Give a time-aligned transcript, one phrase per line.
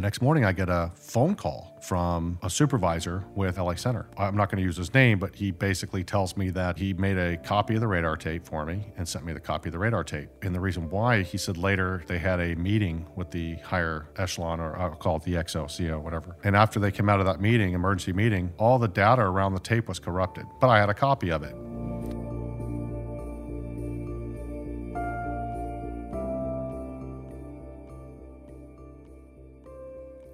[0.00, 4.06] The next morning, I get a phone call from a supervisor with LA Center.
[4.16, 7.18] I'm not going to use his name, but he basically tells me that he made
[7.18, 9.78] a copy of the radar tape for me and sent me the copy of the
[9.78, 10.30] radar tape.
[10.40, 14.58] And the reason why, he said later they had a meeting with the higher echelon,
[14.58, 16.34] or I'll call it the XO, CO, whatever.
[16.44, 19.60] And after they came out of that meeting, emergency meeting, all the data around the
[19.60, 21.54] tape was corrupted, but I had a copy of it.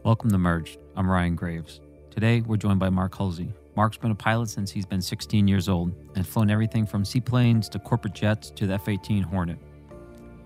[0.07, 0.79] Welcome to Merged.
[0.95, 1.80] I'm Ryan Graves.
[2.12, 3.52] Today, we're joined by Mark Hulsey.
[3.74, 7.69] Mark's been a pilot since he's been 16 years old and flown everything from seaplanes
[7.70, 9.59] to corporate jets to the F 18 Hornet.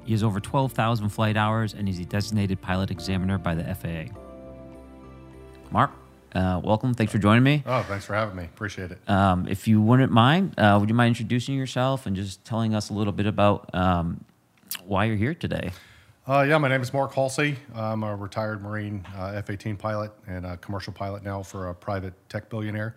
[0.07, 4.15] He has over 12,000 flight hours and he's a designated pilot examiner by the FAA.
[5.71, 5.91] Mark,
[6.35, 6.95] uh, welcome.
[6.95, 7.63] Thanks for joining me.
[7.67, 8.45] Oh, thanks for having me.
[8.45, 9.11] Appreciate it.
[9.11, 12.89] Um, if you wouldn't mind, uh, would you mind introducing yourself and just telling us
[12.89, 14.25] a little bit about um,
[14.87, 15.73] why you're here today?
[16.31, 17.57] Uh, yeah, my name is Mark Hulsey.
[17.75, 21.75] I'm a retired Marine uh, F 18 pilot and a commercial pilot now for a
[21.75, 22.95] private tech billionaire.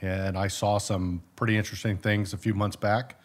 [0.00, 3.20] And I saw some pretty interesting things a few months back,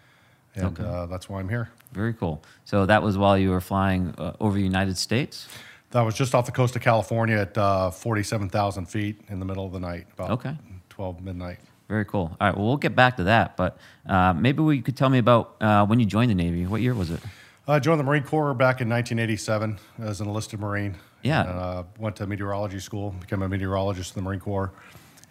[0.56, 0.84] and Okay.
[0.84, 1.70] uh, that's why I'm here.
[1.94, 2.44] Very cool.
[2.66, 5.48] So that was while you were flying uh, over the United States?
[5.92, 9.66] That was just off the coast of California at uh, 47,000 feet in the middle
[9.66, 10.58] of the night, about Okay.
[10.90, 11.60] 12 midnight.
[11.88, 12.36] Very cool.
[12.42, 15.20] All right, well, we'll get back to that, but uh, maybe we could tell me
[15.20, 16.66] about uh, when you joined the Navy.
[16.66, 17.22] What year was it?
[17.68, 20.96] I joined the Marine Corps back in 1987 as an enlisted Marine.
[21.24, 21.42] Yeah.
[21.42, 24.72] And, uh, went to meteorology school, became a meteorologist in the Marine Corps,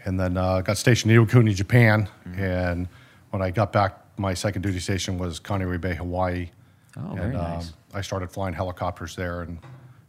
[0.04, 2.08] and then uh, got stationed in Iwakuni, Japan.
[2.28, 2.42] Mm-hmm.
[2.42, 2.88] And
[3.30, 6.50] when I got back, my second duty station was Kaneohe Bay, Hawaii.
[6.96, 7.72] Oh, and, very um, nice.
[7.92, 9.58] I started flying helicopters there and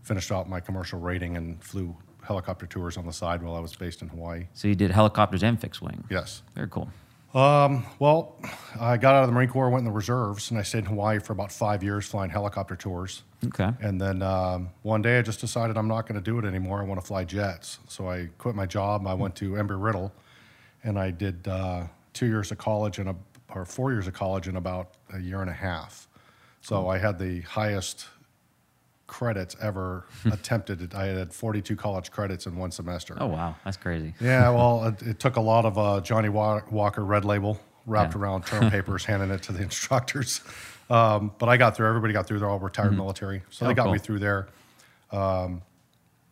[0.01, 3.75] finished out my commercial rating and flew helicopter tours on the side while I was
[3.75, 4.47] based in Hawaii.
[4.53, 6.03] So you did helicopters and fixed wing.
[6.09, 6.41] Yes.
[6.55, 6.89] Very cool.
[7.35, 8.37] Well,
[8.79, 10.85] I got out of the Marine Corps, went in the reserves, and I stayed in
[10.85, 13.23] Hawaii for about five years flying helicopter tours.
[13.45, 13.69] Okay.
[13.81, 16.81] And then um, one day I just decided I'm not going to do it anymore.
[16.81, 17.79] I want to fly jets.
[17.87, 19.05] So I quit my job.
[19.05, 20.13] I went to Embry Riddle
[20.83, 23.15] and I did uh, two years of college and a,
[23.53, 26.07] or four years of college in about a year and a half.
[26.61, 28.07] So I had the highest
[29.07, 30.93] credits ever attempted.
[30.93, 33.15] I had 42 college credits in one semester.
[33.19, 33.55] Oh, wow.
[33.63, 34.13] That's crazy.
[34.19, 38.21] Yeah, well, it, it took a lot of uh, Johnnie Walker red label wrapped Yeah.
[38.21, 40.41] around term papers, handing it to the instructors.
[40.89, 41.87] Um, but I got through.
[41.87, 42.39] Everybody got through.
[42.39, 43.93] They're all retired military, so Oh, they got cool.
[43.93, 44.47] me through there.
[45.11, 45.61] Um,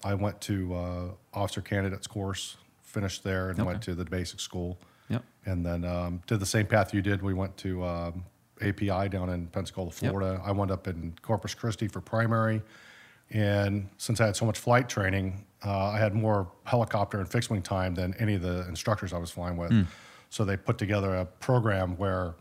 [0.04, 4.78] I went to uh, officer candidates course, finished there, and went to the basic school,
[5.10, 5.24] Yep.
[5.46, 7.22] and then um, did the same path you did.
[7.22, 8.26] We went to um,
[8.70, 10.42] API down in Pensacola, Florida.
[10.44, 12.62] I wound up in Corpus Christi for primary.
[13.32, 17.50] And since I had so much flight training, uh, I had more helicopter and fixed
[17.50, 19.72] wing time than any of the instructors I was flying with.
[20.30, 22.36] So they put together a program where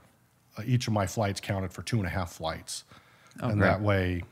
[0.58, 2.84] uh, each of my flights counted for two and a half flights.
[3.40, 3.68] and great.
[3.68, 4.22] that way,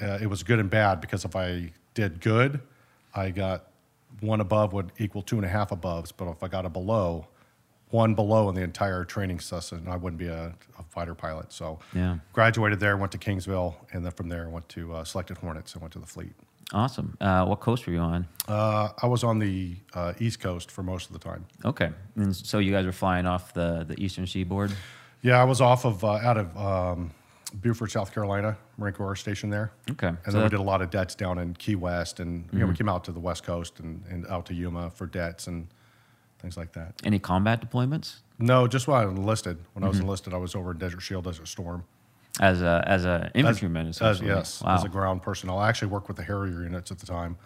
[0.00, 2.60] uh, it was good and bad because if I did good,
[3.14, 3.68] I got
[4.20, 6.12] one above would equal two and a half aboves.
[6.16, 7.26] But if I got a below,
[7.94, 11.52] one below in the entire training session, I wouldn't be a, a fighter pilot.
[11.52, 12.18] So Yeah.
[12.32, 15.80] graduated there, went to Kingsville, and then from there went to uh, Selected Hornets and
[15.80, 16.32] went to the fleet.
[16.72, 17.16] Awesome.
[17.20, 18.26] Uh, what coast were you on?
[18.48, 21.46] Uh, I was on the uh, East Coast for most of the time.
[21.64, 21.90] Okay.
[22.16, 24.72] And so you guys were flying off the, the eastern seaboard?
[25.22, 27.12] Yeah, I was off of uh, out of um,
[27.54, 29.70] Beaufort, South Carolina, Marine Corps station there.
[29.92, 30.08] Okay.
[30.08, 32.58] And So then we did a lot of debts down in Key West, and you
[32.58, 35.46] know we came out to the West Coast and, and out to Yuma for debts
[35.46, 35.68] and
[36.44, 36.92] things like that.
[37.04, 38.16] Any combat deployments?
[38.38, 39.56] No, just when I was enlisted.
[39.72, 39.88] When I Mm-hmm.
[39.88, 41.84] was enlisted, I was over in Desert Shield, Desert Storm.
[42.40, 44.28] As a as a infantryman, As, essentially.
[44.28, 44.74] yes, Wow.
[44.74, 45.58] as a ground personnel.
[45.58, 47.36] I actually worked with the Harrier units at the time,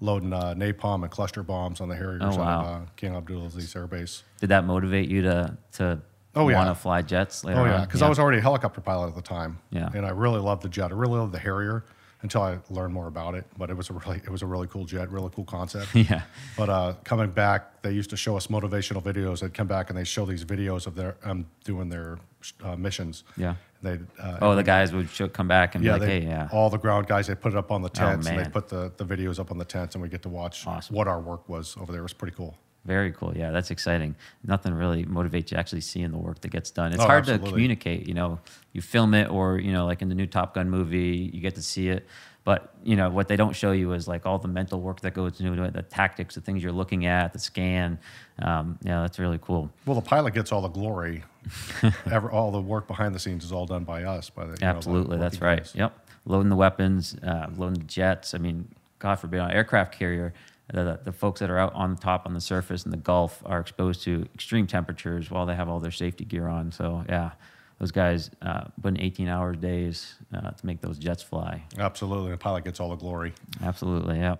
[0.00, 2.60] loading uh, napalm and cluster bombs on the Harriers Oh, out wow.
[2.60, 4.22] of uh, King Abdulaziz Air Base.
[4.40, 5.98] Did that motivate you to to
[6.36, 6.56] Oh, yeah.
[6.58, 9.14] want to fly jets later Oh yeah, because I was already a helicopter pilot at
[9.16, 9.58] the time.
[9.70, 9.90] Yeah.
[9.92, 10.92] and I really loved the jet.
[10.92, 11.84] I really loved the Harrier
[12.26, 13.44] until I learned more about it.
[13.56, 15.94] But it was a really, it was a really cool jet, really cool concept.
[15.94, 16.22] yeah.
[16.56, 19.40] But uh, coming back, they used to show us motivational videos.
[19.40, 22.18] They'd come back and they show these videos of their um, doing their
[22.62, 23.24] uh, missions.
[23.36, 23.54] Yeah.
[23.82, 26.26] They uh, Oh, the guys would show, come back and yeah, be like, they, "Hey,
[26.26, 28.68] yeah, all the ground guys, they put it up on the tents and they put
[28.68, 30.96] the, the videos up on the tents and we get to watch Awesome.
[30.96, 32.00] what our work was over there.
[32.00, 32.56] It was pretty cool.
[32.86, 33.32] Very cool.
[33.36, 34.14] Yeah, that's exciting.
[34.44, 36.92] Nothing really motivates you actually seeing the work that gets done.
[36.92, 38.06] It's Oh, hard to communicate.
[38.08, 38.38] You know,
[38.72, 41.54] you film it, or you know, like in the new Top Gun movie, you get
[41.56, 42.06] to see it.
[42.44, 45.14] But you know what they don't show you is like all the mental work that
[45.14, 47.98] goes into it, the tactics, the things you're looking at, the scan.
[48.38, 49.68] Um, yeah, that's really cool.
[49.84, 51.24] Well, the pilot gets all the glory.
[52.10, 54.30] Ever, all the work behind the scenes is all done by us.
[54.30, 55.58] By the you know, Absolutely, that's right.
[55.58, 55.72] guys.
[55.74, 58.32] Yep, loading the weapons, uh, loading the jets.
[58.32, 58.68] I mean,
[59.00, 60.32] God forbid, on an aircraft carrier,
[60.72, 63.42] the, the, folks that are out on the top on the surface in the Gulf
[63.46, 66.72] are exposed to extreme temperatures while they have all their safety gear on.
[66.72, 67.32] So yeah,
[67.78, 71.62] those guys uh, put in 18-hour days uh, to make those jets fly.
[71.78, 73.32] Absolutely, the pilot gets all the glory.
[73.62, 74.36] Absolutely, yeah.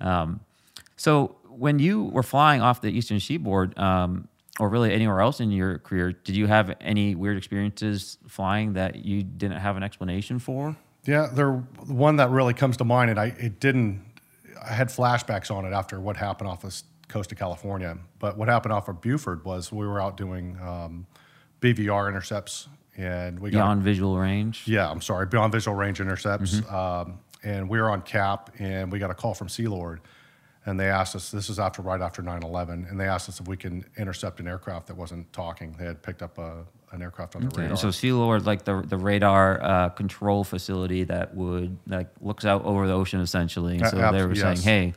[0.00, 0.40] Um,
[0.96, 4.28] so when you were flying off the Eastern Seaboard, um,
[4.58, 9.04] or really anywhere else in your career, did you have any weird experiences flying that
[9.04, 10.76] you didn't have an explanation for?
[11.06, 14.04] Yeah, there one that really comes to mind, and I it didn't.
[14.62, 17.96] I had flashbacks on it after what happened off the coast of California.
[18.18, 21.06] But what happened off of Beaufort was we were out doing um,
[21.60, 24.62] BVR intercepts, and we got Beyond visual range?
[24.66, 26.62] yeah, I'm sorry, beyond visual range intercepts.
[26.70, 30.00] Um, and we were on cap, and we got a call from Sealord,
[30.66, 31.30] and they asked us.
[31.30, 34.46] This is after right after 9/11, and they asked us if we can intercept an
[34.46, 35.74] aircraft that wasn't talking.
[35.78, 37.76] They had picked up a, an aircraft on the Okay, radar.
[37.76, 42.86] So Sealord, like the the radar uh, control facility that would like looks out over
[42.86, 43.74] the ocean essentially.
[43.74, 44.94] And Uh, so abs- they were saying, hey,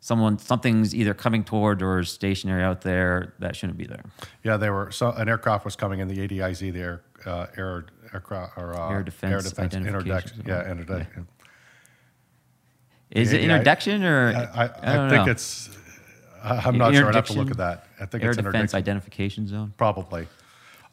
[0.00, 4.02] someone something's either coming toward or is stationary out there that shouldn't be there.
[4.42, 4.90] Yeah, they were.
[4.90, 8.90] So an aircraft was coming in the ADIZ, the air, uh, air aircraft or uh,
[8.90, 10.70] Air Defense interdict- Identification Yeah, Zone.
[10.80, 11.18] interdict.
[13.10, 15.30] Is it Yeah, interdiction or I, I, I, think know.
[15.32, 15.70] it's.
[16.42, 17.06] I'm not sure.
[17.08, 17.86] I'd have to look at that.
[18.00, 19.72] I think air it's defense identification zone?
[19.76, 20.26] Probably.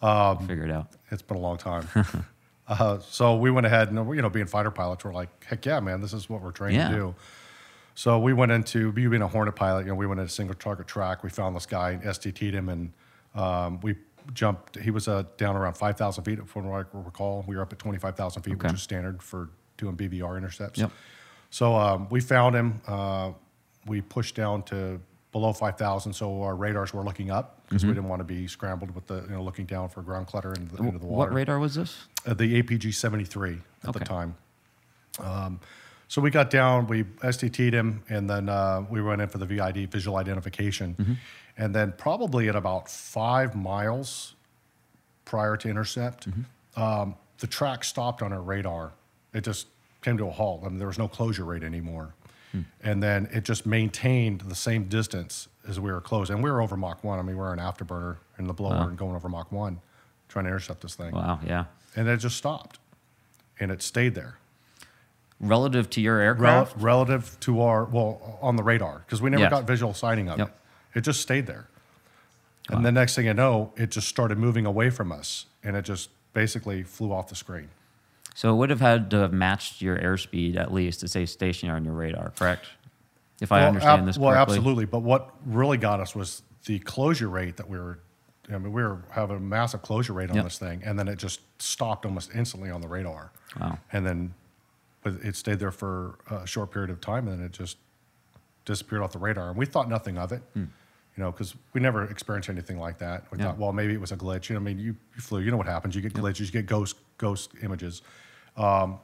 [0.01, 0.88] Um, Figure it out.
[1.12, 1.88] It's been a long time.
[2.68, 5.80] uh, so we went ahead and you know, being fighter pilots, we're like, heck yeah,
[5.80, 6.90] man, this is what we're trained Yeah.
[6.90, 7.16] to do.
[7.96, 9.81] So we went into you being a Hornet pilot.
[9.81, 11.22] You know, we went into single target track.
[11.22, 12.94] We found this guy, and STT'd him, and
[13.36, 13.98] um, we
[14.34, 14.80] jumped.
[14.80, 17.44] He was uh, down around five thousand feet, from what I recall.
[17.45, 18.68] We were up at twenty five thousand feet, Okay.
[18.68, 20.80] which is standard for doing BVR intercepts.
[20.80, 20.92] Yep.
[21.50, 22.80] So um, we found him.
[22.88, 23.31] Uh,
[23.86, 25.02] we pushed down to
[25.34, 28.92] below 5,000, so our radars were looking up because we didn't want to be scrambled
[28.95, 31.30] with the, you know, looking down for ground clutter into the, into the water.
[31.30, 32.07] What radar was this?
[32.25, 33.51] Uh, the APG 73
[33.83, 34.00] at Okay.
[34.00, 34.36] the time.
[35.19, 35.60] Um,
[36.07, 39.45] so we got down, we STT'd him, and then uh, we went in for the
[39.45, 40.95] VID, visual identification.
[41.00, 41.13] Mm-hmm.
[41.57, 44.33] And then probably at about five miles
[45.25, 46.81] prior to intercept, Mm-hmm.
[46.81, 48.92] um, the track stopped on our radar.
[49.33, 49.68] It just
[50.01, 50.63] came to a halt.
[50.66, 52.13] I mean, there was no closure rate anymore.
[52.51, 52.62] Hmm.
[52.81, 56.30] And then it just maintained the same distance as we were close.
[56.30, 57.19] And we were over Mach 1.
[57.19, 58.88] I mean, we were an afterburner in the blower Wow.
[58.88, 59.80] and going over Mach 1
[60.28, 61.12] trying to intercept this thing.
[61.12, 61.66] Wow, yeah.
[61.96, 62.80] And it just stopped.
[63.60, 64.38] And it stayed there.
[65.40, 66.75] Relative to your Rel- aircraft?
[66.78, 69.52] relative to our, well, on the radar, because we never Yes.
[69.52, 70.48] got visual sighting of Yep.
[70.50, 70.98] it.
[70.98, 71.68] It just stayed there.
[72.69, 75.45] And the next thing you know, it just started moving away from us.
[75.63, 77.69] And it just basically flew off the screen.
[78.40, 81.76] So it would have had to have matched your airspeed at least to say stationary
[81.76, 82.68] on your radar, correct?
[83.42, 84.86] If I understand ab- this well, absolutely.
[84.86, 88.00] But what really got us was the closure rate that we were.
[88.48, 90.46] I mean, we were having a massive closure rate on Yep.
[90.46, 93.34] this thing, and then it just stopped almost instantly on the radar.
[93.60, 93.78] Wow.
[93.92, 94.34] And then,
[95.04, 97.76] but it stayed there for a short period of time, and then it just
[98.64, 99.50] disappeared off the radar.
[99.50, 100.68] And we thought nothing of it, you
[101.18, 103.30] know, because we never experienced anything like that.
[103.32, 103.42] We Hmm.
[103.42, 103.48] Yeah.
[103.50, 104.48] thought, well, maybe it was a glitch.
[104.48, 105.42] You know, I mean, you, you flew.
[105.42, 105.94] You know what happens?
[105.94, 106.46] You get glitches.
[106.46, 108.02] You get ghost ghost images.
[108.60, 109.00] Um,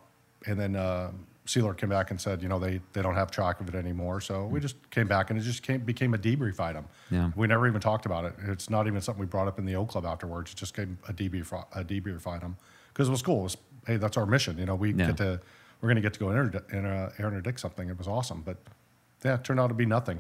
[0.45, 1.11] and then uh,
[1.47, 4.19] Sealord came back and said, you know, they, they don't have track of it anymore.
[4.21, 6.85] So we just came back and it just came, became a debrief item.
[7.09, 7.31] Yeah.
[7.35, 8.33] We never even talked about it.
[8.47, 10.51] It's not even something we brought up in the O Club afterwards.
[10.51, 12.57] It just came a debrief, a debrief item
[12.93, 13.39] because it was cool.
[13.41, 13.57] It was,
[13.87, 14.57] hey, that's our mission.
[14.57, 15.07] You know, we Yeah.
[15.07, 15.39] get to,
[15.81, 17.89] we're going to get to go inter- in, uh, interdict something.
[17.89, 18.41] It was awesome.
[18.45, 18.57] But
[19.23, 20.19] yeah, it turned out to be nothing.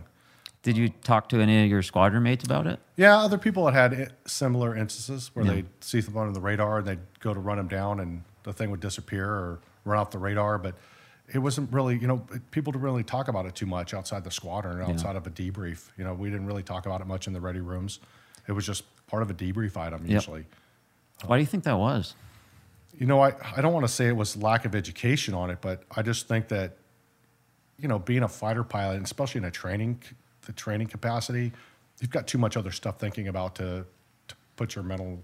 [0.63, 2.79] Did you talk to any of your squadron mates about it?
[2.95, 5.51] Yeah, other people had had similar instances where Yeah.
[5.53, 8.53] they'd see something on the radar and they'd go to run them down and the
[8.53, 10.57] thing would disappear or run off the radar.
[10.57, 10.75] But
[11.33, 14.31] it wasn't really, you know, people didn't really talk about it too much outside the
[14.31, 15.89] squadron, or outside of a debrief.
[15.97, 17.99] You know, we didn't really talk about it much in the ready rooms.
[18.47, 20.09] It was just part of a debrief item Yep.
[20.11, 20.45] usually.
[21.25, 22.13] Why do you think that was?
[22.97, 25.59] You know, I, I don't want to say it was lack of education on it,
[25.61, 26.77] but I just think that,
[27.79, 30.01] you know, being a fighter pilot, and especially in a training,
[30.45, 31.51] the training capacity,
[31.99, 33.85] you've got too much other stuff thinking about to,
[34.27, 35.21] to put your mental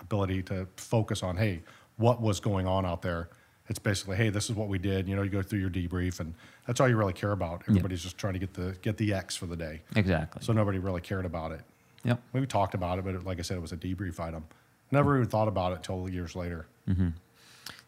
[0.00, 1.62] ability to focus on, hey,
[1.96, 3.28] what was going on out there?
[3.68, 5.08] It's basically, hey, this is what we did.
[5.08, 6.34] You know, you go through your debrief, and
[6.66, 7.62] that's all you really care about.
[7.68, 10.40] Everybody's just trying to get the get the X for the day, Exactly.
[10.44, 11.62] so nobody really cared about it.
[12.04, 12.20] yep.
[12.32, 14.44] We talked about it, but it, like I said, it was a debrief item.
[14.92, 16.66] Never even thought about it till years later.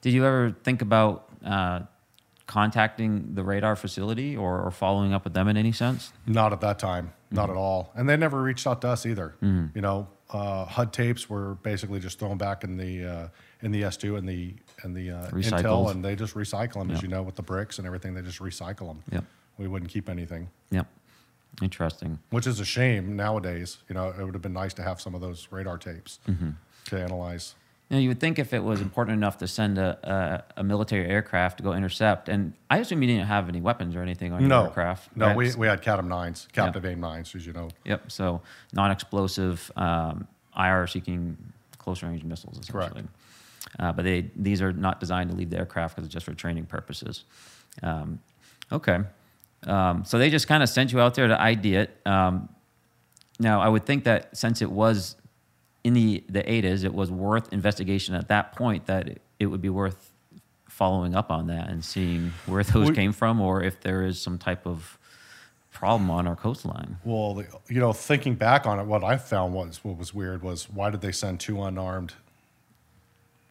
[0.00, 1.80] Did you ever think about uh,
[2.46, 6.12] contacting the radar facility or, or following up with them in any sense?
[6.26, 7.52] Not at that time, not Mm-hmm.
[7.52, 7.92] at all.
[7.94, 9.34] And they never reached out to us either.
[9.40, 13.28] You know, uh, HUD tapes were basically just thrown back in the uh,
[13.62, 17.02] in the S2 and the and the uh, Intel, and they just recycle them, as
[17.02, 18.14] you know, with the bricks and everything.
[18.14, 19.02] They just recycle them.
[19.10, 19.24] Yep.
[19.58, 20.86] We wouldn't keep anything, Yep.
[21.62, 22.18] Interesting.
[22.30, 23.78] which is a shame nowadays.
[23.88, 26.50] You know, it would have been nice to have some of those radar tapes Mm-hmm.
[26.86, 27.54] to analyze.
[27.90, 31.06] Now, you would think if it was important enough to send a, a, a military
[31.08, 34.40] aircraft to go intercept, and I assume you didn't have any weapons or anything on
[34.40, 35.16] your No, aircraft.
[35.16, 35.36] no, right?
[35.36, 37.70] we, we had CATM nines, captive aim nines, as you know.
[37.86, 38.12] Yep.
[38.12, 38.42] So
[38.74, 41.38] non-explosive um, IR seeking
[41.78, 42.94] close range missiles, Correct.
[43.78, 46.34] Uh, but they these are not designed to leave the aircraft because it's just for
[46.34, 47.24] training purposes.
[47.82, 48.20] Um,
[48.72, 49.00] okay.
[49.64, 51.96] Um, so they just kind of sent you out there to ID it.
[52.06, 52.48] Um,
[53.40, 55.16] now, I would think that since it was
[55.84, 58.86] in the the ADIZ, it was worth investigation at that point.
[58.86, 60.12] That it, it would be worth
[60.68, 64.20] following up on that and seeing where those We- came from, or if there is
[64.20, 64.98] some type of
[65.72, 66.96] problem on our coastline.
[67.04, 70.42] Well, the, you know, thinking back on it, what I found was what was weird
[70.42, 72.14] was why did they send two unarmed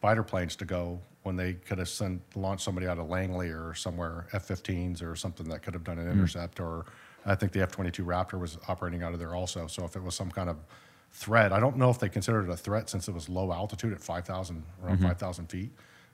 [0.00, 3.74] fighter planes to go when they could have sent launched somebody out of Langley or
[3.74, 6.86] somewhere F-15s or something that could have done an intercept or
[7.26, 9.66] I think the F-22 Raptor was operating out of there also.
[9.66, 10.56] So if it was some kind of
[11.12, 13.92] threat, I don't know if they considered it a threat since it was low altitude
[13.92, 15.70] at 5,000 around 5,000 feet,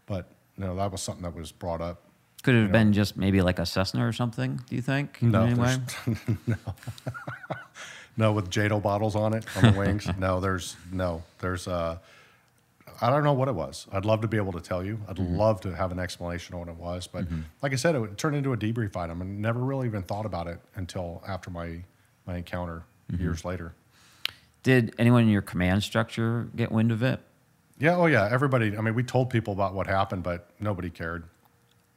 [0.07, 2.03] but you know that was something that was brought up.
[2.43, 4.61] Could it have been just maybe like a Cessna or something?
[4.69, 5.23] Do you think?
[5.23, 5.77] No, Anyway?
[6.47, 6.57] no,
[8.17, 10.09] no, with JATO bottles on it on the wings.
[10.19, 11.69] no, there's no, there's.
[11.69, 11.99] Uh,
[13.01, 13.87] I don't know what it was.
[13.93, 15.01] I'd love to be able to tell you.
[15.09, 15.37] I'd mm-hmm.
[15.37, 17.41] love to have an explanation on what it was, but mm-hmm.
[17.63, 20.47] like I said, it turned into a debrief item, and never really even thought about
[20.47, 21.83] it until after my
[22.27, 23.23] my encounter mm-hmm.
[23.23, 23.75] years later.
[24.63, 27.21] Did anyone in your command structure get wind of it?
[27.79, 28.77] Yeah, oh yeah, everybody.
[28.77, 31.25] I mean, we told people about what happened, but nobody cared.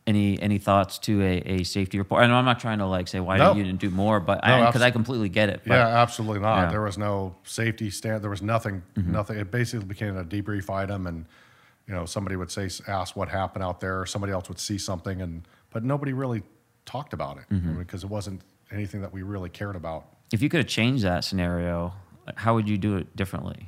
[0.08, 2.24] Any any thoughts to a, a safety report?
[2.24, 3.54] I know I'm not trying to like say why No.
[3.54, 5.62] you didn't do more, but No, I because I completely get it.
[5.66, 6.64] But yeah, absolutely not.
[6.64, 6.72] Yeah.
[6.72, 8.24] There was no safety stand.
[8.24, 8.84] There was nothing.
[8.96, 9.12] Mm-hmm.
[9.12, 9.38] Nothing.
[9.38, 11.26] It basically became a debrief item, and
[11.88, 14.06] you know, somebody would say, ask what happened out there.
[14.06, 16.42] Somebody else would see something, and but nobody really
[16.86, 17.78] talked about it mm-hmm.
[17.78, 20.06] because it wasn't anything that we really cared about.
[20.32, 21.94] if you could have changed that scenario,
[22.36, 23.68] how would you do it differently?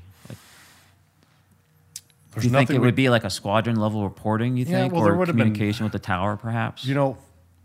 [2.32, 4.56] There's do you think it we- would be like a squadron level reporting?
[4.58, 6.86] You Yeah, think, well, or have been- communication with the tower, perhaps?
[6.86, 7.18] You know,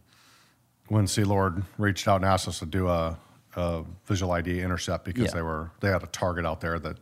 [0.88, 3.18] When Sea Lord reached out and asked us to do a,
[3.56, 5.32] a visual ID intercept because Yeah.
[5.34, 6.98] they were they had a target out there that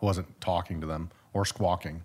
[0.00, 2.02] wasn't talking to them or squawking.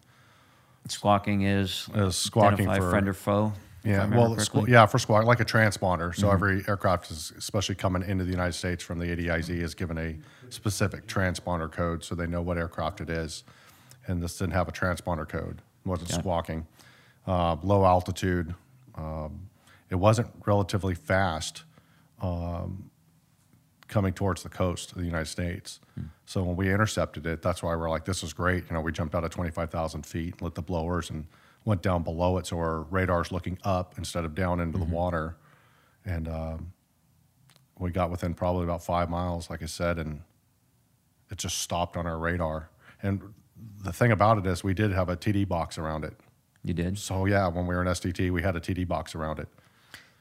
[0.87, 3.53] Squawking is Is squawking for- friend or foe.
[3.83, 4.71] Yeah, well, squ- Mm-hmm.
[4.73, 6.15] yeah, for squawk, like a transponder.
[6.15, 9.99] So every aircraft is, especially coming into the United States from the ADIZ, is given
[9.99, 10.17] a
[10.49, 13.43] specific transponder code, so they know what aircraft it is.
[14.07, 16.17] And this didn't have a transponder code; it wasn't Yeah.
[16.17, 16.65] squawking.
[17.27, 18.55] Uh, low altitude.
[18.97, 19.49] Um,
[19.89, 21.63] it wasn't relatively fast
[22.21, 22.89] um,
[23.87, 25.79] coming towards the coast of the United States.
[25.95, 26.05] Hmm.
[26.25, 28.65] So when we intercepted it, that's why we're like, this is great.
[28.69, 31.27] You know, we jumped out at 25,000 feet, lit the blowers, and
[31.65, 32.47] went down below it.
[32.47, 34.89] So our radar's looking up instead of down into Mm-hmm.
[34.89, 35.37] the water.
[36.03, 36.73] And um,
[37.79, 40.21] we got within probably about five miles, like I said, and
[41.29, 42.69] it just stopped on our radar.
[43.03, 43.33] And
[43.83, 46.13] the thing about it is, we did have a TD box around it.
[46.65, 46.97] You did.
[46.97, 49.47] So yeah, when we were in STT, we had a TD box around it.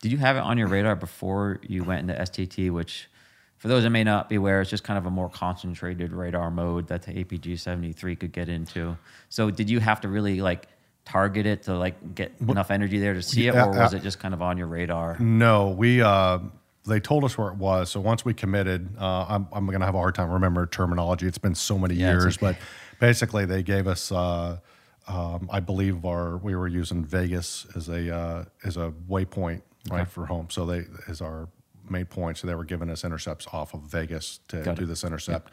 [0.01, 3.09] Did you have it on your radar before you went into STT, which,
[3.57, 6.51] for those that may not be aware, it's just kind of a more concentrated radar
[6.51, 8.99] mode that the APG 73 could get into.
[9.31, 10.69] So, did you have to really like
[11.07, 14.19] target it to like get enough energy there to see it, or was it just
[14.19, 15.19] kind of on your radar?
[15.19, 16.41] No, we uh,
[16.87, 17.91] they told us where it was.
[17.91, 21.27] So once we committed, uh, I'm I'm gonna have a hard time remembering terminology.
[21.27, 22.37] It's been so many Yeah, years, okay.
[22.49, 22.57] but
[23.01, 24.13] basically they gave us.
[24.13, 24.59] Uh,
[25.07, 30.09] um, I believe our we were using Vegas as a uh, as a waypoint right
[30.09, 30.49] for home.
[30.51, 31.49] So they is our
[31.89, 32.39] main point.
[32.39, 34.87] So they were giving us intercepts off of Vegas to Got do it.
[34.87, 35.53] this intercept.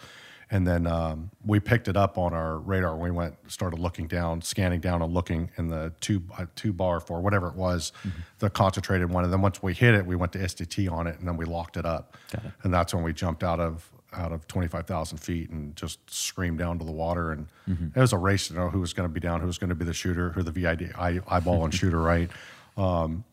[0.53, 2.97] And then um, we picked it up on our radar.
[2.97, 6.99] We went, started looking down, scanning down, and looking in the two uh, two bar
[6.99, 8.19] for whatever it was, Mm-hmm.
[8.39, 9.23] the concentrated one.
[9.23, 11.45] And then once we hit it, we went to STT on it, and then we
[11.45, 12.17] locked it up.
[12.33, 12.39] It.
[12.63, 15.99] And that's when we jumped out of out of twenty five thousand feet and just
[16.09, 17.31] screamed down to the water.
[17.31, 17.97] And Mm-hmm.
[17.97, 19.69] it was a race to know who was going to be down, who was going
[19.69, 22.29] to be the shooter, who the VID eyeball and shooter, right?
[22.75, 23.23] Um,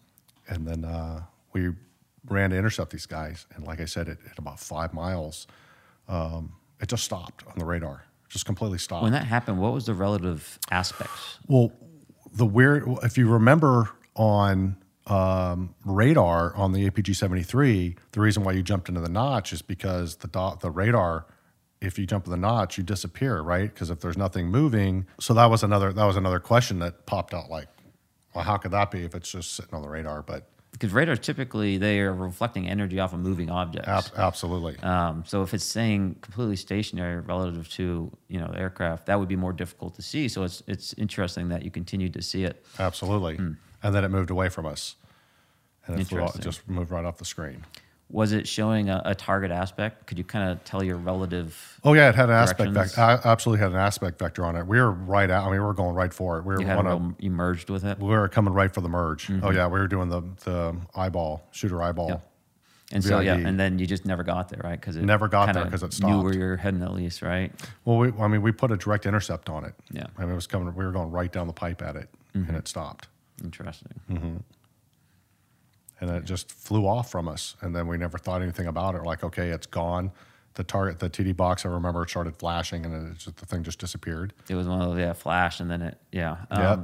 [0.48, 1.70] and then uh, we
[2.28, 3.46] ran to intercept these guys.
[3.56, 5.46] And like I said, at, at about five miles,
[6.08, 9.02] um, it just stopped on the radar, just completely stopped.
[9.02, 11.38] When that happened, what was the relative aspects?
[11.48, 11.72] Well,
[12.32, 14.76] the weird, if you remember on
[15.10, 19.62] um, radar on the APG 73, the reason why you jumped into the notch is
[19.62, 21.26] because the dot, the radar
[21.80, 23.72] if you jump in the notch, you disappear, right?
[23.72, 27.32] Because if there's nothing moving, so that was another that was another question that popped
[27.32, 27.48] out.
[27.50, 27.68] Like,
[28.34, 30.22] well, how could that be if it's just sitting on the radar?
[30.22, 33.88] But Because radars typically they are reflecting energy off of moving objects.
[33.88, 39.06] ab- absolutely, Um, so if it's staying completely stationary relative to you know the aircraft,
[39.06, 40.26] that would be more difficult to see.
[40.26, 42.66] So it's it's interesting that you continue to see it.
[42.80, 43.38] absolutely.
[43.82, 44.96] And then it moved away from us,
[45.86, 47.64] and it flew off, just moved right off the screen.
[48.10, 50.06] Was it showing a, a target aspect?
[50.06, 51.78] Could you kind of tell your relative?
[51.84, 53.20] Oh yeah, it had an aspect vector.
[53.24, 54.66] Absolutely had an aspect vector on it.
[54.66, 55.42] We were right out.
[55.46, 56.44] I mean, we were going right for it.
[56.44, 58.54] We were You had one it of, go- you merged with it, we were coming
[58.54, 59.26] right for the merge.
[59.28, 59.44] Mm-hmm.
[59.46, 62.22] Oh yeah, we were doing the the eyeball shooter eyeball.
[62.90, 64.80] And so yeah, and then you just never got there, right?
[64.80, 66.24] Because it Never got there kinda 'cause it Knew stopped.
[66.24, 67.52] where you're heading at least, right?
[67.84, 69.74] Well, we, I mean, we put a direct intercept on it.
[69.90, 70.06] Yeah.
[70.16, 70.74] I mean, it was coming.
[70.74, 72.48] We were going right down the pipe at it, Mm-hmm.
[72.48, 73.08] and it stopped,
[73.42, 74.00] Interesting.
[76.00, 77.56] and it just flew off from us.
[77.60, 78.98] And then we never thought anything about it.
[78.98, 80.12] We're like, okay, it's gone.
[80.54, 83.62] The target, the TD box, I remember it started flashing, and it just, the thing
[83.62, 84.32] just disappeared.
[84.48, 86.36] It was one of those yeah flash, and then it yeah.
[86.50, 86.80] Um, Yep.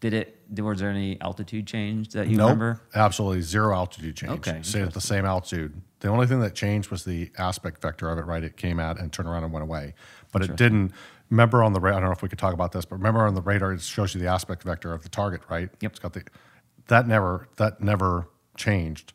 [0.00, 0.40] Did it?
[0.62, 2.80] Was there any altitude change that you Nope, remember?
[2.94, 4.32] absolutely zero altitude change.
[4.48, 5.74] Okay, stayed at the same altitude.
[6.00, 8.24] The only thing that changed was the aspect vector of it.
[8.24, 9.94] Right, it came out and turned around and went away,
[10.32, 10.92] but it didn't.
[11.30, 13.26] Remember on the radar, I don't know if we could talk about this, but remember
[13.26, 15.68] on the radar, it shows you the aspect vector of the target, right?
[15.80, 15.92] Yep.
[15.92, 16.24] It's got the
[16.88, 19.12] that never that never changed.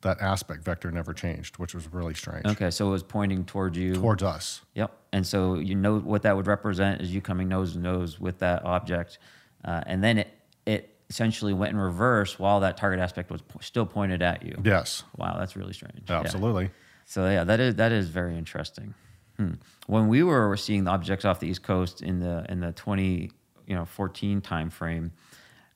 [0.00, 2.44] That aspect vector never changed, which was really strange.
[2.44, 3.94] Okay, so it was pointing towards you.
[3.94, 4.60] Towards us.
[4.74, 4.94] Yep.
[5.12, 8.38] And so you know what that would represent is you coming nose to nose with
[8.40, 9.18] that object,
[9.64, 10.28] uh, and then it
[10.66, 14.60] it essentially went in reverse while that target aspect was po- still pointed at you.
[14.64, 16.02] Yes, Wow, that's really strange.
[16.08, 16.20] Yeah.
[16.20, 16.70] absolutely.
[17.06, 18.94] So yeah, that is that is very interesting.
[19.36, 19.54] Hmm.
[19.86, 23.30] When we were seeing the objects off the East Coast in the in the twenty
[23.66, 25.12] you know fourteen time frame,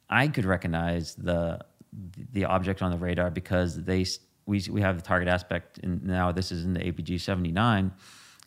[0.09, 1.65] I could recognize the
[2.33, 4.05] the object on the radar because they
[4.47, 7.93] we we have the target aspect and now this is in the APG seventy nine.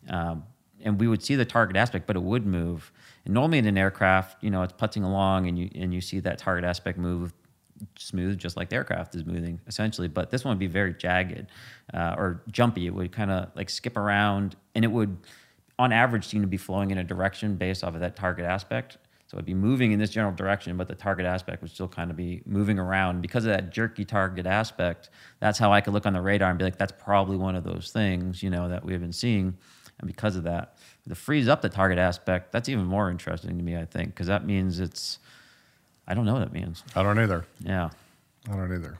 [0.08, 0.44] Um,
[0.84, 2.92] and we would see the target aspect, but it would move.
[3.24, 6.20] And normally in an aircraft, you know, it's putzing along, and you and you see
[6.20, 7.32] that target aspect move
[7.96, 10.08] smooth, just like the aircraft is moving essentially.
[10.08, 11.46] But this one would be very jagged
[11.92, 12.86] uh, or jumpy.
[12.86, 15.16] It would kind of like skip around, and it would,
[15.78, 18.98] on average, seem to be flowing in a direction based off of that target aspect.
[19.26, 22.10] So it'd be moving in this general direction, but the target aspect would still kind
[22.10, 25.08] of be moving around because of that jerky target aspect.
[25.40, 27.64] That's how I could look on the radar and be like, that's probably one of
[27.64, 29.56] those things, you know, that we've been seeing.
[29.98, 33.64] And because of that, the freeze up the target aspect, that's even more interesting to
[33.64, 35.18] me, I think, because that means it's,
[36.06, 36.82] I don't know what that means.
[36.94, 37.46] I don't either.
[37.60, 37.90] Yeah.
[38.50, 38.98] I don't either.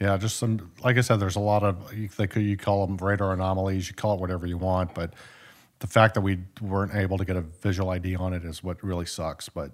[0.00, 0.70] Yeah, just some.
[0.82, 3.86] Like I said, there's a lot of you, they could you call them radar anomalies.
[3.86, 5.12] You call it whatever you want, but
[5.80, 8.82] the fact that we weren't able to get a visual ID on it is what
[8.82, 9.50] really sucks.
[9.50, 9.72] But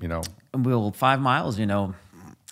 [0.00, 1.94] you know, well five miles you know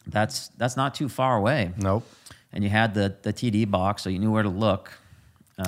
[0.06, 2.06] that's that's not too far away nope.
[2.52, 4.92] and you had the the td box so you knew where to look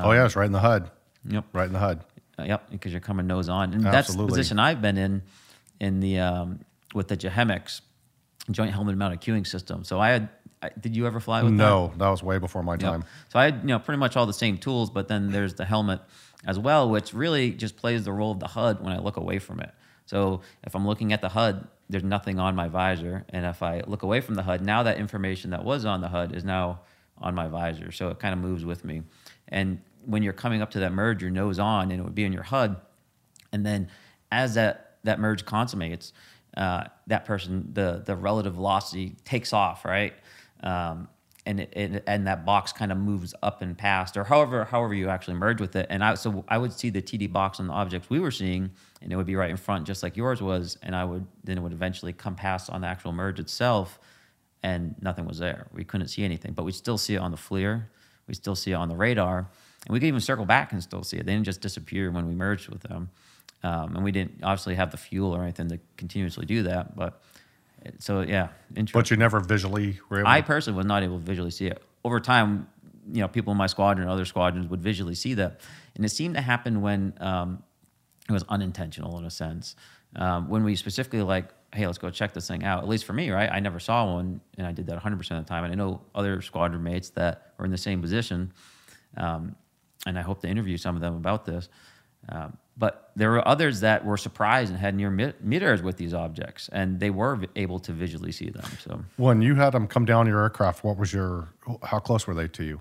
[0.03, 0.91] oh yeah, it's right in the HUD.
[1.29, 2.05] yep Right in the HUD.
[2.39, 5.23] Uh, yep because you're coming nose on and that's the position i've been in
[5.81, 6.61] in the um,
[6.95, 7.83] with the JHMCS
[8.51, 10.29] joint helmet mounted cueing system so i had
[10.63, 12.81] I, did you ever fly with that No, that was way before my Yep.
[12.81, 13.05] time.
[13.29, 15.67] So I had you know pretty much all the same tools, but then there's the
[15.67, 16.01] helmet
[16.47, 19.39] as well, which really just plays the role of the HUD when I look away
[19.39, 19.71] from it.
[20.07, 23.83] So if I'm looking at the HUD, there's nothing on my visor, and if I
[23.87, 26.81] look away from the HUD, now that information that was on the HUD is now
[27.19, 27.93] on my visor.
[27.93, 29.03] So it kind of moves with me.
[29.49, 32.25] And when you're coming up to that merge, your nose on, and it would be
[32.25, 32.77] in your HUD,
[33.53, 33.89] and then
[34.33, 36.15] as that that merge consummates,
[36.57, 40.15] uh, that person the the relative velocity takes off, right?
[40.63, 41.09] Um,
[41.47, 44.95] and it, it, and that box kind of moves up and past, or however however
[44.95, 45.87] you actually merge with it.
[45.91, 48.71] And I so I would see the TD box on the objects we were seeing,
[49.03, 50.79] and it would be right in front, just like yours was.
[50.83, 53.99] And I would then it would eventually come past on the actual merge itself,
[54.63, 55.67] and nothing was there.
[55.73, 57.85] We couldn't see anything, but we still see it on the FLIR.
[58.27, 59.39] We still see it on the radar,
[59.87, 61.27] and we could even circle back and still see it.
[61.27, 63.11] They didn't just disappear when we merged with them,
[63.65, 66.95] um, and we didn't obviously have the fuel or anything to continuously do that.
[66.95, 67.21] But
[67.99, 69.01] so yeah, interesting.
[69.01, 70.29] But you never visually were able.
[70.29, 71.83] I personally was not able to visually see it.
[72.05, 72.69] Over time,
[73.11, 75.61] you know, people in my squadron and other squadrons would visually see that,
[75.97, 77.63] and it seemed to happen when um,
[78.29, 79.77] it was unintentional in a sense.
[80.17, 82.83] Um, when we specifically like, hey, let's go check this thing out.
[82.83, 83.51] At least for me, right?
[83.51, 85.65] I never saw one, and I did that 100 percent of the time.
[85.65, 88.53] And I know other squadron mates that were in the same position,
[89.17, 89.57] um,
[90.07, 91.71] and I hope to interview some of them about this.
[92.29, 96.13] Um, but there were others that were surprised and had near mid- mid-airs with these
[96.13, 98.65] objects, and they were able to visually see them.
[98.83, 99.05] So.
[99.17, 101.49] when you had them come down your aircraft, what was your?
[101.85, 102.81] How close were they to you?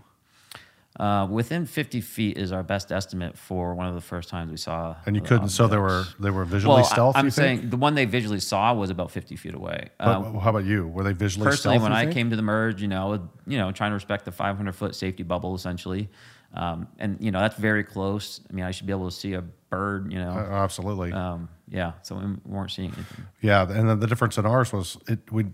[1.00, 4.58] Uh, within 50 feet is our best estimate for one of the first times we
[4.58, 4.96] saw.
[5.08, 5.50] And you couldn't.
[5.50, 7.16] So they were they were visually Well, stealth.
[7.16, 7.60] I, am you think?
[7.62, 9.90] saying the one they visually saw was about 50 feet away.
[9.98, 10.88] But Um, how about you?
[10.88, 11.84] Were they visually personally, stealth?
[11.90, 12.14] when I think?
[12.14, 15.24] came to the merge, you know, you know, trying to respect the 500 foot safety
[15.24, 16.10] bubble essentially.
[16.56, 18.40] Um, and you know that's very close.
[18.50, 20.12] I mean, I should be able to see a bird.
[20.12, 21.12] You know, Uh, absolutely.
[21.12, 21.94] um, yeah.
[22.04, 23.26] So we weren't seeing anything.
[23.42, 25.46] Yeah, and then the difference in ours was it we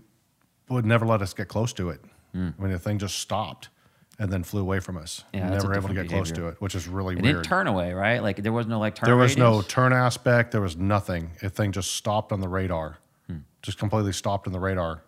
[0.68, 2.00] would never let us get close to it.
[2.34, 3.70] I mean, the thing just stopped
[4.20, 5.24] and then flew away from us.
[5.32, 7.16] Yeah, we that's a never able to get different close to it, which is really
[7.16, 7.36] It weird.
[7.36, 8.22] didn't turn away, right?
[8.22, 9.06] Like there was no like turn.
[9.08, 10.52] there was no turn aspect.
[10.52, 11.30] There was nothing.
[11.40, 13.38] The thing just stopped on the radar, Hmm.
[13.62, 15.02] just completely stopped on the radar,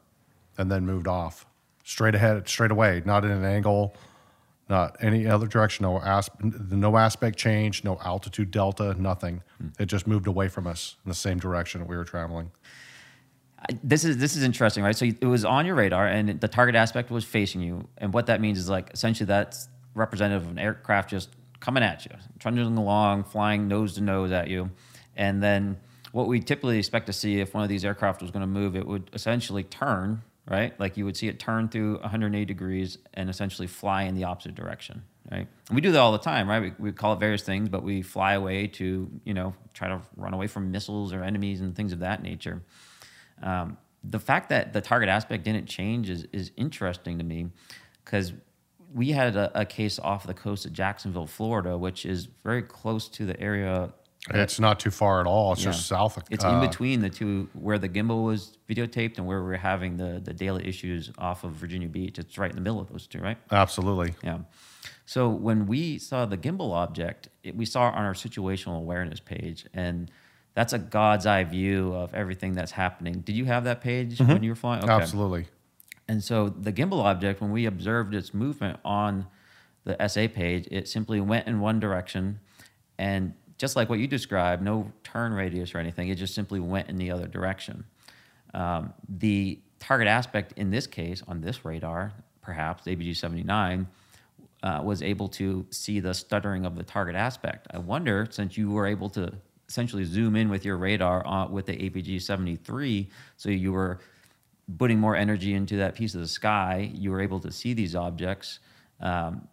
[0.59, 1.47] and then moved off
[1.85, 3.95] straight ahead, straight away, not in an angle,
[4.73, 5.85] not any other direction.
[5.85, 9.43] No asp- no aspect change, no altitude delta, nothing.
[9.59, 9.69] Hmm.
[9.79, 12.51] It just moved away from us in the same direction that we were traveling.
[13.85, 14.97] This is this is interesting, right?
[14.97, 18.27] So it was on your radar, and the target aspect was facing you, and what
[18.27, 21.29] that means is like essentially that's representative of an aircraft just
[21.61, 24.71] coming at you, trundling along, flying nose to nose at you,
[25.17, 25.77] and then
[26.13, 28.75] what we typically expect to see if one of these aircraft was going to move,
[28.75, 30.79] it would essentially turn, right?
[30.79, 34.55] Like you would see it turn through 180 degrees and essentially fly in the opposite
[34.55, 35.47] direction, right?
[35.69, 36.61] And we do that all the time, right?
[36.61, 40.01] We, we call it various things, but we fly away to you know try to
[40.17, 42.63] run away from missiles or enemies and things of that nature.
[43.43, 47.49] Um, the fact that the target aspect didn't change is, is interesting to me
[48.05, 48.33] because
[48.93, 53.09] we had a, a case off the coast of Jacksonville, Florida, which is very close
[53.09, 53.93] to the area.
[54.31, 55.53] It's not too far at all.
[55.53, 55.71] It's Yeah.
[55.73, 56.25] just south of.
[56.31, 59.57] It's uh, in between the two where the gimbal was videotaped and where we are
[59.57, 62.19] having the, the daily issues off of Virginia Beach.
[62.19, 63.37] It's right in the middle of those two, right?
[63.51, 64.15] Absolutely.
[64.23, 64.39] Yeah.
[65.07, 69.19] So when we saw the gimbal object, it, we saw it on our situational awareness
[69.19, 70.11] page, and
[70.55, 73.21] that's a God's eye view of everything that's happening.
[73.21, 74.85] Did you have that page when you were flying?
[74.85, 74.93] Okay.
[74.93, 75.47] Absolutely.
[76.09, 79.27] And so the gimbal object, when we observed its movement on
[79.85, 82.39] the SA page, it simply went in one direction,
[82.99, 86.89] and just like what you described, no turn radius or anything, it just simply went
[86.89, 87.85] in the other direction.
[88.55, 93.87] Um, the target aspect in this case, on this radar, perhaps APG 79,
[94.65, 97.69] uh, was able to see the stuttering of the target aspect.
[97.71, 99.33] I wonder, since you were able to
[99.69, 104.01] essentially zoom in with your radar uh, with the APG 73, so you were
[104.77, 107.95] putting more energy into that piece of the sky, you were able to see these
[107.95, 108.59] objects.
[108.99, 109.47] Um,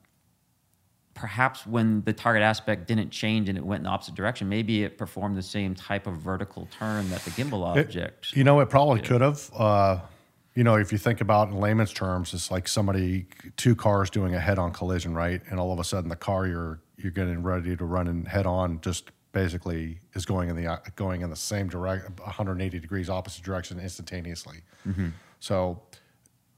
[1.24, 4.84] perhaps when the target aspect didn't change and it went in the opposite direction, maybe
[4.86, 8.34] it performed the same type of vertical turn that the gimbal It- object.
[8.38, 9.50] you know, it probably could have.
[9.54, 10.00] Uh,
[10.56, 13.28] you know, if you think about it in layman's terms, it's like somebody,
[13.58, 15.42] two cars doing a head-on collision, right?
[15.50, 18.80] And all of a sudden, the car you're you're getting ready to run in head-on
[18.82, 23.78] just basically is going in the going in the same direction, 180 degrees opposite direction
[23.80, 24.64] instantaneously.
[25.40, 25.82] So,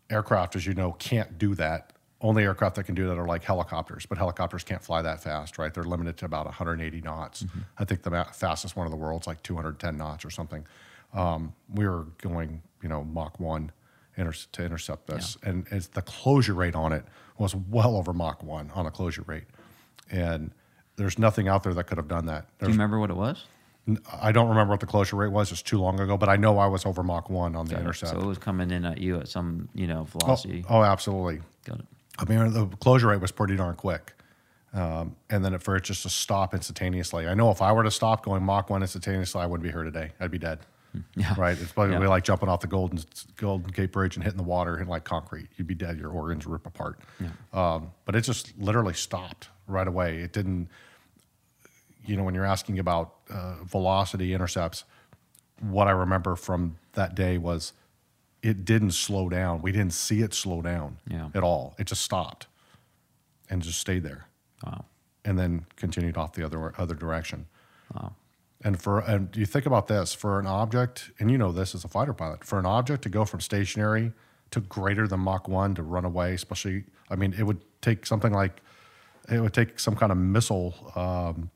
[0.09, 1.90] aircraft, as you know, can't do that.
[2.23, 5.57] Only aircraft that can do that are like helicopters, but helicopters can't fly that fast,
[5.57, 5.73] right?
[5.73, 7.45] They're limited to about 180 knots.
[7.79, 10.65] I think the fastest one in the world's like 210 knots or something.
[11.13, 13.71] Um, we were going, you know, Mach 1
[14.17, 15.35] inter- to intercept this.
[15.43, 17.05] And it's, the closure rate on it
[17.37, 19.45] was well over Mach 1 on a closure rate.
[20.11, 20.51] And
[20.97, 22.45] there's nothing out there that could have done that.
[22.59, 23.45] Do you remember what it was?
[24.21, 25.51] I don't remember what the closure rate was.
[25.51, 28.11] It's too long ago, but I know I was over Mach 1 on the intercept.
[28.11, 30.63] So it was coming in at you at some, you know, oh, velocity.
[30.69, 31.41] oh, absolutely.
[31.65, 31.85] Got it.
[32.21, 34.13] I mean, the closure rate was pretty darn quick.
[34.73, 37.27] Um, and then for it just to stop instantaneously.
[37.27, 39.83] I know if I were to stop going Mach 1 instantaneously, I wouldn't be here
[39.83, 40.11] today.
[40.19, 40.59] I'd be dead.
[41.15, 41.33] Yeah.
[41.37, 41.57] Right?
[41.59, 42.07] It's probably Yeah.
[42.07, 42.99] like jumping off the Golden,
[43.37, 45.47] Golden Gate Bridge and hitting the water, and like concrete.
[45.57, 45.97] You'd be dead.
[45.97, 46.99] Your organs rip apart.
[47.53, 50.19] Um, but it just literally stopped right away.
[50.19, 50.69] It didn't,
[52.05, 54.83] you know, when you're asking about uh, velocity intercepts,
[55.59, 57.73] what I remember from that day was
[58.43, 59.61] it didn't slow down.
[59.61, 61.29] We didn't see it slow down Yeah.
[61.33, 61.75] at all.
[61.77, 62.47] It just stopped
[63.49, 64.25] and just stayed there
[64.65, 64.85] Wow.
[65.25, 67.47] and then continued off the other other direction.
[67.93, 68.15] Wow.
[68.63, 71.83] And for and you think about this for an object, and you know this as
[71.83, 74.13] a fighter pilot, for an object to go from stationary
[74.51, 78.33] to greater than Mach one to run away, especially, I mean, it would take something
[78.33, 78.61] like
[79.29, 81.49] it would take some kind of missile, um,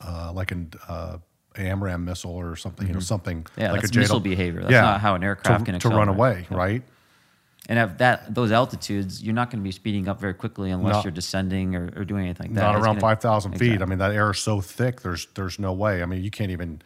[0.00, 1.18] uh, like an uh,
[1.54, 3.60] AMRAAM missile or something, you know, something Mm-hmm.
[3.60, 4.60] Yeah, like a missile behavior.
[4.62, 6.82] That's not how an aircraft to, can to run away, right?
[7.68, 10.96] And at that those altitudes, you're not going to be speeding up very quickly unless
[10.96, 11.02] No.
[11.04, 12.60] you're descending or, or doing anything like that.
[12.62, 13.74] not It's around five thousand feet.
[13.74, 13.82] Exactly.
[13.84, 15.00] I mean, that air is so thick.
[15.02, 16.02] There's there's no way.
[16.02, 16.82] I mean, you can't even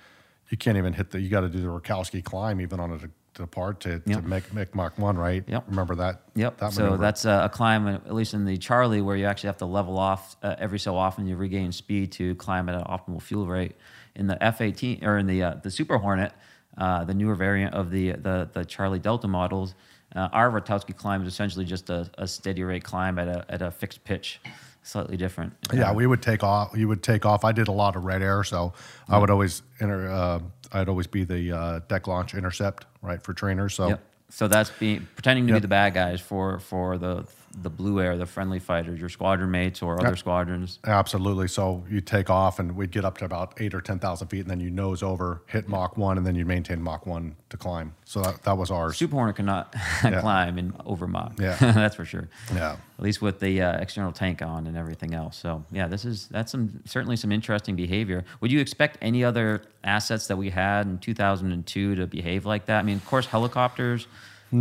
[0.50, 1.20] you can't even hit the.
[1.20, 4.22] You got to do the Rutowski climb even on a to depart to, Yep.
[4.22, 5.44] to make make Mach one, right?
[5.46, 5.64] Yep.
[5.68, 6.22] Remember that?
[6.34, 6.58] Yep.
[6.58, 9.58] That so that's a, a climb, at least in the Charlie, where you actually have
[9.58, 11.26] to level off uh, every so often.
[11.26, 13.76] You regain speed to climb at an optimal fuel rate.
[14.16, 16.32] In the F-18 or in the uh, the Super Hornet,
[16.78, 19.74] uh, the newer variant of the the, the Charlie Delta models,
[20.14, 23.62] uh, our Rutowski climb is essentially just a, a steady rate climb at a at
[23.62, 24.40] a fixed pitch,
[24.82, 25.52] slightly different.
[25.72, 26.74] Yeah, we would take off.
[26.74, 27.44] You would take off.
[27.44, 28.72] I did a lot of red air, so
[29.08, 30.10] I would always enter.
[30.10, 30.40] Uh,
[30.72, 33.74] I'd always be the uh, deck launch intercept, right, for trainers.
[33.74, 34.00] So Yep.
[34.28, 35.56] So that's being pretending to Yep.
[35.58, 37.24] be the bad guys for for the
[37.62, 40.78] the Blue Air, the friendly fighters, your squadron mates or other squadrons?
[40.84, 41.48] Absolutely.
[41.48, 44.40] So you take off, and we'd get up to about eight or ten thousand feet,
[44.40, 47.56] and then you nose over, hit Mach one, and then you maintain Mach one to
[47.56, 47.94] climb.
[48.04, 48.96] So that, that was ours.
[48.96, 51.32] Super Hornet cannot climb in over Mach.
[51.38, 51.56] Yeah.
[51.60, 52.28] that's for sure.
[52.54, 52.76] Yeah.
[52.98, 55.36] At least with the uh, external tank on and everything else.
[55.36, 58.24] So yeah, this is that's some certainly some interesting behavior.
[58.40, 62.80] Would you expect any other assets that we had in 2002 to behave like that?
[62.80, 64.06] I mean, of course, helicopters,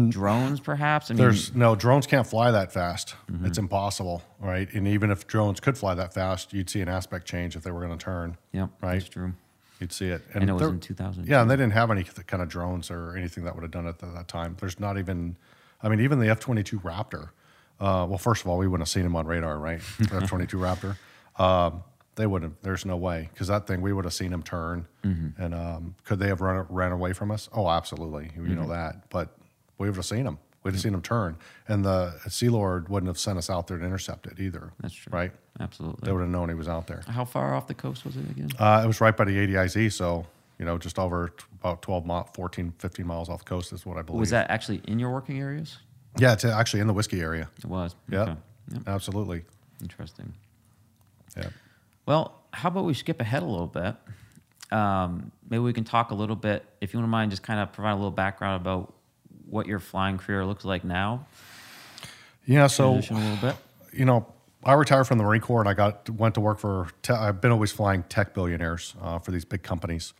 [0.09, 1.09] drones, perhaps.
[1.09, 3.15] I mean, There's no drones can't fly that fast.
[3.43, 4.71] It's impossible, right?
[4.73, 7.71] And even if drones could fly that fast, you'd see an aspect change if they
[7.71, 8.37] were going to turn.
[8.51, 8.93] Yep, right.
[8.93, 9.33] that's true.
[9.79, 10.21] You'd see it.
[10.33, 11.27] And it was in 2000.
[11.27, 13.85] Yeah, and they didn't have any kind of drones or anything that would have done
[13.85, 14.55] it at that time.
[14.59, 15.35] There's not even,
[15.83, 17.29] I mean, even the F 22 Raptor.
[17.79, 19.81] Uh, well, first of all, we wouldn't have seen him on radar, right?
[19.99, 20.97] The F 22 Raptor.
[21.37, 21.83] Um,
[22.15, 23.27] they wouldn't there's no way.
[23.33, 24.87] Because that thing, we would have seen him turn.
[25.03, 25.41] Mm-hmm.
[25.43, 27.49] And um, could they have run, ran away from us?
[27.51, 28.31] Oh, absolutely.
[28.37, 28.55] You Mm-hmm.
[28.55, 29.09] know that.
[29.09, 29.35] But
[29.77, 30.37] we would have seen him.
[30.63, 31.37] We'd have seen him turn.
[31.67, 34.71] And the Sea Lord wouldn't have sent us out there to intercept it either.
[34.79, 35.11] That's true.
[35.13, 35.31] Right?
[35.59, 36.05] Absolutely.
[36.07, 37.03] They would have known he was out there.
[37.07, 38.49] How far off the coast was it again?
[38.57, 40.25] Uh, it was right by the ADIZ, so
[40.57, 43.85] you know, just over t- about 12 mi- 14, 15 miles off the coast is
[43.85, 44.21] what I believe.
[44.21, 45.77] Was that actually in your working areas?
[46.17, 47.49] Yeah, it's actually in the whiskey area.
[47.59, 47.93] It was.
[48.09, 48.35] Yeah, Okay.
[48.71, 48.81] Yep.
[48.87, 49.43] absolutely.
[49.81, 50.33] Interesting.
[51.37, 51.49] Yeah.
[52.07, 53.95] Well, how about we skip ahead a little bit?
[54.71, 57.71] Um, maybe we can talk a little bit, if you wouldn't mind, just kind of
[57.71, 58.93] provide a little background about
[59.55, 61.25] what your flying career looks like now.
[62.45, 62.67] Yeah.
[62.67, 63.55] So Transition a little bit.
[63.91, 64.27] you know,
[64.63, 66.89] I retired from the Marine Corps and I got went to work for.
[67.01, 70.13] Te- I've been always flying tech billionaires uh, for these big companies,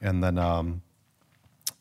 [0.00, 0.82] and then um,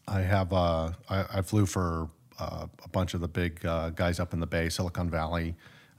[0.08, 4.20] I have uh, I, I flew for uh, a bunch of the big uh, guys
[4.20, 5.56] up in the Bay, Silicon Valley,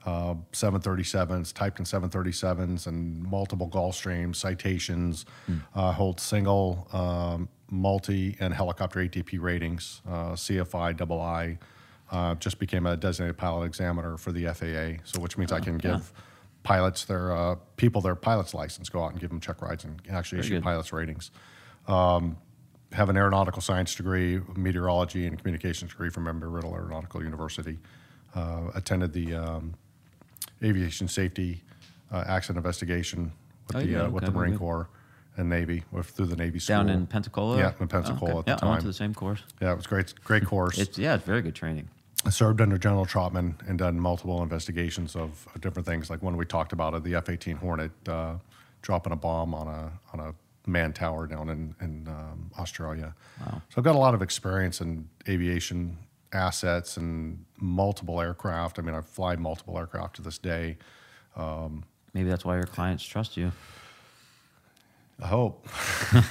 [0.06, 5.26] uh, 737s, typed in 737s, and multiple Gulfstreams, citations,
[5.74, 11.58] uh, hold single, um, multi, and helicopter ATP ratings, uh, CFI, double I.
[12.12, 15.76] Uh, just became a designated pilot examiner for the FAA, so which means I can
[15.76, 16.12] give
[16.62, 20.00] pilots their uh, people their pilot's license, go out and give them check rides, and
[20.08, 20.62] actually Very issue good.
[20.62, 21.32] pilots ratings
[21.88, 22.36] Um,
[22.92, 27.78] have an aeronautical science degree, meteorology and communications degree from Embry-Riddle Aeronautical University.
[28.36, 29.74] Uh, attended the um,
[30.62, 31.62] aviation safety
[32.12, 33.32] uh, accident investigation
[33.66, 34.58] with Oh, the yeah, uh, with okay, the Marine.
[34.58, 34.88] Corps
[35.36, 36.76] and Navy with, through the Navy school.
[36.76, 37.58] Down in Pensacola?
[37.58, 38.52] Yeah, in Pensacola Okay.
[38.52, 39.42] at the yeah, I went to the same course.
[39.60, 40.14] yeah, it was great.
[40.24, 40.78] Great course.
[40.78, 41.88] It's, yeah, it's very good training.
[42.24, 46.36] I served under General Trautman and done multiple investigations of, of different things, like one
[46.36, 48.34] we talked about of the F-18 Hornet uh,
[48.82, 50.34] dropping a bomb on a on a
[50.68, 53.14] man tower down in in um, Australia.
[53.44, 55.96] So I've got a lot of experience in aviation
[56.32, 58.78] assets and multiple aircraft.
[58.78, 60.76] I mean, I fly multiple aircraft to this day.
[62.16, 63.52] Maybe that's why your clients trust you.
[65.22, 65.66] I hope.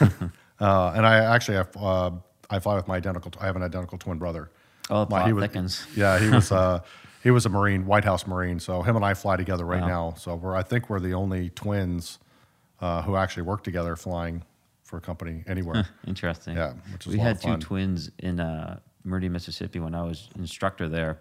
[0.60, 2.12] uh, and I actually have, uh,
[2.50, 3.32] I fly with my identical.
[3.40, 4.50] I have an identical twin brother.
[4.90, 5.86] Oh, My- he was, thickens.
[5.96, 6.52] Yeah, he was.
[6.52, 6.82] Uh,
[7.24, 8.60] he was a Marine, White House Marine.
[8.60, 9.88] So him and I fly together right Wow.
[9.88, 10.14] now.
[10.18, 10.56] So we're.
[10.56, 12.20] I think we're the only twins
[12.82, 14.44] uh, who actually work together flying
[14.84, 15.88] for a company anywhere.
[16.08, 16.56] Interesting.
[16.56, 20.90] Yeah, which is we had two twins in uh, Meridian, Mississippi when I was instructor
[20.90, 21.20] there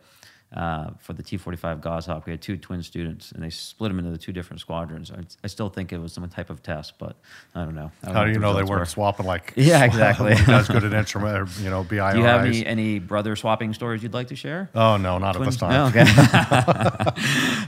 [0.55, 2.27] uh, for the T-45 Goshawk.
[2.27, 5.11] We had two twin students, and they split them into the two different squadrons.
[5.11, 7.17] I, I still think it was some type of test, but
[7.57, 7.91] I don't know.
[8.03, 8.85] I don't How do you know they weren't were.
[8.87, 9.53] swapping like?
[9.57, 10.35] Yeah, exactly.
[10.47, 12.13] guy's good at instrument, or, you know, BIRIs.
[12.13, 14.71] Do you have any, any brother swapping stories you'd like to share?
[14.75, 15.73] Oh no, not at this time.
[15.73, 16.05] Oh, okay.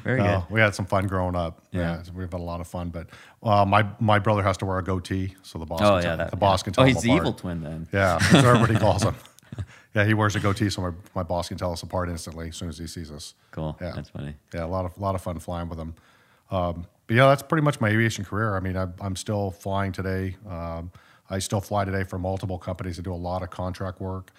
[0.04, 0.54] Very No, good.
[0.54, 1.62] we had some fun growing up.
[1.72, 1.80] Yeah.
[1.80, 2.90] Yeah, we've had a lot of fun.
[2.90, 3.08] But
[3.42, 5.80] uh, my my brother has to wear a goatee, so the boss.
[5.82, 6.64] Oh can yeah, tell, that, the boss yeah.
[6.64, 6.84] can tell.
[6.84, 7.22] Oh, he's the apart.
[7.22, 7.88] evil twin then.
[7.92, 9.14] Yeah, that's what everybody calls him.
[9.96, 12.56] Yeah, he wears a goatee, so my, my boss can tell us apart instantly as
[12.56, 13.32] soon as he sees us.
[13.50, 13.78] Cool.
[13.80, 13.92] Yeah.
[13.94, 14.34] That's funny.
[14.52, 15.94] Yeah, a lot of lot of fun flying with him.
[16.50, 18.56] Um, but yeah, that's pretty much my aviation career.
[18.56, 20.36] I mean, I, I'm still flying today.
[20.46, 20.92] Um,
[21.30, 22.98] I still fly today for multiple companies.
[22.98, 24.32] I do a lot of contract work.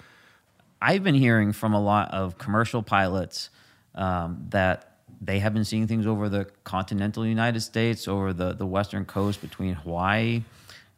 [0.80, 3.50] I've been hearing from a lot of commercial pilots
[3.96, 8.66] um, that they have been seeing things over the continental United States, over the, the
[8.68, 10.44] western coast between Hawaii.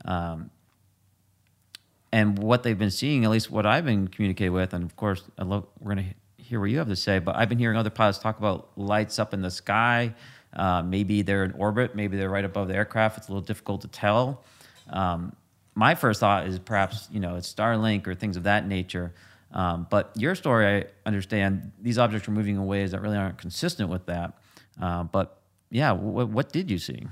[0.03, 0.49] Um,
[2.11, 5.23] and what they've been seeing, at least what I've been communicated with, and of course,
[5.37, 7.77] I love, we're going to hear what you have to say, but I've been hearing
[7.77, 10.15] other pilots talk about lights up in the sky.
[10.53, 13.19] Uh, maybe they're in orbit, maybe they're right above the aircraft.
[13.19, 14.43] It's a little difficult to tell.
[14.89, 15.35] Um,
[15.75, 19.13] my first thought is perhaps you know it's Starlink or things of that nature.
[19.51, 23.37] Um, but your story, I understand these objects are moving in ways that really aren't
[23.37, 24.33] consistent with that.
[24.81, 25.39] Uh, but
[25.71, 27.07] yeah, what, what did you see?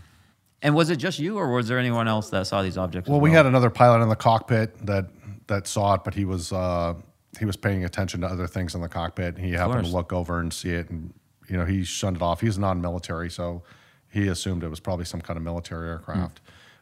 [0.62, 3.08] And was it just you, or was there anyone else that saw these objects?
[3.08, 5.06] as Well, we had another pilot in the cockpit that
[5.48, 6.96] that saw it, but he was uh,
[7.39, 9.38] he was paying attention to other things in the cockpit.
[9.38, 11.13] He happened to look over and see it, and
[11.48, 12.41] you know he shunned it off.
[12.41, 13.63] He's non-military, so
[14.10, 16.41] he assumed it was probably some kind of military aircraft.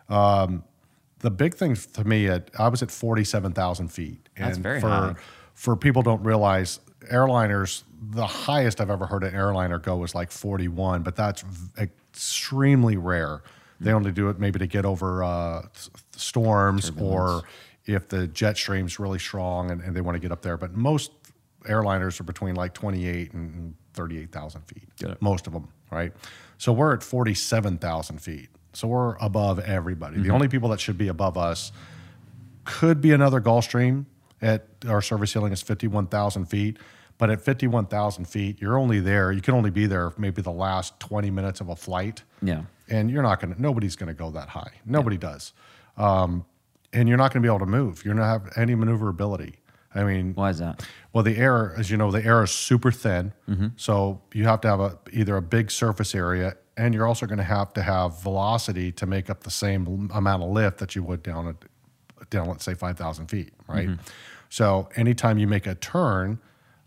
[0.10, 0.64] Um,
[1.20, 4.80] the big thing to me, at I was at forty-seven thousand feet, That's and very
[4.80, 5.16] for high.
[5.54, 6.80] for people don't realize
[7.12, 11.84] airliners, the highest I've ever heard an airliner go was like 41, but that's v-
[11.84, 13.42] extremely rare.
[13.80, 15.64] They only do it maybe to get over uh,
[16.16, 17.44] storms or
[17.86, 20.58] if the jet stream's really strong and, and they want to get up there.
[20.58, 21.12] But most
[21.64, 24.84] airliners are between like 28 and 38,000 feet.
[25.22, 26.14] Most of them, right?
[26.58, 28.50] So we're at 47,000 feet.
[28.74, 30.18] So we're above everybody.
[30.22, 31.72] The only people that should be above us
[32.66, 34.06] could be another Gulfstream
[34.42, 36.78] at our service ceiling is 51,000 feet.
[37.18, 39.32] But at 51,000 feet, you're only there.
[39.32, 42.24] You can only be there maybe the last 20 minutes of a flight.
[42.42, 42.64] Yeah.
[42.90, 44.72] And you're not going to, nobody's going to go that high.
[44.86, 45.54] Nobody does.
[45.98, 46.46] Um,
[46.94, 48.06] and you're not going to be able to move.
[48.06, 49.56] You're not have any maneuverability.
[49.94, 50.86] I mean, Why is that?
[51.14, 53.32] well, the air, as you know, the air is super thin,
[53.78, 57.38] so you have to have a either a big surface area, and you're also going
[57.38, 61.04] to have to have velocity to make up the same amount of lift that you
[61.04, 63.88] would down at down, let's say, five thousand feet, right?
[64.50, 66.40] So anytime you make a turn,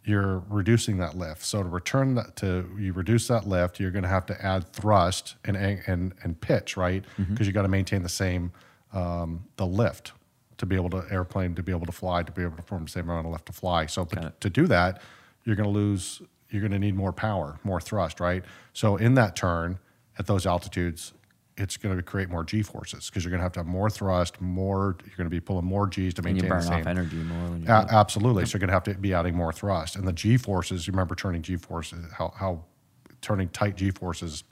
[0.09, 1.44] you're reducing that lift.
[1.44, 4.73] So to return that to you reduce that lift, you're going to have to add
[4.73, 7.05] thrust and and and pitch, right?
[7.31, 8.53] Because you got to maintain the same
[8.92, 10.12] um, the lift
[10.57, 12.85] to be able to airplane to be able to fly to be able to perform
[12.85, 13.87] the same amount of lift to fly.
[13.87, 14.05] So
[14.40, 15.01] to do that,
[15.44, 16.23] you're going to lose.
[16.51, 18.42] You're going to need more power, more thrust, right?
[18.73, 19.79] So in that turn
[20.18, 21.12] at those altitudes,
[21.59, 23.90] it's going to create more G forces because you're going to have to have more
[23.90, 24.97] thrust, more.
[25.05, 26.81] You're going to be pulling more G's to And you maintain burn the same.
[26.81, 28.47] off energy more when you absolutely.
[28.47, 29.97] So you're going to have to be adding more thrust.
[29.97, 32.64] And the G forces, you remember turning G forces, how, how
[33.21, 34.44] turning tight G forces.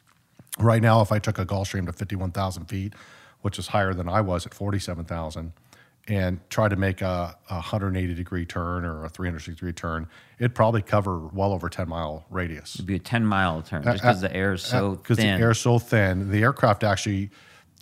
[0.59, 2.95] Right now, if I took a Gulfstream to 51,000 feet,
[3.43, 5.53] which is higher than I was at 47,000,
[6.09, 10.07] and try to make a, a 180 degree turn or a 360 degree turn,
[10.39, 13.93] it'd probably cover well over 10 mile radius It'd be a 10 mile turn uh,
[13.93, 14.97] just because uh, the air is uh, so thin.
[15.03, 15.41] because the thin.
[15.41, 16.31] air's so thin.
[16.31, 17.31] The aircraft actually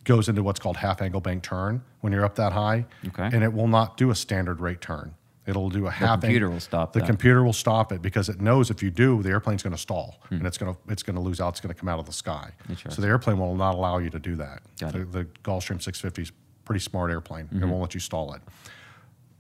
[0.05, 3.29] goes into what's called half angle bank turn when you're up that high, Okay.
[3.33, 5.15] and it will not do a standard rate turn.
[5.47, 6.21] It'll do a half.
[6.23, 7.07] The computer ang- will stop The that.
[7.07, 10.19] computer will stop it because it knows if you do, the airplane's going to stall
[10.31, 10.37] Hmm.
[10.37, 11.51] and it's going to it's going to lose out.
[11.51, 12.51] It's going to come out of the sky.
[12.89, 14.63] So the airplane will not allow you to do that.
[14.81, 15.13] Got the, it.
[15.13, 16.33] the Gulfstream 650 is
[16.65, 17.47] pretty smart airplane.
[17.47, 17.63] Mm-hmm.
[17.63, 18.43] It won't let you stall it.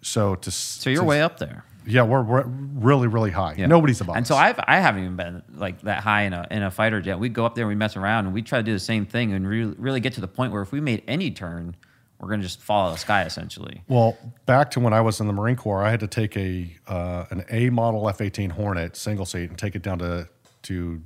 [0.02, 1.64] So to so you're way up there.
[1.86, 3.54] yeah, we're, we're really really high.
[3.56, 3.66] Yeah.
[3.66, 4.16] Nobody's above.
[4.16, 4.36] And so.
[4.36, 7.18] I've I haven't even been like that high in a in a fighter jet.
[7.18, 9.06] We go up there, and we mess around, and we try to do the same
[9.06, 11.74] thing, and really really get to the point where if we made any turn,
[12.18, 13.82] we're gonna just fall out of the sky essentially.
[13.88, 16.70] Well, back to when I was in the Marine Corps, I had to take a
[16.86, 20.28] uh, an A model F eighteen Hornet single seat and take it down to
[20.64, 21.02] to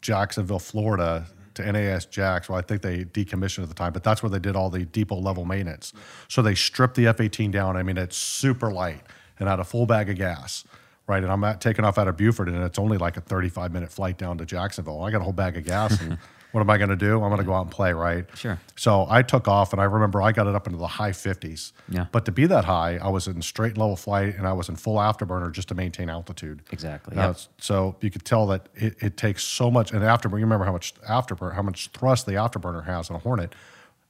[0.00, 1.26] Jacksonville, Florida,
[1.60, 2.48] to NAS Jax.
[2.48, 4.84] Well, I think they decommissioned at the time, but that's where they did all the
[4.84, 5.92] depot level maintenance.
[6.28, 7.76] So they stripped the F eighteen down.
[7.76, 9.02] I mean, it's super light
[9.38, 10.64] and had a full bag of gas.
[11.06, 13.72] Right, and I'm at, taking off out of Beaufort, and it's only like a 35
[13.72, 15.02] minute flight down to Jacksonville.
[15.02, 16.18] I got a whole bag of gas, and
[16.52, 17.22] what am I going to do?
[17.22, 18.26] I'm going to go out and play, right?
[18.34, 18.58] Sure.
[18.76, 21.72] So I took off, and I remember I got it up into the high 50s.
[21.88, 22.06] Yeah.
[22.10, 24.76] But to be that high, I was in straight level flight, and I was in
[24.76, 26.62] full afterburner just to maintain altitude.
[26.72, 27.16] Exactly.
[27.16, 27.36] Yep.
[27.58, 30.38] So you could tell that it, it takes so much, and afterburner.
[30.38, 33.54] You remember how much afterburner, how much thrust the afterburner has in a Hornet.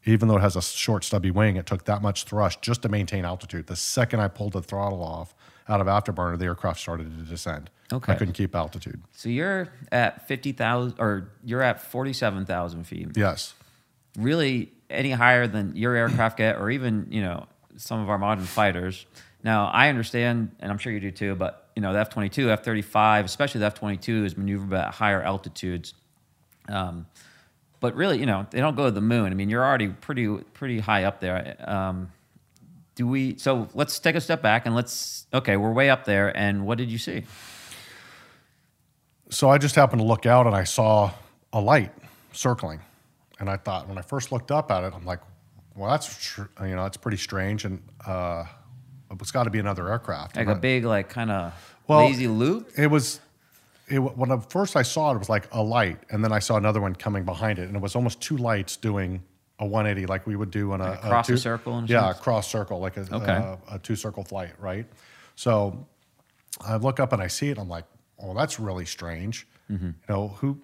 [0.06, 2.88] Even though it has a short, stubby wing, it took that much thrust just to
[2.88, 3.66] maintain altitude.
[3.66, 5.34] The second I pulled the throttle off
[5.68, 7.68] out of afterburner, the aircraft started to descend.
[7.92, 8.12] Okay.
[8.12, 9.02] I couldn't keep altitude.
[9.12, 13.16] So you're at fifty thousand, or you're at forty-seven thousand feet.
[13.16, 13.54] Yes.
[14.18, 18.44] Really, any higher than your aircraft get, or even you know some of our modern
[18.44, 19.06] fighters.
[19.42, 21.34] Now, I understand, and I'm sure you do too.
[21.34, 25.94] But you know, the F-22, F-35, especially the F-22, is maneuverable at higher altitudes.
[26.68, 27.06] Um,
[27.80, 29.32] but really, you know, they don't go to the moon.
[29.32, 31.56] I mean, you're already pretty pretty high up there.
[31.66, 32.12] Um,
[32.94, 33.38] do we?
[33.38, 35.26] So let's take a step back and let's.
[35.32, 37.24] Okay, we're way up there, and what did you see?
[39.30, 41.12] So I just happened to look out and I saw
[41.52, 41.92] a light
[42.32, 42.80] circling,
[43.38, 45.20] and I thought when I first looked up at it, I'm like,
[45.76, 48.44] "Well, that's tr- you know, that's pretty strange," and uh,
[49.20, 50.36] it's got to be another aircraft.
[50.36, 51.52] Like And a I- big, like kind of
[51.86, 52.70] Well, lazy loop.
[52.76, 53.20] It was.
[53.88, 56.38] It, when I, first I saw it, it was like a light, and then I
[56.38, 59.20] saw another one coming behind it, and it was almost two lights doing
[59.58, 62.10] a 180, like we would do on a, Like across a two- circle and yeah,
[62.10, 63.32] a cross circle, like a, Okay.
[63.32, 64.86] uh, a two circle flight, right?
[65.34, 65.86] So
[66.64, 67.58] I look up and I see it.
[67.58, 67.84] I'm like,
[68.22, 69.46] oh, that's really strange.
[69.70, 69.86] Mm-hmm.
[69.86, 70.60] You know, who,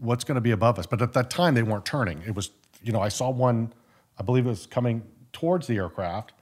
[0.00, 0.86] what's going to be above us?
[0.86, 2.22] But at that time, they weren't turning.
[2.26, 2.50] It was,
[2.82, 3.72] you know, I saw one,
[4.18, 6.32] I believe it was coming towards the aircraft,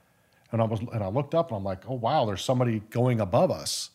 [0.51, 3.19] and I was, and I looked up and I'm like, oh wow, there's somebody going
[3.19, 3.91] above us.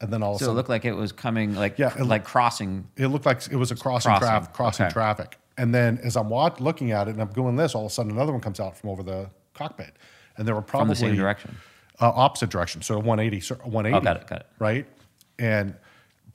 [0.00, 2.04] And then all of a So it looked like it was coming, like Yeah, it
[2.04, 2.86] like crossing.
[2.96, 4.92] it looked like it was a crossing, Crossing, traffic, crossing okay.
[4.92, 5.38] traffic.
[5.58, 7.94] And then as I'm watch, looking at it and I'm doing this, all of a
[7.94, 9.96] sudden another one comes out from over the cockpit,
[10.36, 11.56] and they were probably From the same direction.
[11.98, 13.96] uh, opposite direction, so 180, so 180.
[13.96, 14.46] Oh, got it, got it.
[14.58, 14.86] Right,
[15.38, 15.74] and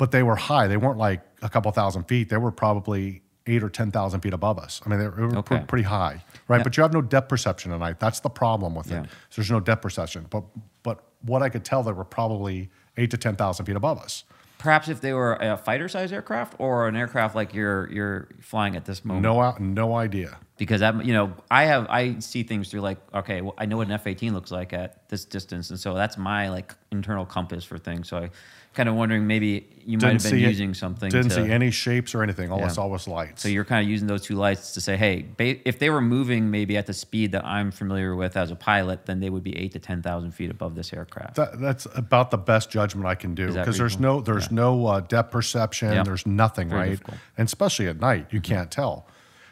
[0.02, 0.66] but they were high.
[0.66, 2.28] They weren't like a couple thousand feet.
[2.30, 4.82] They were probably eight or ten thousand feet above us.
[4.84, 5.66] I mean, they were, they were pre- Okay.
[5.68, 6.58] pretty high, right?
[6.58, 6.64] Yeah.
[6.64, 8.00] But you have no depth perception at night.
[8.00, 9.02] That's the problem with Yeah.
[9.04, 9.10] it.
[9.30, 10.26] So there's no depth perception.
[10.32, 10.44] But
[10.82, 14.24] but what I could tell, they were probably eight to ten thousand feet above us.
[14.58, 18.76] Perhaps if they were a fighter size aircraft or an aircraft like you're you're flying
[18.76, 19.22] at this moment.
[19.22, 20.40] No, no idea.
[20.58, 23.78] Because I'm, you know, I have I see things through like okay, well, I know
[23.78, 27.64] what an F-18 looks like at this distance, and so that's my like internal compass
[27.64, 28.10] for things.
[28.10, 28.30] So I
[28.74, 31.10] kind of wondering maybe you might have been see it- using something.
[31.10, 32.52] Didn't to, see any shapes or anything.
[32.52, 33.42] All I saw was lights.
[33.42, 36.02] So you're kind of using those two lights to say, hey, ba- if they were
[36.02, 39.44] moving maybe at the speed that I'm familiar with as a pilot, then they would
[39.44, 41.36] be eight to ten thousand feet above this aircraft.
[41.36, 45.00] That, that's about the best judgment I can do because there's no there's no uh,
[45.02, 45.92] depth perception.
[45.92, 46.04] Yeah.
[46.04, 47.18] There's nothing Very right, difficult.
[47.18, 47.42] Mm-hmm.
[47.42, 49.08] and especially at night you can't tell.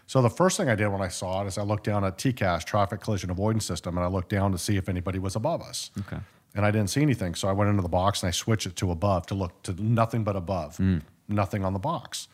[0.07, 2.17] So the first thing I did when I saw it is I looked down at
[2.17, 5.61] TCAS Traffic Collision Avoidance System and I looked down to see if anybody was above
[5.61, 5.91] us.
[5.99, 6.17] Okay.
[6.56, 8.76] And I didn't see anything, so I went into the box and I switched it
[8.78, 11.02] to above to look to nothing but above, Mm.
[11.28, 12.28] nothing on the box.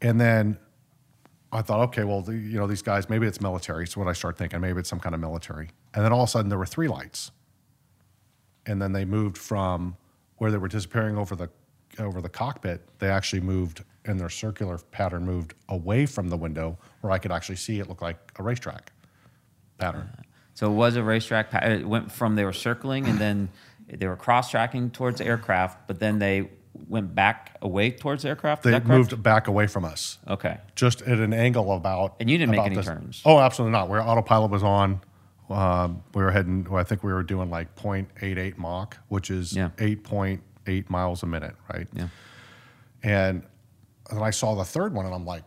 [0.00, 0.56] And then
[1.52, 3.86] I thought, okay, well, the, you know, these guys, maybe it's military.
[3.86, 5.70] So what I start thinking, maybe it's some kind of military.
[5.94, 7.32] And then all of a sudden, there were three lights,
[8.66, 9.96] and then they moved from
[10.38, 11.48] where they were disappearing over the
[12.00, 12.82] over the cockpit.
[12.98, 17.30] They actually moved, and their circular pattern moved away from the window, where I could
[17.30, 18.92] actually see it look like a racetrack
[19.78, 20.10] pattern.
[20.54, 21.52] So it was a racetrack.
[21.52, 23.48] It went from they were circling and then
[23.88, 26.48] they were cross tracking towards the aircraft, but then they
[26.88, 28.62] went back away towards the aircraft.
[28.62, 30.18] They moved back away from us.
[30.28, 30.58] Okay.
[30.74, 32.16] just at an angle about.
[32.20, 33.22] And you didn't make about any this- turns?
[33.24, 33.88] Oh, absolutely not.
[33.88, 35.00] Where autopilot was on,
[35.50, 36.64] um, we were heading.
[36.64, 39.70] Well, I think we were doing like 0.88 Mach, which is Yeah.
[39.78, 41.86] 8.8 miles a minute, right?
[41.92, 42.08] Yeah.
[43.02, 43.42] And
[44.10, 45.44] then I saw the third one, and I'm like,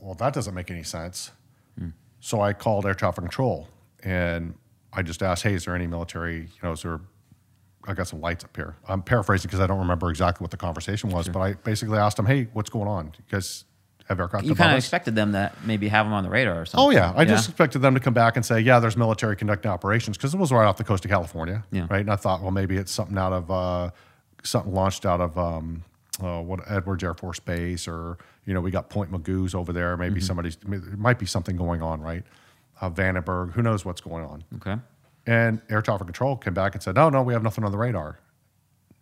[0.00, 1.30] well, that doesn't make any sense.
[1.78, 1.88] Hmm.
[2.20, 3.68] So I called air traffic control,
[4.04, 4.54] and
[4.92, 6.40] I just asked, hey, is there any military?
[6.42, 7.00] You know, is there?
[7.86, 8.76] I got some lights up here.
[8.88, 12.16] I'm paraphrasing because I don't remember exactly what the conversation was, but I basically asked
[12.16, 13.12] them, hey, what's going on?
[13.18, 13.64] You guys
[14.08, 16.64] have aircraft You kind of expected them to maybe have them on the radar or
[16.66, 16.86] something.
[16.86, 19.70] Oh yeah, I just expected them to come back and say, "Yeah, there's military conducting
[19.70, 21.86] operations," because it was right off the coast of California, Yeah.
[21.90, 22.00] right?
[22.00, 23.90] And I thought, well, maybe it's something out of uh,
[24.42, 25.84] something launched out of um,
[26.22, 29.96] uh, what Edwards Air Force Base, or you know, we got Point Mugu's over there.
[29.98, 30.26] Maybe Mm-hmm.
[30.26, 32.24] somebody's there might be something going on, right?
[32.84, 34.44] Uh, Vandenberg, who knows what's going on?
[34.56, 34.76] Okay.
[35.26, 37.78] And air traffic control came back and said, "No, no, we have nothing on the
[37.78, 38.18] radar."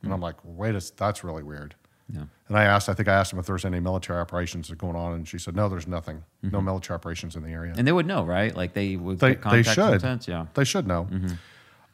[0.01, 0.07] Hmm.
[0.07, 1.75] And I'm like, "Wait, a, that's really weird."
[2.09, 2.25] Yeah.
[2.49, 4.77] And I asked, I think I asked him if there's any military operations that are
[4.77, 6.23] going on, and she said, "No, there's nothing.
[6.43, 8.55] No military operations in the area." And they would know, right?
[8.55, 9.75] Like they would They, get they should.
[9.75, 10.29] sometimes?
[10.29, 10.47] Yeah.
[10.55, 11.09] They should know.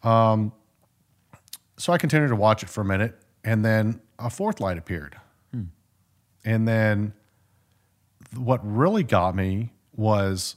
[0.02, 0.52] Um,
[1.78, 5.16] so I continued to watch it for a minute, and then a fourth light appeared.
[6.44, 7.12] And then
[8.36, 10.56] what really got me was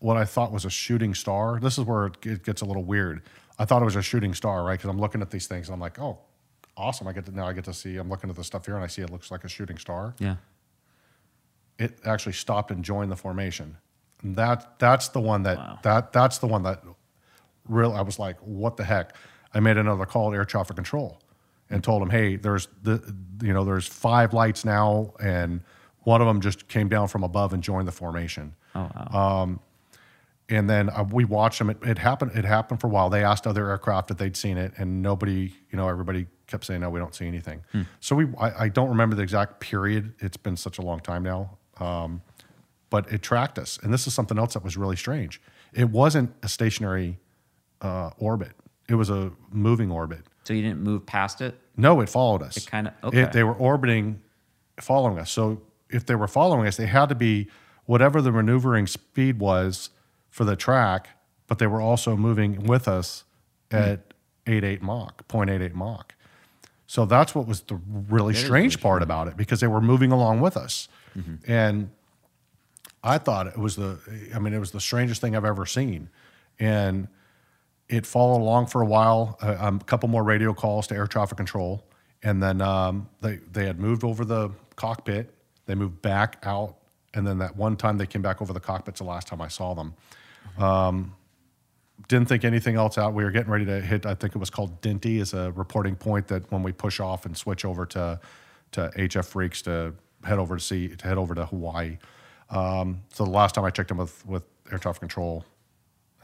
[0.00, 1.58] what I thought was a shooting star.
[1.60, 3.22] This is where it gets a little weird.
[3.58, 4.78] I thought it was a shooting star, right?
[4.78, 6.18] Because I'm looking at these things, and I'm like, oh,
[6.76, 7.06] awesome!
[7.06, 7.96] I get to now I get to see.
[7.96, 10.14] I'm looking at the stuff here, and I see it looks like a shooting star
[10.18, 10.36] Yeah.
[11.78, 13.76] it actually stopped and joined the formation.
[14.22, 15.78] And that that's the one that Wow.
[15.82, 16.82] that that's the one that
[17.68, 19.14] real I was like, what the heck?
[19.54, 21.20] I made another call to air traffic control
[21.70, 25.62] and told them, hey, there's the you know there's five lights now, and
[26.00, 28.54] one of them just came down from above and joined the formation.
[28.74, 29.42] Oh wow.
[29.42, 29.60] Um,
[30.50, 31.70] And then uh, we watched them.
[31.70, 32.32] It, it happened.
[32.34, 33.08] It happened for a while.
[33.08, 36.80] They asked other aircraft if they'd seen it, and nobody, you know, everybody kept saying,
[36.80, 37.62] "No, we don't see anything."
[38.00, 40.12] So we, I, I don't remember the exact period.
[40.18, 42.20] It's been such a long time now, um,
[42.90, 43.78] but it tracked us.
[43.82, 45.40] And this is something else that was really strange.
[45.72, 47.18] It wasn't a stationary
[47.80, 48.52] uh, orbit.
[48.88, 50.22] It was a moving orbit.
[50.42, 51.56] so you didn't move past it?
[51.76, 52.56] No, it followed us.
[52.56, 53.28] It kinda- okay.
[53.32, 54.20] they were orbiting,
[54.80, 55.30] following us.
[55.30, 57.48] So if they were following us, they had to be
[57.86, 59.90] whatever the maneuvering speed was
[60.30, 61.08] for the track,
[61.46, 63.24] but they were also moving with us
[63.70, 64.14] at
[64.46, 66.14] 88 Mach, 0.88 Mach.
[66.86, 67.78] So that's what was the
[68.08, 70.88] really strange part about it because they were moving along with us.
[71.46, 71.90] And
[73.02, 73.98] I thought it was the,
[74.34, 76.08] I mean, it was the strangest thing I've ever seen.
[76.58, 77.08] And
[77.88, 79.38] it followed along for a while.
[79.42, 81.84] Uh, um, a couple more radio calls to air traffic control,
[82.22, 85.34] and then um, they they had moved over the cockpit.
[85.66, 86.76] They moved back out,
[87.14, 89.48] and then that one time they came back over the cockpit's the last time I
[89.48, 89.94] saw them.
[90.58, 91.14] Um,
[92.08, 93.14] didn't think anything else out.
[93.14, 94.04] We were getting ready to hit.
[94.04, 97.24] I think it was called Dinty, is a reporting point that when we push off
[97.24, 98.20] and switch over to
[98.72, 101.98] to HF Freaks to head over to see to head over to Hawaii.
[102.50, 105.44] Um, so the last time I checked in with with air traffic control,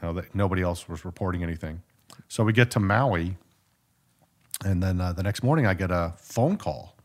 [0.01, 1.81] you know, that nobody else was reporting anything.
[2.27, 3.37] So we get to Maui,
[4.65, 6.95] and then uh, the next morning I get a phone call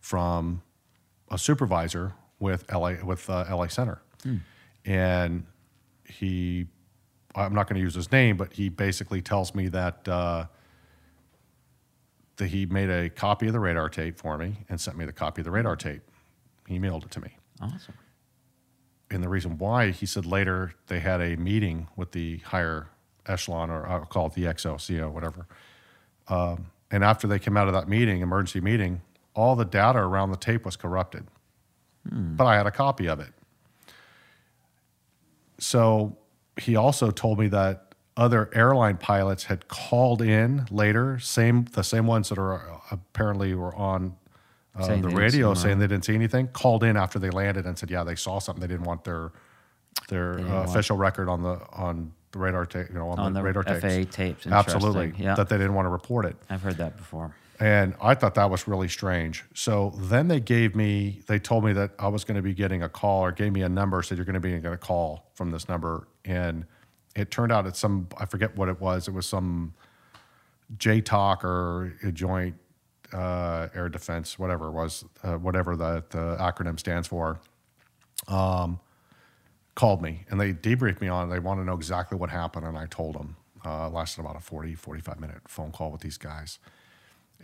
[0.00, 0.62] from
[1.30, 4.00] a supervisor with LA with uh, LA Center,
[4.86, 5.44] and
[6.08, 6.66] he,
[7.34, 10.06] I'm not going to use his name, but he basically tells me that.
[10.08, 10.46] Uh,
[12.36, 15.12] that he made a copy of the radar tape for me and sent me the
[15.12, 16.02] copy of the radar tape.
[16.66, 17.30] He mailed it to me
[17.62, 17.94] Awesome.
[19.10, 22.88] and the reason why he said later they had a meeting with the higher
[23.24, 25.46] echelon or I'll call it the XOCO, whatever.
[26.28, 29.00] Um, and after they came out of that meeting, emergency meeting,
[29.34, 31.26] all the data around the tape was corrupted.
[32.04, 33.32] But I had a copy of it.
[35.58, 36.16] So
[36.56, 42.06] he also told me that other airline pilots had called in later, same the same
[42.06, 44.16] ones that are uh, apparently were on
[44.74, 47.30] uh, the they didn't see radio saying they didn't see anything, called in after they
[47.30, 48.60] landed and said, yeah, they saw something.
[48.60, 49.32] They didn't want their
[50.08, 53.40] their uh, official record on the on the radar tape, you know, on, on the,
[53.40, 53.82] the radar tapes.
[53.82, 54.46] FAA tapes.
[54.46, 56.36] Absolutely, Yeah, that they didn't want to report it.
[56.50, 57.34] I've heard that before.
[57.58, 59.44] And I thought that was really strange.
[59.54, 62.82] So then they gave me, they told me that I was going to be getting
[62.82, 65.30] a call or gave me a number, said you're going to be getting a call
[65.34, 66.06] from this number.
[66.24, 66.66] And
[67.14, 69.08] it turned out it's some, I forget what it was.
[69.08, 69.72] It was some
[70.76, 72.56] JTOC or a joint
[73.12, 77.40] uh, air defense, whatever it was, uh, whatever the, the acronym stands for,
[78.28, 78.80] um,
[79.74, 81.32] called me and they debriefed me on it.
[81.32, 82.66] They want to know exactly what happened.
[82.66, 83.36] And I told them.
[83.64, 86.60] Uh, lasted about a 40, 45 minute phone call with these guys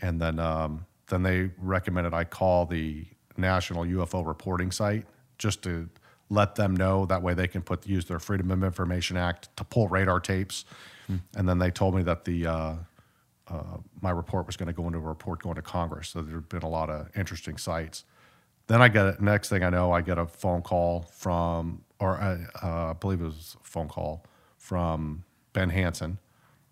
[0.00, 3.04] and then um, then they recommended I call the
[3.36, 5.06] National UFO Reporting Site
[5.38, 5.88] just to
[6.30, 7.06] let them know.
[7.06, 10.64] That way they can put use their Freedom of Information Act to pull radar tapes.
[11.36, 12.74] And then they told me that the uh,
[13.48, 16.08] uh, my report was going to go into a report going to Congress.
[16.08, 18.04] So there'd been a lot of interesting sites.
[18.66, 19.20] Then I get it.
[19.20, 23.20] next thing I know, I get a phone call from, or uh, uh, I believe
[23.20, 24.24] it was a phone call
[24.56, 26.18] from Ben Hansen,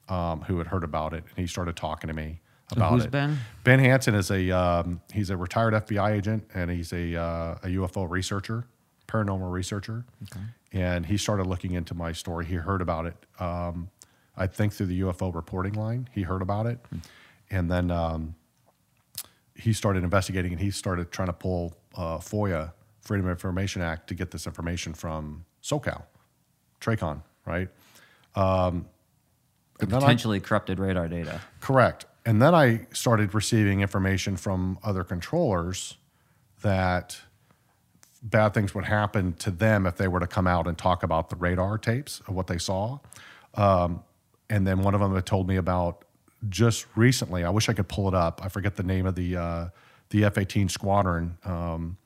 [0.09, 2.41] um, who had heard about it, and he started talking to me
[2.73, 3.11] about who's it.
[3.11, 3.39] Ben?
[3.65, 7.67] Ben Hansen is a um, he's a retired FBI agent, and he's a uh, a
[7.69, 8.67] UFO researcher,
[9.09, 10.05] paranormal researcher,
[10.73, 12.45] and he started looking into my story.
[12.47, 13.17] He heard about it.
[13.39, 13.91] Um,
[14.37, 16.79] I think through the UFO reporting line, he heard about it,
[17.51, 18.35] and then um,
[19.55, 24.07] he started investigating and he started trying to pull uh, FOIA, Freedom of Information Act,
[24.09, 26.05] to get this information from SoCal,
[26.81, 27.69] Tracon, right?
[28.35, 28.87] Um,
[29.79, 31.41] then I- Potentially corrupted radar data.
[31.61, 32.07] correct.
[32.25, 35.97] And then I started receiving information from other controllers
[36.63, 37.19] that
[38.23, 41.31] bad things would happen to them if they were to come out and talk about
[41.31, 42.99] the radar tapes of what they saw.
[43.55, 44.03] Um,
[44.51, 46.05] and then one of them had told me about
[46.49, 47.45] just recently.
[47.45, 48.41] I wish I could pull it up.
[48.45, 49.69] I forget the name of the uh,
[50.11, 51.39] the F-18 squadron.
[51.45, 51.97] Um,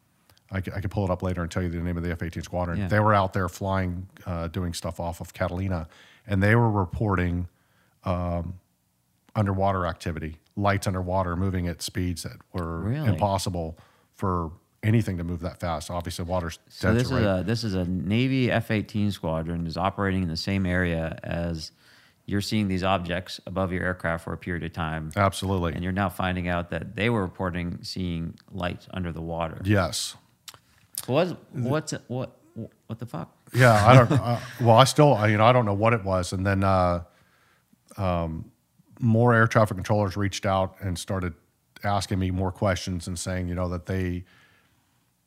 [0.53, 2.45] I, I could pull it up later and tell you the name of the F-18
[2.45, 2.79] squadron.
[2.79, 2.89] Yeah.
[2.89, 5.89] They were out there flying, uh, doing stuff off of Catalina,
[6.27, 7.49] and they were reporting
[8.05, 8.61] um,
[9.37, 13.09] underwater activity, lights underwater, moving at speeds that were Really?
[13.09, 13.79] impossible
[14.15, 15.91] for anything to move that fast.
[15.91, 17.21] Obviously, water's So denser, this right?
[17.23, 21.73] is a this is a Navy F-18 squadron is operating in the same area as
[22.27, 25.73] you're seeing these objects above your aircraft for a period of time, Absolutely.
[25.75, 29.61] and you're now finding out that they were reporting seeing lights under the water.
[29.65, 30.17] yes.
[31.07, 32.37] What's what's what
[32.87, 33.31] what the fuck?
[33.55, 34.13] Yeah, I don't.
[34.13, 36.65] uh, well, I still, I- you know, I don't know what it was, and then
[36.65, 37.03] uh,
[37.99, 38.51] um,
[39.01, 41.35] more air traffic controllers reached out and started
[41.83, 44.25] asking me more questions and saying, you know, that they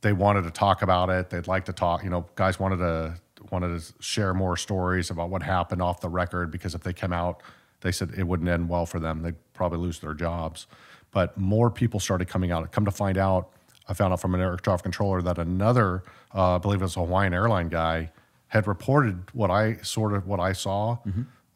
[0.02, 1.30] they wanted to talk about it.
[1.30, 2.04] They'd like to talk.
[2.04, 3.20] You know, guys wanted to
[3.52, 7.14] wanted to share more stories about what happened off the record because if they come
[7.14, 7.42] out,
[7.82, 9.22] they said it wouldn't end well for them.
[9.22, 10.68] They'd probably lose their jobs.
[11.12, 12.70] But more people started coming out.
[12.72, 13.50] Come to find out,
[13.88, 16.04] I found out from an air traffic controller that another,
[16.36, 18.12] uh, I believe it was a Hawaiian airline guy,
[18.48, 20.98] had reported what I sort of what I saw.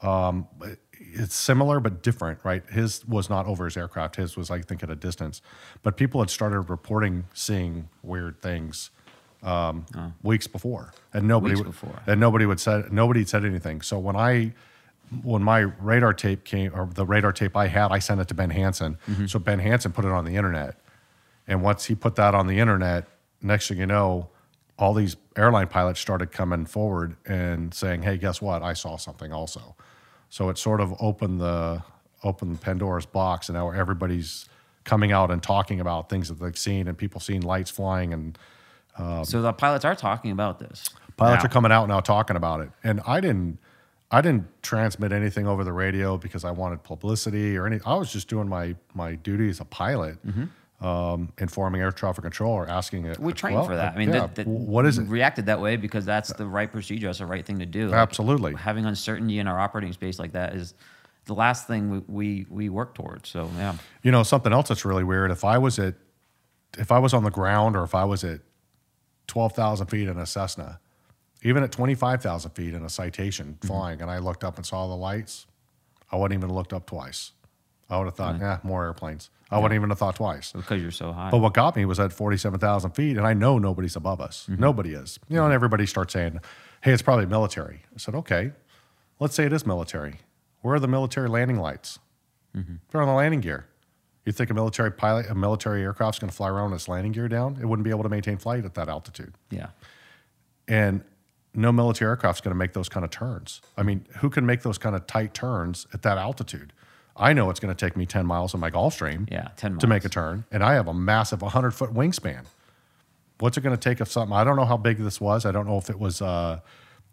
[0.02, 0.48] Um,
[1.14, 2.64] it's similar but different, right?
[2.70, 4.16] His was not over his aircraft.
[4.16, 5.42] His was, I think, at a distance.
[5.84, 8.90] But people had started reporting seeing weird things
[9.44, 9.86] um,
[10.24, 12.02] weeks before, and nobody Weeks would, before.
[12.08, 13.82] and nobody would said nobody said anything.
[13.82, 14.54] So when I
[15.24, 18.34] when my radar tape came or the radar tape I had, I sent it to
[18.34, 18.98] Ben Hansen.
[19.28, 20.76] So Ben Hansen put it on the internet,
[21.48, 23.08] and once he put that on the internet,
[23.42, 24.30] next thing you know,
[24.78, 28.62] all these airline pilots started coming forward and saying, "Hey, guess what?
[28.62, 29.76] I saw something also."
[30.32, 31.84] So it sort of opened the
[32.24, 34.48] opened Pandora's box, and now everybody's
[34.86, 38.38] coming out and talking about things that they've seen, and people seeing lights flying, and
[38.98, 40.90] um, So the pilots are talking about this.
[41.18, 41.48] pilots now.
[41.48, 42.70] are coming out now talking about it.
[42.84, 43.60] And I didn't
[44.10, 47.80] I didn't transmit anything over the radio because I wanted publicity or any.
[47.86, 50.46] I was just doing my my duty as a pilot, mm-hmm.
[50.82, 53.20] Um, informing air traffic controller, asking it.
[53.20, 53.94] We trained well, for that.
[53.94, 55.08] I mean, yeah, that, that what is it?
[55.08, 57.08] Reacted that way because that's the right procedure.
[57.08, 57.88] That's the right thing to do.
[57.90, 58.56] Like, Absolutely.
[58.56, 60.74] having uncertainty in our operating space like that is
[61.26, 63.30] the last thing we we, we work towards.
[63.30, 65.30] So yeah, You know, something else that's really weird.
[65.30, 65.94] If I was at,
[66.78, 68.40] if I was on the ground or if I was at
[69.28, 70.80] twelve thousand feet in a Cessna,
[71.44, 73.68] even at twenty five thousand feet in a citation Mm-hmm.
[73.68, 75.46] flying, and I looked up and saw the lights,
[76.12, 77.34] I wouldn't even have looked up twice.
[77.88, 79.30] I would have thought, yeah, more airplanes.
[79.52, 80.54] I wouldn't even have thought twice.
[80.54, 81.30] because you're so high.
[81.30, 84.48] But what got me was at 47,000 feet, and I know nobody's above us.
[84.50, 84.62] Mm-hmm.
[84.62, 85.20] Nobody is.
[85.28, 86.40] You know, and everybody starts saying,
[86.82, 87.82] hey, it's probably military.
[87.94, 88.54] I said, okay,
[89.20, 90.20] let's say it is military.
[90.62, 92.00] Where are the military landing lights?
[92.56, 92.76] Mm-hmm.
[92.90, 93.68] They're on the landing gear.
[94.26, 97.12] You think a military pilot, a military aircraft's going to fly around with its landing
[97.12, 97.58] gear down?
[97.60, 99.34] It wouldn't be able to maintain flight at that altitude.
[99.50, 99.70] Yeah.
[100.68, 101.04] And
[101.54, 103.62] no military aircraft's going to make those kind of turns.
[103.76, 106.72] I mean, who can make those kind of tight turns at that altitude?
[107.16, 109.50] I know it's going to take me 10 miles on my Gulfstream Yeah.
[109.58, 109.82] 10 miles.
[109.82, 112.46] to make a turn, and I have a massive 100 foot wingspan.
[113.40, 114.36] What's it going to take if something?
[114.36, 115.46] I don't know how big this was.
[115.46, 116.60] I don't know if it was uh,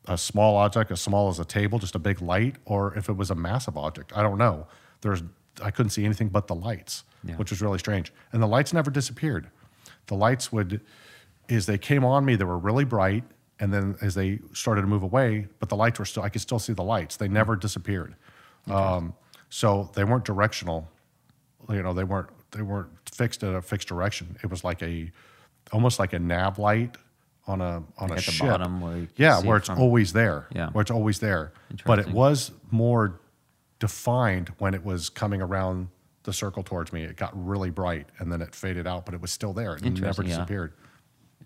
[0.07, 3.17] a small object, as small as a table, just a big light, or if it
[3.17, 4.13] was a massive object.
[4.15, 4.67] I don't know.
[5.01, 5.23] There's,
[5.63, 7.37] I couldn't see anything but the lights, Yeah.
[7.37, 8.13] which was really strange.
[8.33, 9.49] And the lights never disappeared.
[10.07, 10.81] The lights would,
[11.49, 13.25] as they came on me, they were really bright,
[13.59, 16.23] and then as they started to move away, but the lights were still.
[16.23, 17.17] I could still see the lights.
[17.17, 18.15] They never disappeared.
[18.69, 19.15] Um,
[19.49, 20.89] so they weren't directional
[21.71, 25.11] you know they weren't they weren't fixed at a fixed direction it was like a
[25.73, 26.97] almost like a nav light
[27.47, 29.79] on a on a at the ship bottom where yeah where it it's from.
[29.81, 30.71] always there Yeah.
[30.71, 31.53] where it's always there
[31.85, 33.21] but it was more
[33.79, 35.89] defined when it was coming around
[36.25, 39.21] the circle towards me it got really bright and then it faded out but it
[39.21, 40.37] was still there it never Interesting, yeah.
[40.37, 40.73] disappeared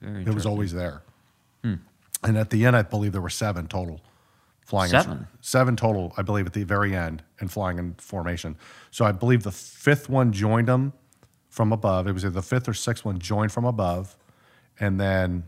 [0.02, 0.42] it was.
[0.44, 0.48] Hmm.
[0.50, 1.02] always there
[2.24, 4.00] and at the end i believe there were seven total
[4.64, 5.26] flying in- Seven?
[5.40, 8.56] seven total i believe at the very end and flying in formation
[8.90, 10.92] so i believe the fifth one joined them
[11.48, 14.16] from above it was either the fifth or sixth one joined from above
[14.80, 15.44] and then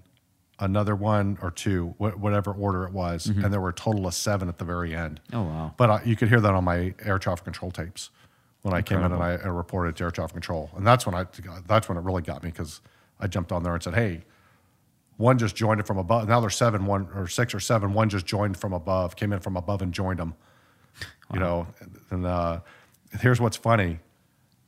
[0.61, 3.45] another one or two wh- whatever order it was Mm-hmm.
[3.45, 5.75] and there were a total of seven at the very end Oh, wow.
[5.77, 8.11] but uh, you could hear that on my air traffic control tapes
[8.63, 11.15] when I came in and I, I reported to air traffic control, and that's when
[11.15, 11.27] I
[11.67, 12.81] that's when it really got me because
[13.21, 14.25] I jumped on there and said, "Hey,
[15.17, 16.29] one just joined it from above.
[16.29, 17.93] Now there's seven, one or six or seven.
[17.95, 20.35] One just joined from above, came in from above and joined them.
[21.33, 21.67] You know,
[22.11, 22.61] and uh,
[23.21, 23.99] here's what's funny: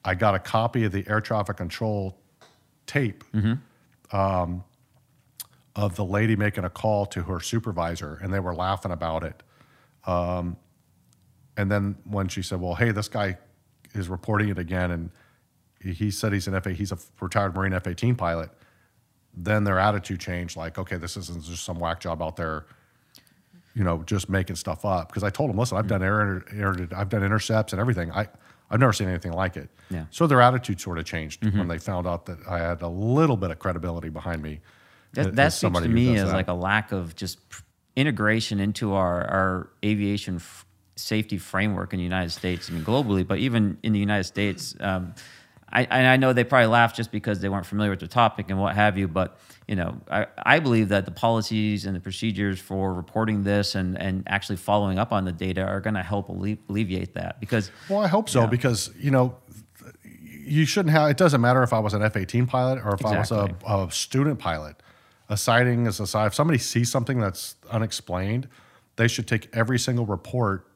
[0.04, 2.18] I got a copy of the air traffic control
[2.86, 3.22] tape
[4.12, 4.64] um,
[5.74, 9.42] of the lady making a call to her supervisor, and they were laughing about it.
[10.06, 10.56] Um,
[11.56, 13.38] and then when she said, "Well, hey, this guy
[13.94, 15.10] is reporting it again," and
[15.80, 18.50] he- he said he's an F he's a retired Marine F eighteen pilot,
[19.36, 20.56] then their attitude changed.
[20.56, 22.66] Like, okay, this isn't just some whack job out there,
[23.74, 25.08] you know, just making stuff up.
[25.08, 28.10] Because I told them, listen, I've done air, air, I've done intercepts and everything.
[28.12, 28.28] I
[28.70, 29.68] I've never seen anything like it.
[29.90, 30.06] Yeah.
[30.10, 33.36] So their attitude sort of changed when they found out that I had a little
[33.36, 34.60] bit of credibility behind me.
[35.12, 36.34] That, that speaks to me as that.
[36.34, 37.38] like a lack of just
[37.94, 40.66] integration into our, our aviation f-
[40.96, 42.68] safety framework in the United States.
[42.68, 45.14] I mean, globally, but even in the United States, um,
[45.68, 48.46] I, and I know they probably laughed just because they weren't familiar with the topic
[48.50, 49.08] and what have you.
[49.08, 53.74] But you know, I, I believe that the policies and the procedures for reporting this
[53.74, 57.70] and, and actually following up on the data are going to help alleviate that because
[57.88, 59.36] Well, I hope so because you know
[60.04, 61.10] you shouldn't have.
[61.10, 63.54] It doesn't matter if I was an F eighteen pilot or if I was a,
[63.66, 64.76] a student pilot.
[65.28, 66.26] A sighting is a sight.
[66.26, 68.46] If somebody sees something that's unexplained,
[68.94, 70.68] they should take every single report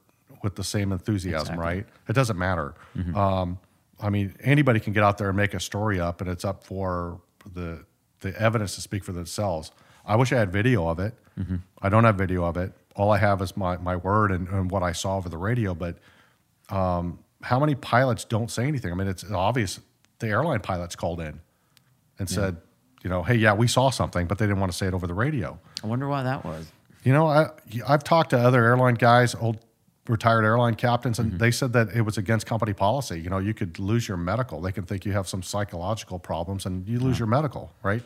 [0.42, 1.40] with the same enthusiasm.
[1.40, 1.64] Exactly.
[1.64, 1.86] Right?
[2.08, 2.74] It doesn't matter.
[3.14, 3.60] Um,
[4.00, 6.64] I mean, anybody can get out there and make a story up, and it's up
[6.64, 7.20] for
[7.54, 7.84] the
[8.20, 9.70] the evidence to speak for themselves.
[10.04, 11.14] I wish I had video of it.
[11.38, 11.56] Mm-hmm.
[11.80, 12.72] I don't have video of it.
[12.96, 15.74] All I have is my, my word and, and what I saw over the radio.
[15.74, 15.98] But
[16.68, 18.92] um, how many pilots don't say anything?
[18.92, 19.80] I mean, it's obvious
[20.18, 21.40] the airline pilots called in
[22.18, 22.58] and said,
[23.02, 25.06] you know, hey, yeah, we saw something, but they didn't want to say it over
[25.06, 25.58] the radio.
[25.82, 26.70] I wonder why that was.
[27.02, 27.48] You know, I,
[27.88, 29.58] I've talked to other airline guys, old
[30.10, 33.20] retired airline captains, and they said that it was against company policy.
[33.20, 34.60] You know, you could lose your medical.
[34.60, 38.02] They can think you have some psychological problems and you lose your medical, right?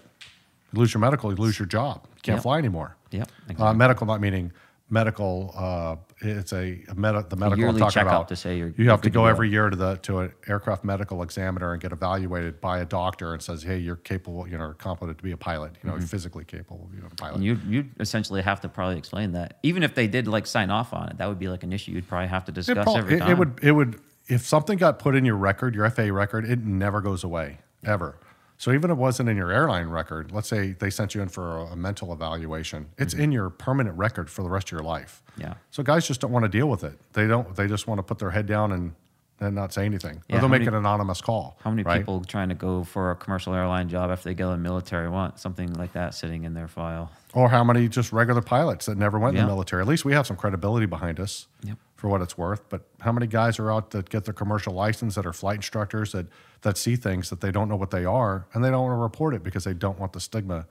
[0.72, 2.02] You lose your medical, you lose your job.
[2.16, 2.42] You can't Yep.
[2.42, 2.96] fly anymore.
[3.10, 3.76] Yep, Uh, exactly.
[3.76, 4.52] medical, not meaning
[4.90, 5.52] medical.
[5.56, 8.28] Uh, it's a, a med- the medical I'm talking about.
[8.28, 11.72] to say you have to go every year to the to an aircraft medical examiner
[11.72, 15.24] and get evaluated by a doctor and says, hey, you're capable, you know, competent to
[15.24, 15.72] be a pilot.
[15.82, 16.08] You know, you're mm-hmm.
[16.08, 17.36] physically capable of being a pilot.
[17.36, 19.58] And you you essentially have to probably explain that.
[19.62, 21.92] Even if they did like sign off on it, that would be like an issue
[21.92, 23.30] you'd probably have to discuss prob- every it- time.
[23.30, 26.60] it would it would if something got put in your record, your FAA record, it
[26.60, 28.18] never goes away ever.
[28.56, 31.28] So even if it wasn't in your airline record, let's say they sent you in
[31.28, 34.82] for a, a mental evaluation, it's in your permanent record for the rest of your
[34.82, 35.22] life.
[35.32, 35.40] Mm-hmm.
[35.42, 35.54] Yeah.
[35.70, 36.98] So guys just don't want to deal with it.
[37.12, 37.54] They don't.
[37.56, 38.94] They just want to put their head down and
[39.40, 40.22] and not say anything.
[40.28, 41.58] Yeah, or they'll make many- an anonymous call.
[41.62, 41.98] How many right?
[41.98, 45.08] people trying to go for a commercial airline job after they go in the military
[45.08, 47.10] want something like that sitting in their file?
[47.32, 49.82] Or how many just regular pilots that never went in the military?
[49.82, 51.76] At least we have some credibility behind us Yep.
[52.04, 52.68] For what it's worth.
[52.68, 56.12] But how many guys are out that get their commercial license that are flight instructors
[56.12, 56.26] that,
[56.60, 59.00] that see things that they don't know what they are and they don't want to
[59.00, 60.66] report it because they don't want the stigma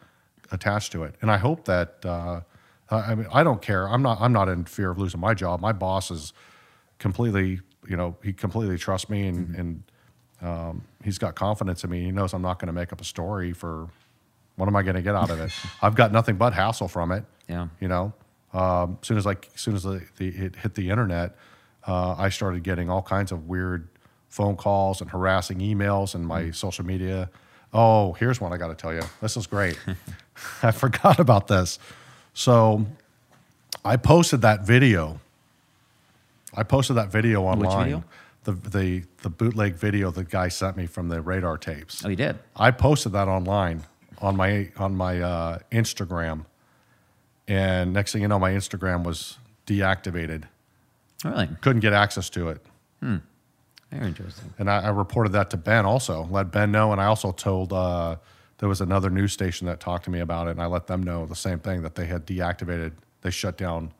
[0.51, 1.15] attached to it?
[1.23, 2.41] And I hope that, uh,
[2.91, 3.89] I mean, I don't care.
[3.89, 5.59] I'm not, I'm not in fear of losing my job.
[5.59, 6.33] My boss is
[6.99, 9.83] completely, you know, he completely trusts me and, and
[10.39, 12.03] um, he's got confidence in me.
[12.03, 13.89] He knows I'm not going to make up a story for
[14.55, 15.51] what am I going to get out of it?
[15.81, 17.25] I've got nothing but hassle from it.
[17.49, 17.69] Yeah.
[17.79, 18.13] You know,
[18.53, 21.35] um, as soon as like as soon as the, the it hit the internet,
[21.87, 23.87] uh, I started getting all kinds of weird
[24.29, 27.29] phone calls and harassing emails and my social media.
[27.73, 29.01] Oh, here's one I got to tell you.
[29.21, 29.77] This is great.
[30.63, 31.79] I forgot about this.
[32.33, 32.85] So
[33.83, 35.19] I posted that video.
[36.53, 37.83] I posted that video online.
[37.83, 38.03] video?
[38.43, 42.03] The, the the bootleg video the guy sent me from the radar tapes.
[42.03, 42.37] Oh, he did.
[42.55, 43.83] I posted that online
[44.19, 46.45] on my on my uh, Instagram,
[47.47, 49.37] and next thing you know, my Instagram was
[49.67, 50.43] deactivated.
[51.23, 51.47] Really?
[51.61, 52.61] Couldn't get access to it,
[53.01, 53.21] Very
[54.07, 54.53] interesting.
[54.59, 55.85] and I, I reported that to Ben.
[55.85, 58.17] Also, let Ben know, and I also told uh,
[58.57, 61.01] there was another news station that talked to me about it, and I let them
[61.01, 62.91] know the same thing that they had deactivated.
[63.21, 63.93] They shut down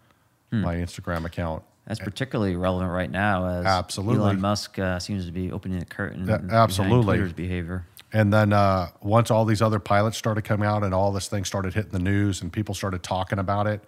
[0.52, 1.64] my Instagram account.
[1.88, 4.20] That's particularly relevant right now as Absolutely.
[4.20, 6.28] Elon Musk uh, seems to be opening the curtain.
[6.28, 7.18] Yeah, absolutely.
[7.18, 7.86] Twitter's behavior.
[8.14, 11.44] And then uh, once all these other pilots started coming out and all this thing
[11.46, 13.84] started hitting the news and people started talking about it,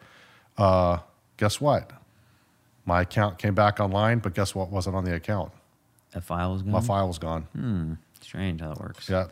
[0.57, 0.97] uh,
[1.37, 1.91] guess what?
[2.85, 5.51] My account came back online, but guess what wasn't on the account?
[6.11, 6.71] That file was gone.
[6.71, 7.43] My file was gone.
[7.55, 7.93] Hmm.
[8.21, 9.07] Strange how that works.
[9.07, 9.27] Yeah,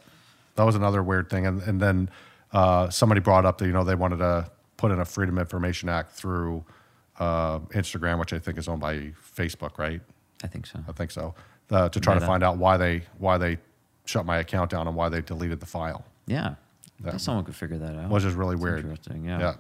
[0.56, 1.48] that was another weird thing.
[1.48, 2.10] And, and then
[2.52, 5.90] uh, somebody brought up that you know they wanted to put in a Freedom Information
[5.90, 6.64] Act through
[7.20, 10.02] uh, Instagram, which I think is owned by Facebook, right?
[10.44, 10.80] I think so.
[10.88, 11.34] I think so.
[11.72, 13.58] Uh, to try to find out why they why they
[14.06, 16.56] shut my account down and why they deleted the file, Yeah.
[17.04, 18.10] Guess someone could figure that out.
[18.10, 18.80] which is really That's weird.
[18.80, 19.26] Interesting.
[19.26, 19.56] Yeah.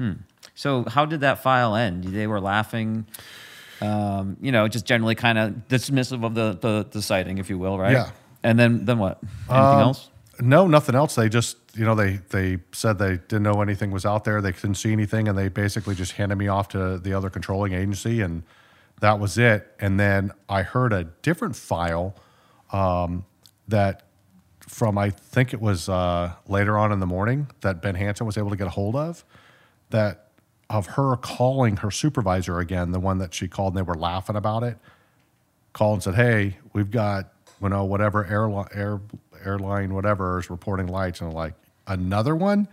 [0.00, 0.14] Yeah.
[0.54, 2.04] So how did that file end?
[2.04, 3.06] They were laughing,
[3.82, 7.58] um, you know, just generally kind of dismissive of the, the the sighting, if you
[7.58, 7.92] will, right?
[7.92, 8.10] Yeah.
[8.42, 9.18] And then then what?
[9.50, 10.10] Anything Um, else?
[10.40, 11.16] No, nothing else.
[11.16, 14.40] They just, you know, they they said they didn't know anything was out there.
[14.40, 17.72] They couldn't see anything, and they basically just handed me off to the other controlling
[17.72, 18.44] agency, and
[19.00, 19.74] that was it.
[19.80, 22.14] And then I heard a different file
[22.72, 23.24] um,
[23.68, 24.02] that
[24.60, 28.36] from I think it was uh, later on in the morning that Ben Hansen was
[28.36, 29.24] able to get a hold of
[29.90, 30.26] that
[30.70, 34.36] of her calling her supervisor again, the one that she called, and they were laughing
[34.36, 34.76] about it
[35.72, 39.00] called and said, "Hey, we've got you know whatever airline air,
[39.44, 41.54] airline whatever is reporting lights," and like
[41.86, 42.68] another one.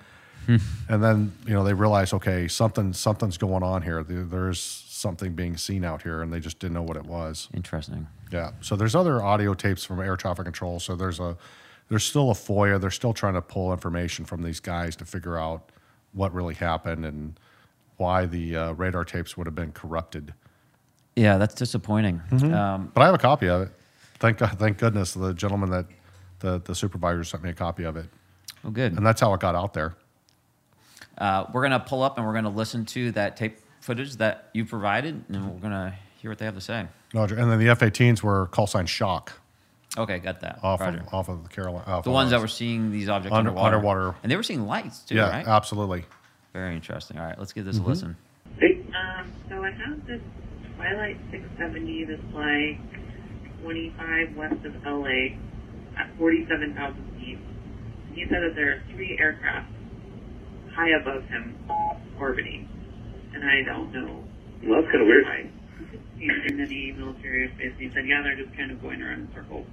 [0.47, 4.03] and then you know they realize, okay, something something's going on here.
[4.03, 4.59] There, there's
[5.05, 7.47] something being seen out here, and they just didn't know what it was.
[7.53, 8.07] Interesting.
[8.31, 8.53] Yeah.
[8.61, 10.79] So there's other audio tapes from air traffic control.
[10.79, 11.37] So there's a
[11.89, 12.81] there's still a FOIA.
[12.81, 15.69] They're still trying to pull information from these guys to figure out
[16.13, 17.39] what really happened and
[17.97, 20.33] why the uh, radar tapes would have been corrupted.
[21.15, 22.19] Yeah, that's disappointing.
[22.31, 22.51] Mm-hmm.
[22.51, 23.69] Um, But I have a copy of it.
[24.17, 25.85] Thank God, thank goodness the gentleman that
[26.39, 28.07] the the supervisor sent me a copy of it,
[28.63, 28.93] Oh, good.
[28.97, 29.93] and that's how it got out there.
[31.15, 34.65] Uh, we're gonna pull up and we're gonna listen to that tape footage that you
[34.65, 36.88] provided, and we're gonna hear what they have to say.
[37.13, 37.36] Roger.
[37.38, 39.33] And then the F-18s were call sign shock
[39.97, 40.59] Okay, got that.
[40.63, 40.97] off Roger.
[40.99, 42.01] of, off of the Catalina.
[42.03, 43.75] the ones that were seeing these objects Under- underwater.
[43.77, 44.15] underwater.
[44.23, 45.47] and they were seeing lights too, yeah, right?
[45.47, 46.03] absolutely.
[46.51, 47.17] Very interesting.
[47.19, 47.86] All right, let's give this Mm-hmm.
[47.86, 48.17] a listen.
[48.61, 50.21] Um, so I have this
[50.77, 55.36] Twilight 670 that's like 25 west of LA
[55.97, 57.39] at 47,000 feet.
[58.13, 59.67] He said that there are three aircraft
[60.73, 61.55] high above him
[62.19, 62.67] orbiting.
[63.36, 64.23] And I don't know
[64.63, 65.25] Well, that's kind of weird.
[65.25, 65.49] why.
[66.17, 67.75] He's in any military airspace.
[67.77, 69.67] He said, yeah, they're just kind of going around in circles.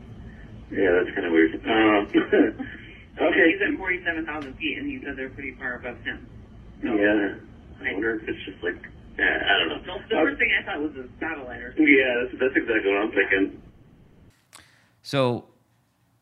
[0.70, 1.54] Yeah, that's kind of weird.
[3.12, 3.72] Okay, He's okay.
[3.74, 6.26] at 47,000 feet, and he said they're pretty far above him.
[6.82, 7.36] Yeah.
[7.86, 8.74] I wonder if it's just like,
[9.18, 9.78] uh, I don't know.
[9.84, 11.86] The, the first thing I thought was a satellite or something.
[11.86, 13.62] Yeah, that's, that's exactly what I'm thinking.
[15.02, 15.44] So,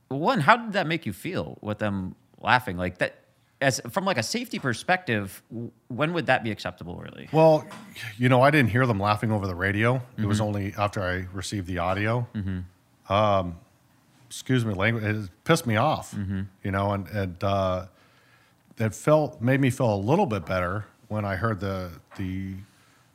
[0.09, 3.20] one, how did that make you feel with them laughing like that?
[3.61, 5.43] As from like a safety perspective,
[5.89, 6.97] when would that be acceptable?
[6.97, 7.29] Really?
[7.31, 7.67] Well,
[8.17, 9.97] you know, I didn't hear them laughing over the radio.
[9.97, 10.29] It Mm-hmm.
[10.29, 12.27] was only after I received the audio.
[13.09, 13.57] Um,
[14.29, 15.05] excuse me, language.
[15.05, 16.15] It pissed me off.
[16.15, 16.43] Mm-hmm.
[16.65, 17.87] You know, and and uh,
[18.79, 22.55] it felt made me feel a little bit better when I heard the the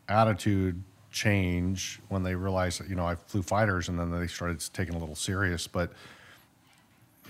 [0.07, 0.81] attitude
[1.11, 4.93] change when they realized that you know I flew fighters, and then they started taking
[4.95, 5.65] a little serious.
[5.65, 5.91] But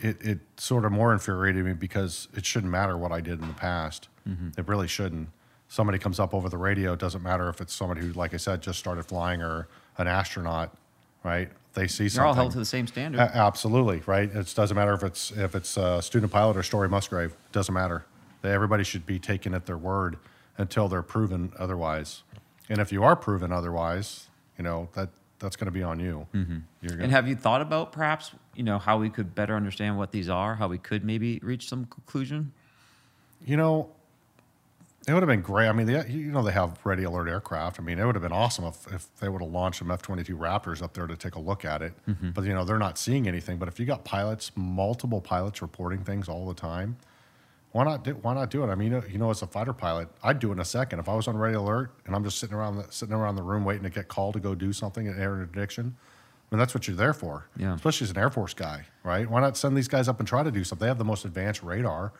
[0.01, 3.47] it, it sort of more infuriated me because it shouldn't matter what I did in
[3.47, 4.09] the past.
[4.57, 5.29] It really shouldn't.
[5.67, 8.37] Somebody comes up over the radio, it doesn't matter if it's somebody who, like I
[8.37, 9.67] said, just started flying or
[9.97, 10.75] an astronaut,
[11.23, 11.49] right?
[11.73, 12.27] They see something.
[12.27, 13.19] all held to the same standard.
[13.19, 14.33] A- absolutely, right?
[14.33, 17.31] It doesn't matter if it's if it's a student pilot or Story Musgrave.
[17.31, 18.05] It doesn't matter.
[18.41, 20.17] They, everybody should be taken at their word
[20.57, 22.23] until they're proven otherwise.
[22.69, 24.27] And if you are proven otherwise,
[24.57, 26.27] you know that that's going to be on you.
[26.33, 26.57] Mm-hmm.
[26.81, 29.97] You're and gonna, have you thought about perhaps you know how we could better understand
[29.97, 30.55] what these are?
[30.55, 32.53] How we could maybe reach some conclusion?
[33.45, 33.89] you know,
[35.07, 35.67] it would have been great.
[35.67, 37.79] I mean, they, you know, they have ready alert aircraft.
[37.79, 40.01] I mean, it would have been awesome if, if they would have launched some F
[40.01, 41.93] 22 Raptors up there to take a look at it.
[42.09, 42.31] Mm-hmm.
[42.31, 43.57] But, you know, they're not seeing anything.
[43.57, 46.97] But if you got pilots, multiple pilots reporting things all the time,
[47.71, 48.67] why not do, why not do it?
[48.67, 50.65] I mean, you know, you know, as a fighter pilot, I'd do it in a
[50.65, 50.97] second.
[50.99, 53.43] If I was on ready alert and I'm just sitting around the, sitting around the
[53.43, 55.97] room waiting to get called to go do something at air interdiction,
[56.51, 57.47] mean, that's what you're there for.
[57.57, 57.75] Yeah.
[57.75, 59.29] Especially as an Air Force guy, right?
[59.29, 60.85] Why not send these guys up and try to do something?
[60.85, 62.13] They have the most advanced radar.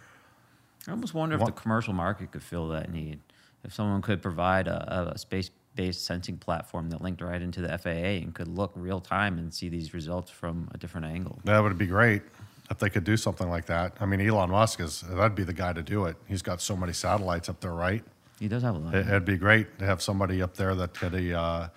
[0.87, 3.19] I almost wonder if the commercial market could fill that need.
[3.63, 8.21] If someone could provide a, a space-based sensing platform that linked right into the FAA
[8.21, 11.39] and could look real time and see these results from a different angle.
[11.45, 12.21] That would be great
[12.69, 13.93] if they could do something like that.
[13.99, 16.15] I mean, Elon Musk is that'd be the guy to do it.
[16.27, 18.03] He's got so many satellites up there, right?
[18.39, 18.93] He does have a lot.
[18.93, 21.69] It, it'd be great to have somebody up there that could, uh,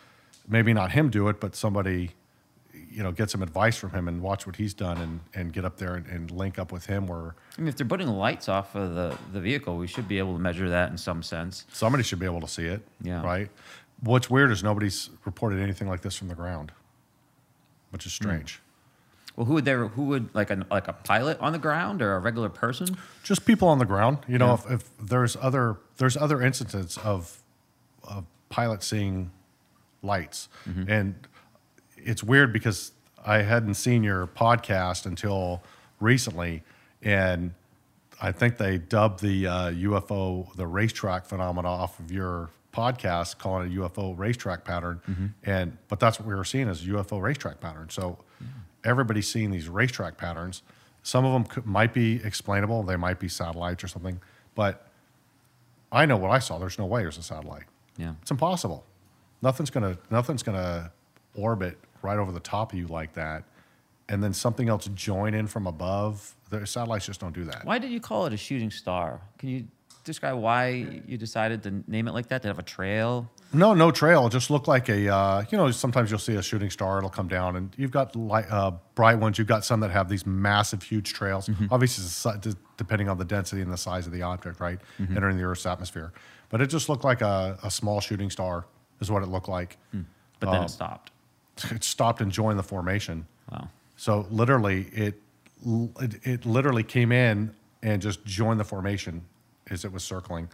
[0.49, 2.11] maybe not him do it, but somebody,
[2.99, 5.65] you know, get some advice from him and watch what he's done and, and get
[5.65, 8.49] up there and, and link up with him where I mean, if they're putting lights
[8.49, 11.65] off of the, the vehicle, we should be able to measure that in some sense.
[11.73, 12.81] somebody should be able to see it.
[13.01, 13.23] Yeah.
[13.23, 13.51] Right.
[14.01, 16.73] What's weird is nobody's reported anything like this from the ground,
[17.91, 18.61] which is strange.
[19.37, 19.87] Well, who would there?
[19.87, 22.97] Who would like a like a pilot on the ground or a regular person?
[23.23, 24.19] just people on the ground.
[24.27, 24.75] You know, Yeah.
[24.75, 27.41] if, if there's other there's other instances of
[28.03, 29.31] of pilots seeing
[30.03, 30.91] lights, Mm-hmm.
[30.91, 31.15] and
[32.09, 32.93] it's weird because
[33.25, 35.63] I hadn't seen your podcast until
[36.01, 36.63] recently,
[37.03, 37.53] and
[38.21, 43.71] I think they dubbed the uh, UFO the racetrack phenomena off of your podcast, calling
[43.71, 45.27] it a UFO racetrack pattern, Mm-hmm.
[45.45, 47.89] and but that's what we were seeing as a UFO racetrack pattern.
[47.91, 48.19] So
[48.85, 50.63] everybody's seeing these racetrack patterns.
[51.03, 54.21] Some of them could, might be explainable; they might be satellites or something.
[54.55, 54.87] But
[55.93, 56.59] I know what I saw.
[56.59, 57.65] There's no way there's a satellite.
[57.97, 58.15] Yeah.
[58.23, 58.85] It's impossible.
[59.43, 60.93] Nothing's gonna nothing's gonna
[61.35, 63.45] orbit right over the top of you like that,
[64.09, 66.35] and then something else join in from above.
[66.51, 67.65] The satellites just don't do that.
[67.65, 69.21] Why did you call it a shooting star?
[69.39, 69.67] Can you
[70.05, 70.69] describe why
[71.07, 72.41] you decided to name it like that?
[72.43, 73.31] To have a trail?
[73.53, 74.27] No, no trail.
[74.27, 77.11] It just looked like a, uh, you know, sometimes you'll see a shooting star, it'll
[77.11, 79.37] come down, and you've got light, uh, bright ones.
[79.39, 81.51] You've got some that have these massive, huge trails.
[81.71, 84.79] Obviously, it's si- d- depending on the density and the size of the object, right?
[84.99, 86.13] Entering the Earth's atmosphere.
[86.51, 88.65] But it just looked like a, a small shooting star,
[89.01, 89.77] is what it looked like.
[90.41, 91.11] But Um, then it stopped.
[91.71, 93.27] It stopped and joined the formation.
[93.51, 93.69] Wow.
[93.97, 95.21] So literally, it,
[96.01, 99.23] it, it literally came in and just joined the formation
[99.71, 100.49] as it was circling.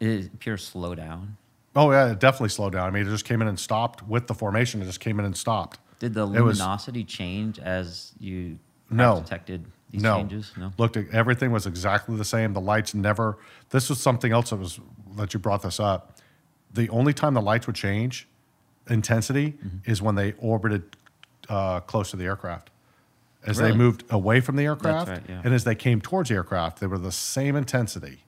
[0.00, 1.30] It is pure slowdown.
[1.76, 2.86] Oh, yeah, it definitely slowed down.
[2.86, 4.80] I mean, it just came in and stopped with the formation.
[4.82, 5.78] It just came in and stopped.
[5.98, 8.58] Did the It was- luminosity change as you
[8.90, 9.20] No.
[9.20, 10.16] detected these no.
[10.16, 10.52] changes?
[10.56, 10.72] No.
[10.78, 12.52] Looked at everything was exactly the same.
[12.52, 13.38] The lights never.
[13.70, 14.78] This was something else that was
[15.16, 16.18] that you brought this up.
[16.72, 18.28] The only time the lights would change
[18.88, 19.90] intensity Mm-hmm.
[19.90, 20.96] is when they orbited
[21.48, 22.70] uh, close to the aircraft.
[23.46, 23.70] As Really?
[23.72, 25.40] they moved away from the aircraft, right, yeah.
[25.44, 28.24] and as they came towards the aircraft, they were the same intensity.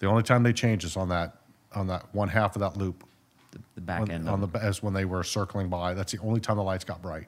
[0.00, 1.36] The only time they changed is on that
[1.74, 3.04] on that one half of that loop
[3.50, 5.94] The, the back on, end on the as when they were circling by.
[5.94, 7.26] That's the only time the lights got bright.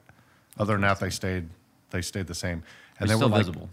[0.57, 1.49] Other than that, they stayed
[1.89, 2.63] they stayed the same.
[2.99, 3.69] And they still were like- visible.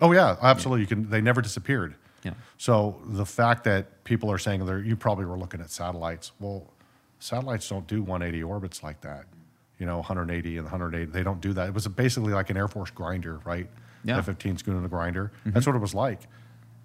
[0.00, 0.80] Oh yeah, absolutely.
[0.82, 1.08] You can.
[1.08, 1.94] They never disappeared.
[2.24, 2.32] Yeah.
[2.58, 6.32] So the fact that people are saying they're, you probably were looking at satellites.
[6.40, 6.66] Well,
[7.18, 9.24] satellites don't do 180 orbits like that.
[9.78, 11.10] You know, 180 and 180.
[11.10, 11.68] They don't do that.
[11.68, 13.68] It was basically like an Air Force grinder, right?
[14.04, 14.18] Yeah.
[14.18, 15.32] F-15 Schooner grinder.
[15.46, 16.20] That's what it was like.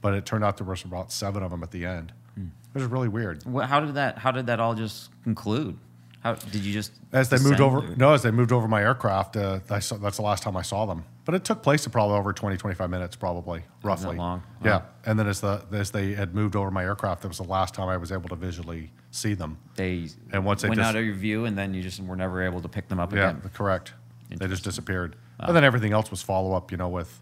[0.02, 2.14] But it turned out there was about seven of them at the end.
[2.38, 3.44] It was really weird.
[3.46, 4.20] Wha- How did that?
[4.20, 5.78] How did that all just conclude?
[6.22, 8.82] How did you just As they moved over, or- no, as they moved over my
[8.82, 11.04] aircraft, uh, I saw, that's the last time I saw them.
[11.26, 14.18] But it took place in probably over 20, 25 minutes, probably, roughly.
[14.18, 14.44] long?
[14.64, 14.82] Yeah.
[15.06, 17.74] And then as, the, as they had moved over my aircraft, that was the last
[17.74, 19.58] time I was able to visually see them.
[19.76, 22.44] They And once they went out of your view, and then you just were never
[22.44, 23.50] able to pick them up Yeah, again.
[23.54, 23.94] correct.
[24.30, 25.16] They just disappeared.
[25.40, 27.22] And then everything else was follow up, you know, with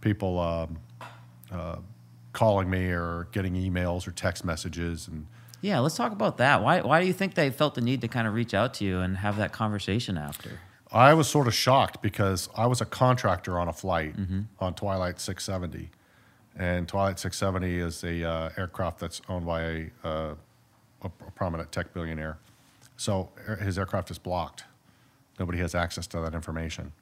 [0.00, 0.78] people um,
[1.52, 1.76] uh,
[2.32, 5.08] calling me or getting emails or text messages.
[5.08, 5.26] And
[5.60, 6.62] Yeah, let's talk about that.
[6.62, 8.84] Why why do you think they felt the need to kind of reach out to
[8.84, 10.60] you and have that conversation after?
[10.90, 14.14] I was sort of shocked because I was a contractor on a flight
[14.58, 15.90] on Twilight 670,
[16.56, 20.34] and Twilight 670 is a uh, aircraft that's owned by a, uh,
[21.02, 22.38] a, a prominent tech billionaire.
[22.96, 23.30] So
[23.60, 24.64] his aircraft is blocked.
[25.38, 26.92] Nobody has access to that information.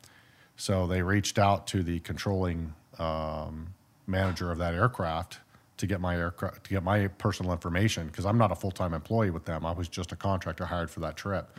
[0.57, 3.69] So they reached out to the controlling um,
[4.07, 5.41] manager of that aircraft
[5.77, 8.95] to get my aircraft to get my personal information because I'm not a full time
[8.95, 9.67] employee with them.
[9.67, 11.51] I was just a contractor hired for that trip.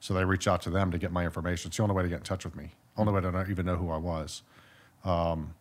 [0.00, 1.68] So they reached out to them to get my information.
[1.68, 2.72] It's the only way to get in touch with me.
[2.96, 4.42] Only way to not even know who I was.
[5.04, 5.54] Um,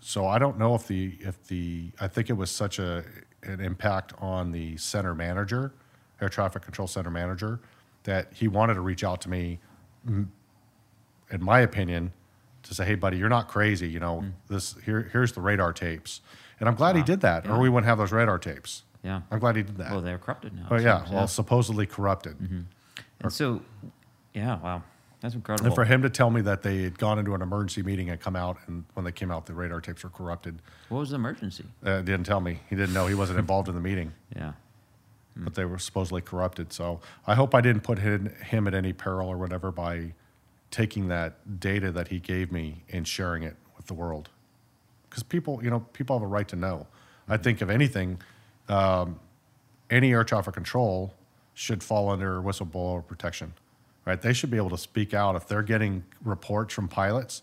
[0.00, 3.04] so I don't know if the if the I think it was such a
[3.46, 5.72] an impact on the center manager,
[6.20, 7.60] air traffic control center manager,
[8.04, 9.58] that he wanted to reach out to me
[10.06, 12.12] in my opinion,
[12.62, 13.88] to say, "Hey, buddy, you're not crazy.
[13.88, 14.32] You know, mm.
[14.48, 16.20] this here here's the radar tapes."
[16.60, 17.52] And I'm glad he did that, Yeah.
[17.52, 18.84] or we wouldn't have those radar tapes.
[19.02, 19.22] Yeah.
[19.30, 19.90] I'm glad he did that.
[19.90, 20.66] Well, they're corrupted now.
[20.68, 22.38] but yeah, well, supposedly corrupted.
[22.38, 22.60] Mm-hmm.
[23.20, 23.60] and so,
[24.32, 24.82] yeah, wow,
[25.24, 25.64] that's incredible.
[25.66, 28.20] And for him to tell me that they had gone into an emergency meeting and
[28.20, 30.60] come out, and when they came out, the radar tapes were corrupted.
[30.90, 31.64] what was the emergency?
[31.82, 32.60] Uh, didn't tell me.
[32.68, 33.06] He didn't know.
[33.06, 34.52] He wasn't involved in the meeting, Yeah,
[35.34, 36.74] but they were supposedly corrupted.
[36.74, 40.12] So I hope I didn't put him, him at any peril or whatever by
[40.70, 44.28] taking that data that he gave me and sharing it with the world.
[45.08, 46.86] Because people, you know, people have a right to know.
[47.30, 48.20] I think if anything,
[48.68, 49.20] um,
[49.88, 51.14] any air traffic control
[51.54, 53.54] should fall under whistleblower protection,
[54.04, 54.20] right?
[54.20, 57.42] They should be able to speak out if they're getting reports from pilots.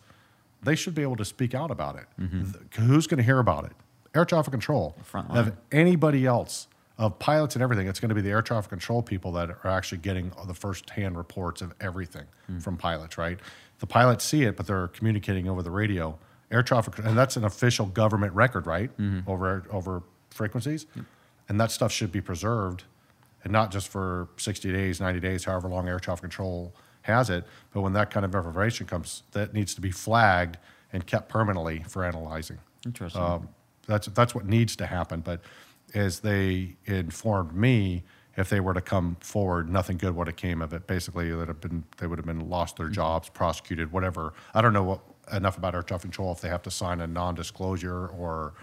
[0.64, 2.06] They should be able to speak out about it.
[2.20, 2.52] Mm-hmm.
[2.52, 3.72] Th- Who's going to hear about it?
[4.14, 4.96] Air traffic control.
[5.14, 5.54] line.
[5.72, 9.32] anybody else of pilots and everything, it's going to be the air traffic control people
[9.32, 12.62] that are actually getting the first-hand reports of everything mm.
[12.62, 13.40] from pilots, right?
[13.80, 16.20] The pilots see it, but they're communicating over the radio.
[16.52, 18.96] Air traffic, and that's an official government record, right?
[18.98, 19.30] Mm-hmm.
[19.30, 20.86] Over over frequencies,
[21.48, 22.84] and that stuff should be preserved,
[23.44, 27.46] and not just for 60 days, 90 days, however long air traffic control has it.
[27.74, 30.58] But when that kind of information comes, that needs to be flagged
[30.94, 32.60] and kept permanently for analyzing.
[32.86, 33.22] Interesting.
[33.22, 33.50] Um,
[33.88, 35.22] that's that's what needs to happen.
[35.22, 35.42] But
[35.94, 38.04] as they informed me,
[38.38, 40.88] if they were to come forward, nothing good would have came of it.
[40.88, 44.34] Basically, that have been they would have been lost their jobs, prosecuted, whatever.
[44.54, 47.08] I don't know what enough about air traffic control if they have to sign a
[47.08, 48.54] non-disclosure or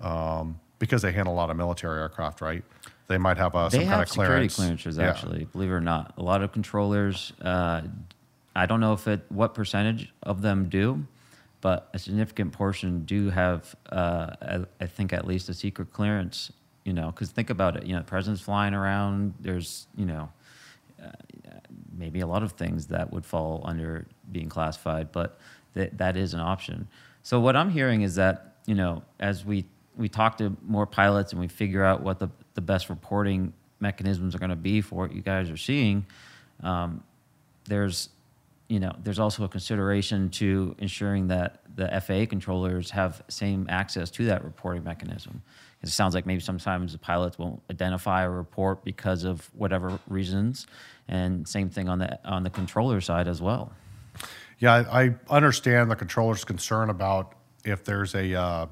[0.00, 2.64] um, because they handle a lot of military aircraft, right?
[3.08, 4.54] They might have a, some they kind have of clearance.
[4.54, 5.08] security clearances, Yeah.
[5.10, 6.14] actually, believe it or not.
[6.16, 7.82] A lot of controllers, uh,
[8.56, 11.06] I don't know if it what percentage of them do,
[11.60, 16.52] but a significant portion do have, uh, I, I think, at least a secret clearance.
[16.84, 17.86] You know, because think about it.
[17.86, 19.34] You know, the president's flying around.
[19.40, 20.30] There's, you know,
[21.00, 21.10] uh,
[21.96, 25.38] maybe a lot of things that would fall under being classified, but
[25.74, 26.88] that that is an option.
[27.22, 29.64] So what I'm hearing is that you know, as we
[29.96, 34.34] we talk to more pilots and we figure out what the the best reporting mechanisms
[34.34, 36.06] are going to be for what you guys are seeing,
[36.62, 37.02] um,
[37.66, 38.08] there's
[38.68, 44.10] you know there's also a consideration to ensuring that the FAA controllers have same access
[44.10, 45.42] to that reporting mechanism.
[45.82, 50.66] It sounds like maybe sometimes the pilots won't identify a report because of whatever reasons,
[51.08, 53.72] and same thing on the on the controller side as well.
[54.58, 57.34] Yeah, I, I understand the controller's concern about
[57.64, 58.66] if there's a uh,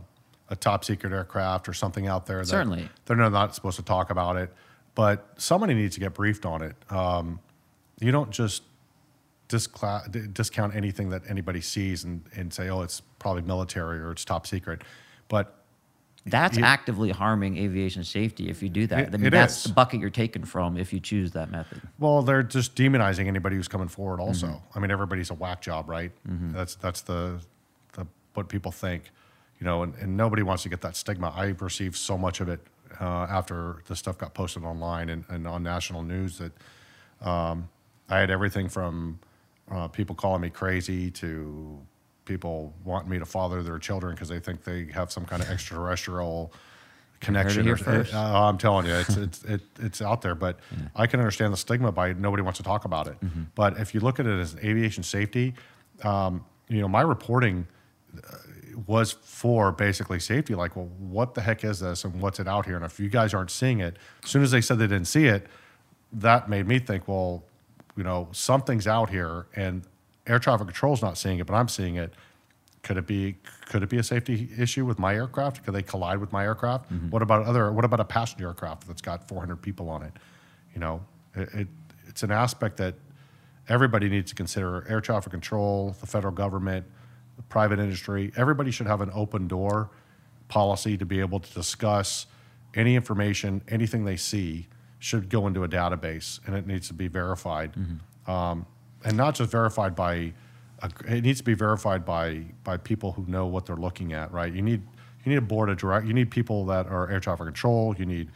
[0.51, 2.39] a top secret aircraft or something out there.
[2.39, 2.89] That Certainly.
[3.07, 4.53] they're not supposed to talk about it,
[4.95, 6.75] but somebody needs to get briefed on it.
[6.91, 7.39] Um,
[8.01, 8.63] you don't just
[9.49, 14.47] discount anything that anybody sees and, and say, oh, it's probably military or it's top
[14.47, 14.83] secret.
[15.29, 15.57] But
[16.27, 18.99] That's You- actively harming aviation safety if you do that.
[19.09, 19.63] It- I mean, that's is.
[19.65, 21.81] the bucket you're taking from if you choose that method.
[21.99, 24.21] Well, they're just demonizing anybody who's coming forward.
[24.21, 24.79] Also, Mm-hmm.
[24.79, 26.13] I mean, everybody's a whack job, right?
[26.27, 27.41] That's that's the
[27.95, 29.11] the what people think,
[29.61, 31.33] you know, and, and nobody wants to get that stigma.
[31.37, 32.61] I received so much of it
[33.01, 36.53] uh, after the stuff got posted online and, and on national news that
[37.27, 37.69] um,
[38.09, 39.21] I had everything from
[39.71, 41.79] uh, people calling me crazy to
[42.25, 45.51] people wanting me to father their children because they think they have some kind of
[45.51, 46.53] extraterrestrial
[47.21, 47.69] connection.
[47.69, 48.15] or- first.
[48.15, 50.35] uh, I'm telling you, it's it's it, it's out there.
[50.35, 50.59] But
[50.97, 53.21] I can understand the stigma by nobody wants to talk about it.
[53.21, 53.43] Mm-hmm.
[53.55, 55.55] But if you look at it as aviation safety,
[56.03, 57.67] um, you know, my reporting
[58.17, 58.37] uh,
[58.87, 60.55] was for basically safety.
[60.55, 62.77] Like, well, what the heck is this, and what's it out here?
[62.77, 65.27] And if you guys aren't seeing it, as soon as they said they didn't see
[65.27, 65.47] it,
[66.13, 67.45] that made me think, well,
[67.97, 69.83] you know, something's out here, and
[70.27, 72.15] air traffic control's not seeing it, but I'm seeing it.
[72.83, 73.37] Could it be?
[73.67, 75.65] Could it be a safety issue with my aircraft?
[75.65, 76.91] Could they collide with my aircraft?
[76.91, 77.11] Mm-hmm.
[77.11, 77.71] What about other?
[77.73, 80.13] What about a passenger aircraft that's got 400 people on it?
[80.75, 81.03] You know,
[81.35, 81.69] it, it
[82.09, 82.95] it's an aspect that
[83.69, 84.87] everybody needs to consider.
[84.89, 86.87] Air traffic control, the federal government,
[87.49, 88.33] private industry.
[88.37, 89.91] Everybody should have an open door
[90.49, 92.27] policy to be able to discuss
[92.75, 94.67] any information, anything they see
[94.99, 97.73] should go into a database, and it needs to be verified,
[98.27, 98.67] um,
[99.05, 100.33] and not just verified by.
[100.83, 104.33] A, it needs to be verified by by people who know what they're looking at.
[104.33, 104.53] Right?
[104.53, 104.83] You need
[105.25, 106.07] you need a board of direct.
[106.07, 107.95] You need people that are air traffic control.
[107.99, 108.31] You need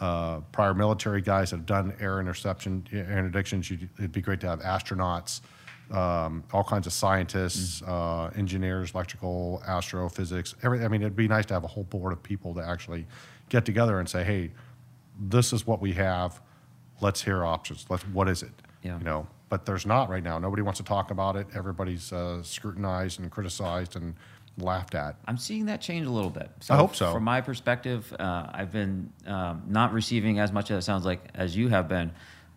[0.00, 3.70] uh, prior military guys that have done air interception, air interdictions.
[3.70, 5.40] You'd, it'd be great to have astronauts,
[5.90, 10.54] um, all kinds of scientists, uh, engineers, electrical, astrophysics.
[10.62, 13.06] Every, I mean, it'd be nice to have a whole board of people to actually
[13.48, 14.50] get together and say, "Hey,
[15.18, 16.40] this is what we have.
[17.00, 17.86] Let's hear options.
[17.88, 18.52] Let's what is it?
[18.82, 18.98] Yeah.
[18.98, 20.40] You know." But there's not right now.
[20.40, 21.46] Nobody wants to talk about it.
[21.54, 24.16] Everybody's uh, scrutinized and criticized and
[24.58, 25.16] laughed at.
[25.26, 26.50] I'm seeing that change a little bit.
[26.60, 27.12] So I hope so.
[27.12, 31.20] From my perspective, uh, I've been um, not receiving as much as it sounds like
[31.34, 32.10] as you have been,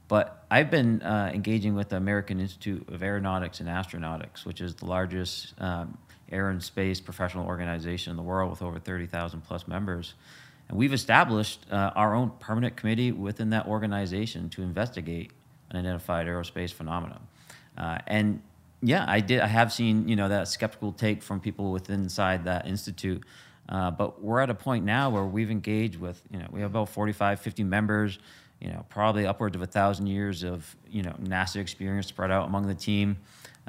[0.07, 4.73] but I've been uh, engaging with the American Institute of Aeronautics and Astronautics, which is
[4.73, 5.97] the largest um,
[6.31, 10.15] air and space professional organization in the world with over 30,000 plus members.
[10.67, 15.31] And we've established uh, our own permanent committee within that organization to investigate
[15.71, 17.19] unidentified aerospace phenomena.
[17.77, 18.41] Uh, and
[18.81, 19.41] yeah, I did.
[19.41, 23.23] I have seen you know that skeptical take from people within inside that institute.
[23.67, 26.71] Uh, but we're at a point now where we've engaged with you know we have
[26.71, 28.19] about 45, 50 members.
[28.59, 32.47] You know, probably upwards of a thousand years of you know NASA experience spread out
[32.47, 33.17] among the team.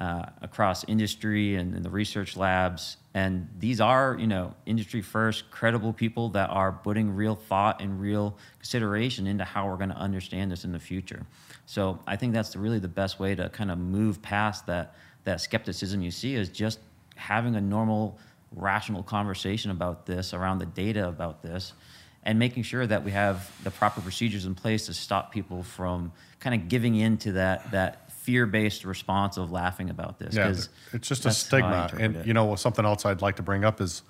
[0.01, 2.97] uh, across industry and, and the research labs.
[3.13, 8.01] And these are, you know, industry first, credible people that are putting real thought and
[8.01, 11.27] real consideration into how we're going to understand this in the future.
[11.67, 15.39] So I think that's really the best way to kind of move past that that
[15.43, 16.79] skepticism you see is just
[17.15, 18.19] having a normal,
[18.53, 21.75] rational conversation about this around the data about this
[22.23, 26.13] and making sure that we have the proper procedures in place to stop people from
[26.39, 30.35] kind of giving into that that fear-based response of laughing about this.
[30.35, 30.55] Yeah,
[30.93, 31.91] it's just a that's how I stigma.
[31.99, 32.27] And it.
[32.27, 34.03] you know, something else I'd like to bring up is,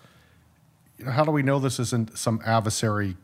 [0.98, 3.16] you know, how do we know this isn't some adversary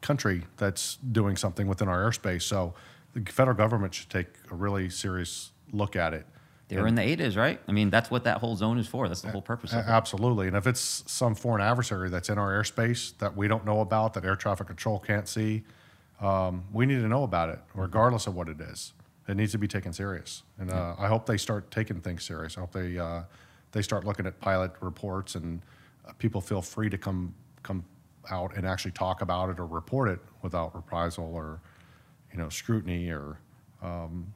[0.00, 2.42] country that's doing something within our airspace?
[2.42, 2.74] So
[3.14, 6.26] the federal government should take a really serious look at it.
[6.68, 7.60] They were in the ADIZ, right?
[7.68, 9.06] I mean, that's what that whole zone is for.
[9.06, 9.84] That's the whole purpose of it.
[9.88, 10.48] Absolutely.
[10.48, 14.14] And if it's some foreign adversary that's in our airspace that we don't know about,
[14.14, 15.62] that air traffic control can't see,
[16.20, 18.94] um, we need to know about it, regardless of what it is.
[19.28, 20.42] It needs to be taken serious.
[20.58, 22.56] And uh, I hope they start taking things serious.
[22.56, 23.22] I hope they uh,
[23.72, 25.62] they start looking at pilot reports and
[26.06, 27.84] uh, people feel free to come come
[28.30, 31.60] out and actually talk about it or report it without reprisal or
[32.32, 33.38] you know scrutiny or
[33.82, 34.32] um,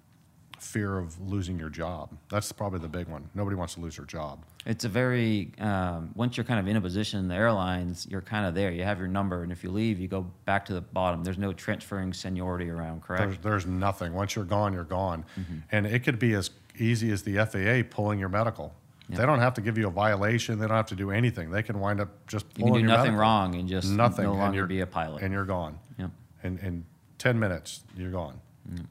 [0.61, 2.11] fear of losing your job.
[2.29, 3.29] That's probably the big one.
[3.35, 4.45] Nobody wants to lose their job.
[4.67, 8.21] It's a very um, once you're kind of in a position in the airlines, you're
[8.21, 8.71] kind of there.
[8.71, 11.25] You have your number, and if you leave, you go back to the bottom.
[11.25, 13.23] There's no transferring seniority around, correct?
[13.25, 14.13] There's, there's nothing.
[14.13, 15.25] Once you're gone, you're gone.
[15.39, 15.57] Mm-hmm.
[15.73, 18.75] And it could be as easy as the FAA pulling your medical.
[19.09, 20.61] They don't have to give you a violation.
[20.61, 21.51] They don't have to do anything.
[21.51, 23.21] They can wind up just you can do nothing medical.
[23.21, 24.25] wrong and just Nothing.
[24.27, 25.23] no and longer you're- be a pilot.
[25.23, 25.81] And you're gone.
[25.99, 26.11] Yep.
[26.45, 26.85] In, in
[27.19, 28.41] 10 minutes, you're gone.
[28.73, 28.87] Mm.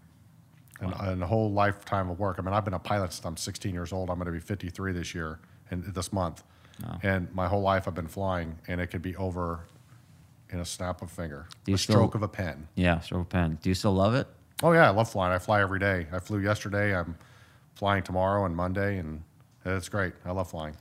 [0.82, 2.38] And, and a whole lifetime of work.
[2.39, 4.09] I mean, I've been a pilot since I'm 16 years old.
[4.09, 5.39] I'm going to be 53 this year
[5.71, 6.41] and this month.
[6.82, 6.99] Wow.
[7.03, 9.61] And my whole life I've been flying, and it could be over
[10.51, 12.67] in a snap of a finger, Do a still- stroke of a pen.
[12.75, 13.59] Yeah, stroke of a pen.
[13.61, 14.27] Do you still love it?
[14.63, 15.34] Oh yeah, I love flying.
[15.34, 16.07] I fly every day.
[16.11, 16.95] I flew yesterday.
[16.95, 17.15] I'm
[17.75, 19.21] flying tomorrow and Monday, and
[19.65, 20.13] it's great.
[20.25, 20.75] I love flying.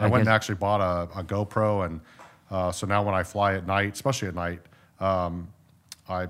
[0.00, 2.00] I, I went and actually bought a, a GoPro, and
[2.50, 4.60] uh, so now when I fly at night, especially at night,
[5.00, 5.48] um,
[6.08, 6.26] I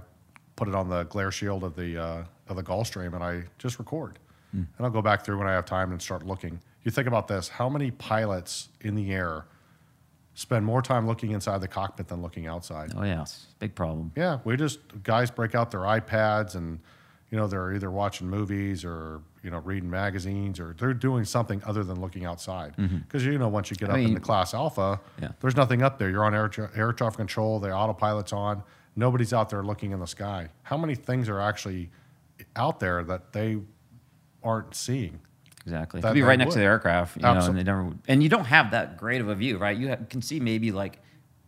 [0.57, 3.79] put it on the glare shield of the uh, of the Gulfstream, and I just
[3.79, 4.19] record.
[4.53, 4.63] Hmm.
[4.77, 6.61] And I'll go back through when I have time and start looking.
[6.85, 9.47] You think about this: how many pilots in the air
[10.35, 12.93] spend more time looking inside the cockpit than looking outside?
[12.97, 14.13] Oh yes, big problem.
[14.17, 16.81] Yeah, we just guys break out their iPads and
[17.31, 21.63] you know they're either watching movies or you know reading magazines or they're doing something
[21.65, 22.75] other than looking outside.
[22.77, 23.95] Because you know once you get Mm-hmm.
[23.95, 25.29] I up mean- into class alpha, Yeah.
[25.41, 26.11] there's nothing up there.
[26.11, 27.59] You're on air, tra- air traffic control.
[27.61, 28.63] The autopilot's on.
[28.95, 30.49] Nobody's out there looking in the sky.
[30.63, 31.91] How many things are actually
[32.57, 33.59] out there that they
[34.43, 35.21] aren't seeing?
[35.65, 36.01] Exactly.
[36.01, 38.29] That to be right next to the aircraft, you know, and they never, and you
[38.29, 39.77] don't have that great of a view, right?
[39.77, 40.99] You have, can see maybe like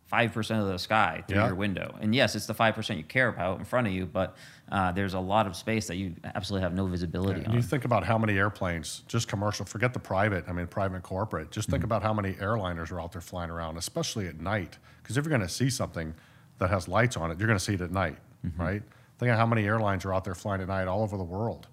[0.07, 1.47] five percent of the sky through Yeah.
[1.47, 4.07] your window, and yes, it's the five percent you care about in front of you,
[4.07, 4.37] but
[4.71, 7.55] uh, there's a lot of space that you absolutely have no visibility And on.
[7.55, 11.51] you think about how many airplanes, just commercial, forget the private, I mean, private corporate,
[11.51, 11.73] just Mm-hmm.
[11.73, 14.79] think about how many airliners are out there flying around, especially at night.
[15.03, 16.15] Because if you're going to see something
[16.65, 18.61] that has lights on it, you're going to see it at night, Mm-hmm.
[18.61, 18.83] right?
[19.19, 21.67] Think of how many airlines are out there flying at night all over the world.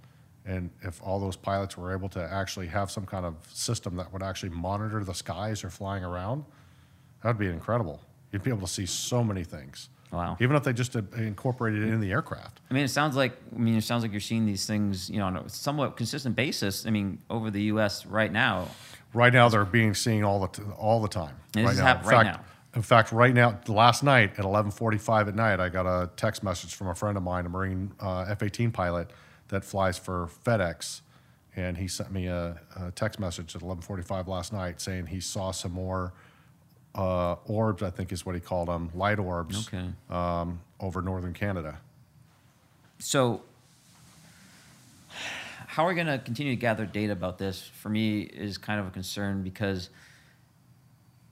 [0.45, 4.11] And if all those pilots were able to actually have some kind of system that
[4.13, 6.45] would actually monitor the skies they're flying around,
[7.21, 7.99] that would be incredible.
[8.31, 9.89] You'd be able to see so many things.
[10.11, 10.37] Wow.
[10.39, 12.59] Even if they just incorporated it in the aircraft.
[12.69, 15.19] I mean, it sounds like I mean, it sounds like you're seeing these things, you
[15.19, 16.85] know, on a somewhat consistent basis.
[16.85, 18.05] I mean, over the U.S.
[18.05, 18.67] right now.
[19.13, 21.35] Right now, they're being seen all the t- all the time.
[21.55, 21.83] And right now.
[21.83, 22.39] hap- in right now.
[22.73, 26.73] In fact, right now, last night at 11:45 at night, I got a text message
[26.75, 29.09] from a friend of mine, a Marine uh, F-18 pilot
[29.49, 31.01] that flies for FedEx,
[31.55, 35.51] and he sent me a, a text message at 11:45 last night saying he saw
[35.51, 36.13] some more
[36.95, 37.83] uh, orbs.
[37.83, 39.89] I think is what he called them, light orbs, Okay.
[40.09, 41.79] um, over northern Canada.
[42.99, 43.41] So,
[45.67, 47.61] how are we going to continue to gather data about this?
[47.61, 49.89] For me, is kind of a concern because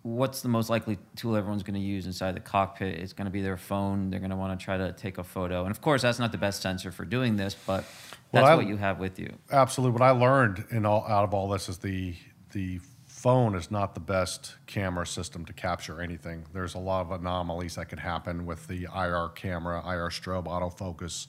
[0.01, 2.99] what's the most likely tool everyone's going to use inside the cockpit?
[2.99, 4.09] It's going to be their phone.
[4.09, 6.31] They're going to want to try to take a photo, and of course, that's not
[6.31, 7.83] the best sensor for doing this, but
[8.31, 9.33] Well, that's I- what you have with you.
[9.51, 9.93] Absolutely.
[9.99, 12.15] What I learned in all out of all this is the
[12.51, 16.45] the phone is not the best camera system to capture anything.
[16.53, 21.27] There's a lot of anomalies that could happen with the IR camera, IR strobe, autofocus.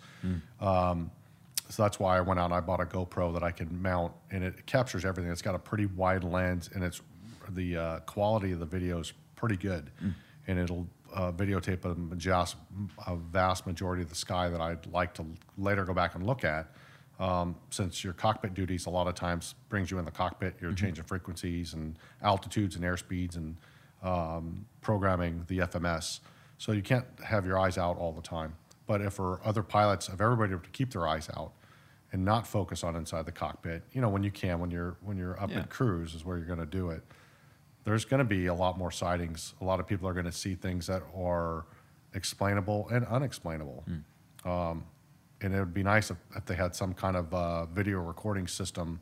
[0.60, 1.10] Um,
[1.68, 4.12] so that's why I went out and I bought a GoPro that I can mount,
[4.30, 5.30] and it captures everything.
[5.32, 7.00] It's got a pretty wide lens, and it's
[7.54, 9.90] the uh, quality of the video is pretty good,
[10.46, 12.54] and it'll uh, videotape a, majos-
[13.06, 15.24] a vast majority of the sky that I'd like to
[15.58, 16.72] later go back and look at.
[17.18, 20.72] Um, since your cockpit duties a lot of times brings you in the cockpit, you're
[20.72, 23.56] changing frequencies and altitudes and airspeeds and
[24.02, 26.20] um, programming the FMS.
[26.56, 28.54] So you can't have your eyes out all the time.
[28.86, 31.52] But if for other pilots, if everybody were to keep their eyes out
[32.12, 33.82] and not focus on inside the cockpit.
[33.92, 35.60] You know, when you can, when you're when you're up Yeah.
[35.60, 37.02] in cruise is where you're going to do it.
[37.84, 39.54] There's going to be a lot more sightings.
[39.60, 41.66] A lot of people are going to see things that are
[42.14, 43.84] explainable and unexplainable.
[44.44, 44.84] Um,
[45.40, 48.46] and it would be nice if, if they had some kind of uh, video recording
[48.46, 49.00] system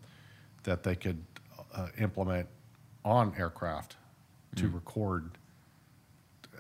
[0.63, 1.25] that they could
[1.75, 2.49] uh, implement
[3.05, 3.97] on aircraft
[4.57, 5.39] to record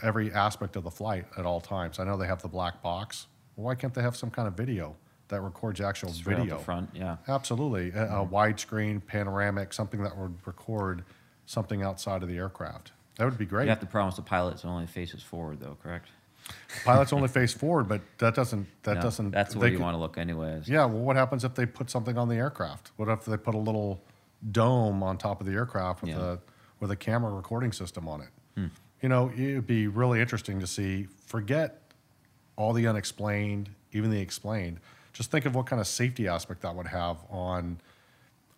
[0.02, 1.98] every aspect of the flight at all times.
[1.98, 3.26] I know they have the black box.
[3.56, 4.96] Well, why can't they have some kind of video
[5.28, 6.58] that records actual Straight video?
[6.58, 7.16] the front, yeah.
[7.26, 7.90] Absolutely.
[7.90, 8.14] Mm-hmm.
[8.14, 11.04] a widescreen, panoramic, something that would record
[11.48, 12.92] something outside of the aircraft.
[13.16, 13.64] That would be great.
[13.64, 16.08] You have to promise the pilots only faces forward, though, correct?
[16.84, 18.66] Pilots only face forward, but that doesn't.
[18.84, 19.30] That No, doesn't.
[19.32, 20.68] That's where you could- want to look, anyways.
[20.68, 20.84] Yeah.
[20.84, 22.92] Well, what happens if they put something on the aircraft?
[22.96, 24.02] What if they put a little
[24.52, 26.34] dome on top of the aircraft with Yeah.
[26.34, 26.38] a
[26.80, 28.28] with a camera recording system on it?
[28.54, 28.66] Hmm.
[29.02, 31.04] You know, it would be really interesting to see.
[31.26, 31.80] Forget
[32.56, 34.80] all the unexplained, even the explained.
[35.12, 37.80] Just think of what kind of safety aspect that would have on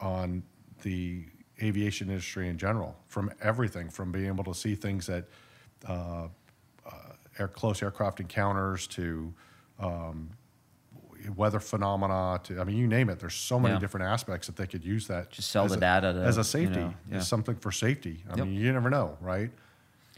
[0.00, 0.42] on
[0.82, 1.24] the
[1.62, 5.24] aviation industry in general, from everything, from being able to see things that
[5.88, 5.92] uh,
[6.86, 6.90] uh,
[7.38, 9.32] air, close aircraft encounters to
[9.78, 10.30] um,
[11.36, 13.18] weather phenomena to I mean you name it.
[13.18, 13.80] There's so many Yeah.
[13.80, 16.36] different aspects that they could use that Just sell as the a- data to, as
[16.36, 17.16] a you safety, know, yeah.
[17.18, 18.24] as something for safety.
[18.30, 18.46] I Yep.
[18.46, 19.50] mean you never know, right?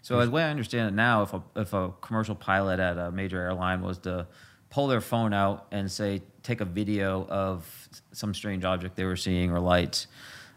[0.03, 3.11] So the way I understand it now, if a if a commercial pilot at a
[3.13, 4.27] major airline was to
[4.71, 7.65] pull their phone out and say take a video of
[8.13, 10.07] some strange object they were seeing or lights,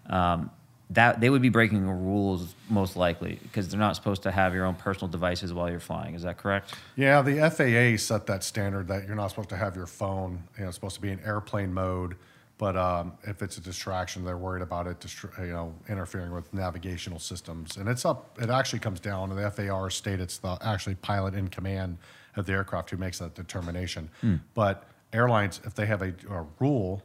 [0.07, 0.49] um,
[0.91, 4.53] that they would be breaking the rules most likely because they're not supposed to have
[4.53, 6.13] your own personal devices while you're flying.
[6.13, 6.75] Is that correct?
[6.95, 10.43] Yeah, the FAA set that standard that you're not supposed to have your phone.
[10.57, 12.15] You know, it's supposed to be in airplane mode.
[12.57, 16.53] But um, if it's a distraction, they're worried about it, distr- you know, interfering with
[16.53, 17.75] navigational systems.
[17.75, 18.37] And it's up.
[18.41, 20.21] It actually comes down to the FAR state.
[20.21, 21.97] It's the actually pilot in command
[22.37, 24.09] of the aircraft who makes that determination.
[24.53, 27.03] But airlines, if they have a, a rule,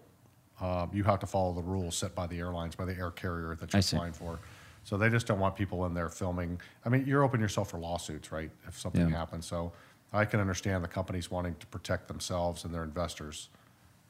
[0.60, 3.56] um, you have to follow the rules set by the airlines, by the air carrier
[3.60, 4.38] that you're flying for.
[4.84, 6.60] So they just don't want people in there filming.
[6.84, 8.50] I mean, you're opening yourself for lawsuits, right?
[8.66, 9.16] If something Yeah.
[9.16, 9.46] happens.
[9.46, 9.72] So
[10.12, 13.48] I can understand the companies wanting to protect themselves and their investors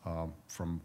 [0.07, 0.81] um, from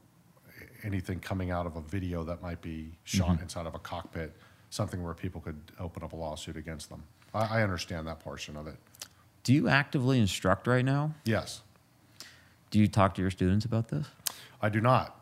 [0.84, 3.44] anything coming out of a video that might be shot Mm-hmm.
[3.44, 4.34] inside of a cockpit,
[4.72, 7.04] something where people could open up a lawsuit against them.
[7.34, 8.78] I, I understand that portion of it.
[9.44, 11.14] Do you actively instruct right now?
[11.24, 11.62] Yes,
[12.72, 14.08] Do you talk to your students about this?
[14.62, 15.22] I do not.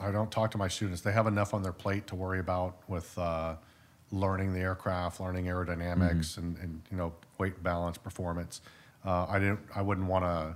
[0.00, 1.00] I don't talk to my students.
[1.00, 3.56] They have enough on their plate to worry about with uh,
[4.12, 6.40] learning the aircraft, learning aerodynamics, Mm-hmm.
[6.40, 8.60] and, and you know weight balance, performance.
[9.04, 9.60] Uh, I didn't.
[9.74, 10.54] I wouldn't want to.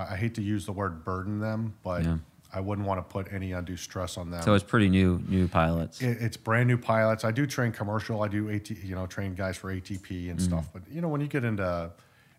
[0.00, 2.18] I, I hate to use the word burden them, but Yeah.
[2.56, 4.40] I wouldn't want to put any undue stress on them.
[4.42, 6.00] So it's pretty new, new pilots.
[6.00, 7.24] It, it's brand new pilots.
[7.24, 8.22] I do train commercial.
[8.22, 10.68] I do AT, you know, train guys for ATP and stuff.
[10.72, 11.90] But you know, when you get into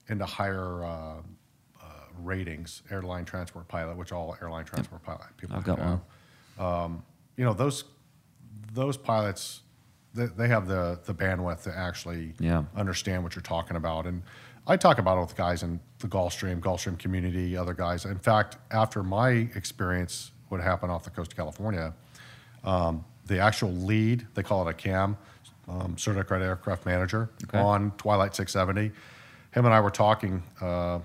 [0.08, 0.90] into higher uh,
[1.82, 1.84] uh,
[2.24, 6.00] ratings, airline transport pilot, which all airline transport pilot people I've got have,
[6.60, 7.04] Um,
[7.38, 7.84] you know, those
[8.74, 9.62] those pilots,
[10.14, 12.64] they, they have the the bandwidth to actually Yeah.
[12.76, 14.06] understand what you're talking about.
[14.06, 14.22] And
[14.68, 18.06] I talk about it with guys in the Gulfstream, Gulfstream community, other guys.
[18.06, 21.94] In fact, after my experience, what happened off the coast of California,
[22.64, 25.18] um, the actual lead, they call it a CAM,
[25.68, 27.60] um, certified aircraft manager Okay.
[27.60, 28.92] on Twilight 670.
[29.52, 31.00] Him and I were talking, uh,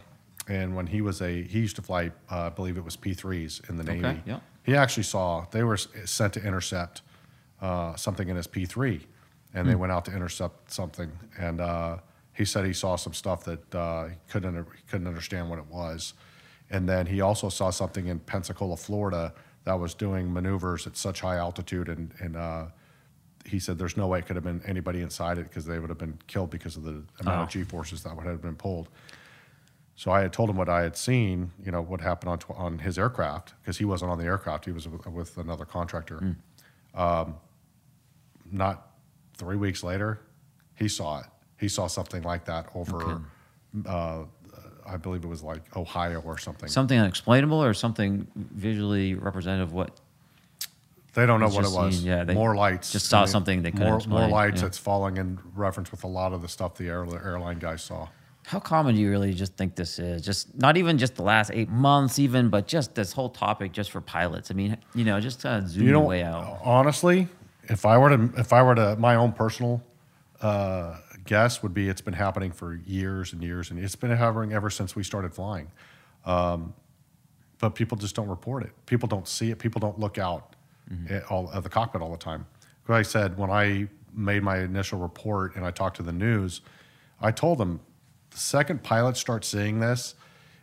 [0.48, 3.68] and when he was a, he used to fly, uh, I believe it was P3s
[3.70, 4.22] in the Okay, Navy.
[4.26, 4.40] yeah.
[4.70, 7.02] He actually saw, they were sent to intercept
[7.60, 9.00] uh, something in his P3,
[9.52, 11.10] and they went out to intercept something.
[11.36, 11.96] And uh,
[12.34, 15.66] he said he saw some stuff that uh, he couldn't he couldn't understand what it
[15.66, 16.14] was.
[16.70, 19.34] And then he also saw something in Pensacola, Florida,
[19.64, 22.66] that was doing maneuvers at such high altitude, and and uh,
[23.44, 25.88] he said there's no way it could have been anybody inside it because they would
[25.88, 27.42] have been killed because of the amount Oh.
[27.42, 28.88] of G forces that would have been pulled.
[30.00, 32.56] So I had told him what I had seen, you know, what happened on tw-
[32.56, 36.38] on his aircraft because he wasn't on the aircraft; he was with, with another contractor.
[36.94, 37.36] Um,
[38.50, 38.92] not
[39.36, 40.22] three weeks later,
[40.74, 41.26] he saw it.
[41.58, 43.20] He saw something like that over,
[43.84, 44.22] uh,
[44.86, 46.70] I believe it was like Ohio or something.
[46.70, 50.00] Something unexplainable or something visually representative of what
[51.12, 51.98] they don't know what it was.
[51.98, 52.90] seen- yeah, they more lights.
[52.90, 54.62] just saw I mean, something they couldn't more, explain, more lights yeah.
[54.62, 58.08] that's falling in reference with a lot of the stuff the airline guys saw.
[58.50, 60.22] How common do you really just think this is?
[60.22, 63.92] Just not even just the last eight months, even, but just this whole topic just
[63.92, 64.50] for pilots.
[64.50, 66.58] I mean, you know, just kind of zoom you know, way out.
[66.64, 67.28] honestly,
[67.68, 69.80] if I were to, if I were to, my own personal
[70.40, 74.52] uh, guess would be it's been happening for years and years, and it's been happening
[74.52, 75.70] ever since we started flying.
[76.26, 76.74] Um,
[77.60, 78.72] but people just don't report it.
[78.86, 79.60] People don't see it.
[79.60, 80.56] People don't look out
[81.08, 82.46] at, all, at the cockpit all the time.
[82.88, 86.62] Like I said, when I made my initial report and I talked to the news,
[87.20, 87.78] I told them
[88.30, 90.14] the second pilots start seeing this,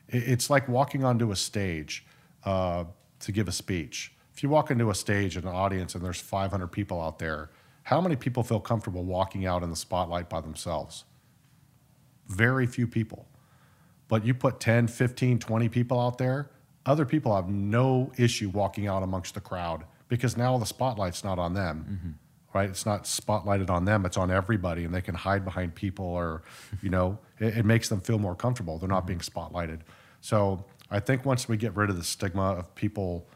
[0.07, 2.05] it's like walking onto a stage.
[2.43, 2.85] Uh,
[3.19, 4.13] to give a speech.
[4.33, 7.49] If you walk into a stage and an audience and there's 500 people out there,
[7.83, 11.05] how many people feel comfortable walking out in the spotlight by themselves?
[12.27, 13.27] Very few people.
[14.07, 16.49] But you put 10, 15, 20 people out there,
[16.85, 21.39] other people have no issue walking out amongst the crowd because now the spotlight's not
[21.39, 22.17] on them.
[22.53, 22.69] Right?
[22.69, 26.43] It's not spotlighted on them, it's on everybody and they can hide behind people or,
[26.81, 28.77] you know, it, it makes them feel more comfortable.
[28.77, 29.81] They're not being spotlighted.
[30.21, 33.27] So I think once we get rid of the stigma of people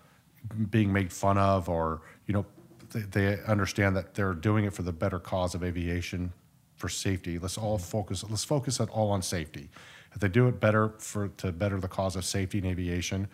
[0.70, 2.46] being made fun of or, you know,
[2.92, 6.34] they, they understand that they're doing it for the better cause of aviation
[6.76, 7.38] for safety.
[7.38, 8.24] Let's all focus.
[8.28, 9.70] Let's focus it all on safety.
[10.14, 13.28] If they do it better for to better the cause of safety in aviation,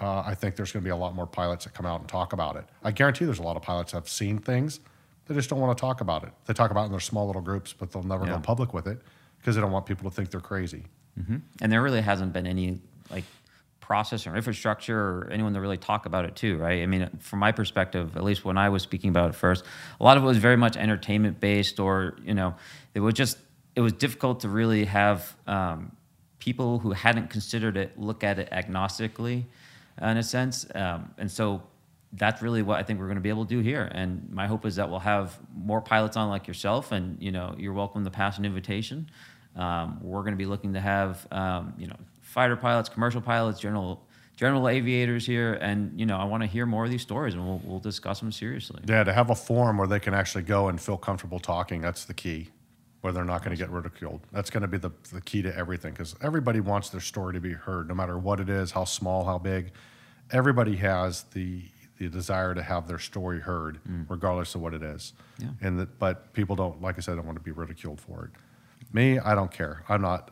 [0.00, 2.08] uh, I think there's going to be a lot more pilots that come out and
[2.08, 2.64] talk about it.
[2.82, 4.80] I guarantee there's a lot of pilots that have seen things,
[5.28, 6.30] they just don't want to talk about it.
[6.46, 8.32] They talk about it in their small little groups, but they'll never Yeah.
[8.34, 9.00] go public with it
[9.38, 10.84] because they don't want people to think they're crazy.
[11.60, 12.80] and there really hasn't been any
[13.10, 13.24] like
[13.80, 17.38] process or infrastructure or anyone to really talk about it too right i mean from
[17.40, 19.64] my perspective at least when i was speaking about it first
[19.98, 22.54] a lot of it was very much entertainment based or you know
[22.94, 23.36] it was just
[23.74, 25.90] it was difficult to really have um,
[26.38, 29.42] people who hadn't considered it look at it agnostically
[30.00, 31.62] in a sense um, and so
[32.12, 33.88] that's really what I think we're going to be able to do here.
[33.92, 37.54] And my hope is that we'll have more pilots on like yourself, and you know,
[37.58, 39.10] you're welcome to pass an invitation.
[39.56, 43.60] Um, we're going to be looking to have um, you know fighter pilots, commercial pilots,
[43.60, 44.06] general
[44.36, 47.44] general aviators here, and you know, I want to hear more of these stories, and
[47.44, 48.80] we'll we'll discuss them seriously.
[48.86, 52.04] Yeah, to have a forum where they can actually go and feel comfortable talking, that's
[52.04, 52.48] the key.
[53.00, 54.22] Where they're not going to get ridiculed.
[54.32, 57.40] That's going to be the, the key to everything because everybody wants their story to
[57.40, 59.70] be heard, no matter what it is, how small, how big.
[60.32, 61.62] Everybody has the
[61.98, 65.12] the desire to have their story heard, regardless of what it is.
[65.38, 65.48] Yeah.
[65.60, 68.30] And that, but people don't, like I said, don't want to be ridiculed for it.
[68.92, 69.84] Me, I don't care.
[69.88, 70.30] I'm not.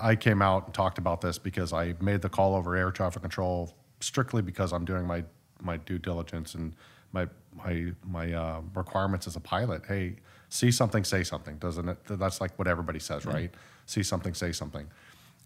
[0.00, 3.22] I came out and talked about this because I made the call over air traffic
[3.22, 5.24] control strictly because I'm doing my
[5.60, 6.74] my due diligence and
[7.12, 9.82] my my my uh, requirements as a pilot.
[9.86, 10.16] Hey,
[10.48, 11.58] see something, say something.
[11.58, 11.98] Doesn't it?
[12.06, 13.50] That's like what everybody says, right?
[13.86, 14.86] See something, say something.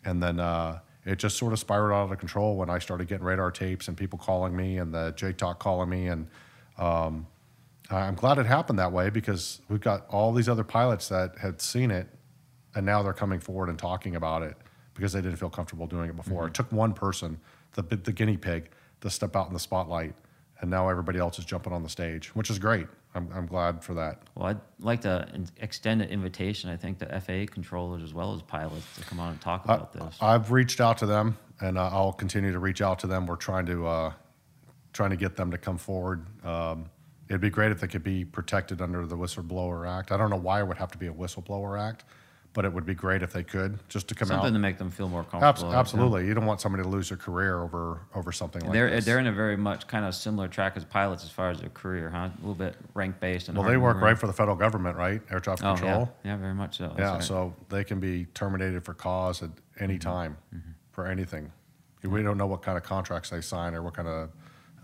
[0.04, 3.24] And then uh, it just sort of spiraled out of control when I started getting
[3.24, 6.28] radar tapes and people calling me and the JTAC calling me and
[6.78, 7.26] um,
[7.92, 11.60] I'm glad it happened that way because we've got all these other pilots that had
[11.60, 12.08] seen it,
[12.74, 14.56] and now they're coming forward and talking about it
[14.94, 16.46] because they didn't feel comfortable doing it before.
[16.46, 17.38] It took one person,
[17.72, 18.70] the the guinea pig,
[19.00, 20.14] to step out in the spotlight,
[20.60, 22.86] and now everybody else is jumping on the stage, which is great.
[23.14, 24.22] I'm I'm glad for that.
[24.34, 25.28] Well, I'd like to
[25.58, 26.70] extend an invitation.
[26.70, 29.74] I think to FAA controllers as well as pilots to come on and talk I,
[29.74, 30.16] about this.
[30.20, 33.26] I've reached out to them, and uh, I'll continue to reach out to them.
[33.26, 34.12] We're trying to uh,
[34.92, 36.26] trying to get them to come forward.
[36.44, 36.86] Um,
[37.28, 40.12] it'd be great if they could be protected under the Whistleblower Act.
[40.12, 42.04] I don't know why it would have to be a Whistleblower Act,
[42.54, 44.52] but it would be great if they could just to come Something out.
[44.52, 45.30] to make them feel more Abs-
[45.62, 45.74] comfortable.
[45.74, 49.04] absolutely, you don't want somebody to lose their career over over something like they're this.
[49.04, 51.70] they're in a very much kind of similar track as pilots as far as their
[51.70, 52.28] career, huh?
[52.28, 53.48] A little bit rank based.
[53.48, 55.22] And well, they work right for the federal government, right?
[55.30, 56.12] Air traffic Oh control.
[56.24, 56.88] yeah, yeah, very much so.
[56.88, 57.14] That's Yeah, right.
[57.20, 57.22] Mm-hmm.
[57.22, 59.50] so they can be terminated for cause at
[59.80, 60.36] any time
[60.90, 61.50] for anything.
[62.02, 64.30] We don't know what kind of contracts they sign or what kind of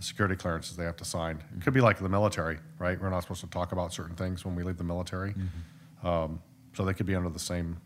[0.01, 1.43] security clearances they have to sign.
[1.57, 2.99] It could be like the military, right?
[3.01, 5.33] We're not supposed to talk about certain things when we leave the military.
[5.35, 6.07] Mm-hmm.
[6.07, 6.41] Um,
[6.79, 7.77] so they could be under the same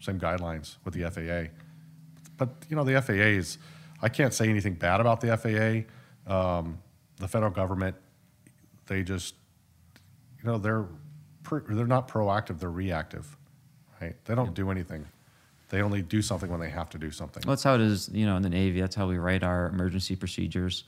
[0.00, 1.52] same guidelines with the FAA.
[2.38, 3.58] But you know, the FAA is.
[4.00, 5.84] I can't say anything bad about the FAA.
[6.34, 6.78] Um,
[7.18, 7.96] the federal government,
[8.86, 9.34] they just,
[10.38, 10.86] you know, they're
[11.50, 12.58] they're not proactive.
[12.58, 13.36] They're reactive,
[14.00, 14.16] right?
[14.24, 15.04] They don't do anything.
[15.68, 17.42] They only do something when they have to do something.
[17.44, 18.80] Well, that's how it is, you know, in the Navy.
[18.80, 20.84] That's how we write our emergency procedures.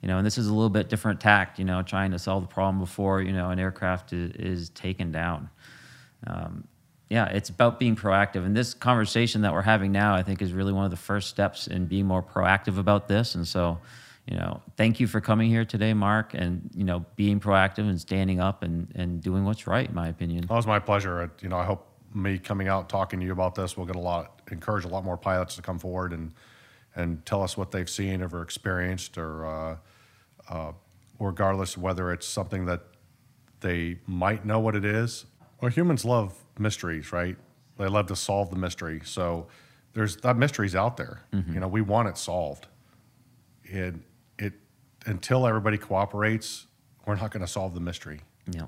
[0.00, 2.44] You know, and this is a little bit different tact, you know, trying to solve
[2.44, 5.50] the problem before, you know, an aircraft is, is taken down.
[6.26, 6.66] Um,
[7.08, 8.44] yeah, it's about being proactive.
[8.44, 11.28] And this conversation that we're having now, I think, is really one of the first
[11.28, 13.34] steps in being more proactive about this.
[13.34, 13.78] And so,
[14.26, 18.00] you know, thank you for coming here today, Mark, and, you know, being proactive and
[18.00, 20.46] standing up and, and doing what's right, in my opinion.
[20.48, 21.30] Well, it was my pleasure.
[21.40, 24.00] You know, I hope me coming out talking to you about this will get a
[24.00, 26.32] lot, encourage a lot more pilots to come forward and
[26.96, 29.76] and tell us what they've seen or experienced, or uh,
[30.48, 30.72] uh,
[31.18, 32.82] regardless whether it's something that
[33.60, 35.26] they might know what it is.
[35.60, 37.36] Well, humans love mysteries, right?
[37.78, 39.00] They love to solve the mystery.
[39.04, 39.48] So
[39.94, 41.22] there's that mystery's out there.
[41.54, 42.66] You know, we want it solved.
[43.64, 43.94] It
[44.38, 44.52] it
[45.06, 46.66] until everybody cooperates,
[47.06, 48.20] we're not going to solve the mystery.
[48.50, 48.66] Yeah.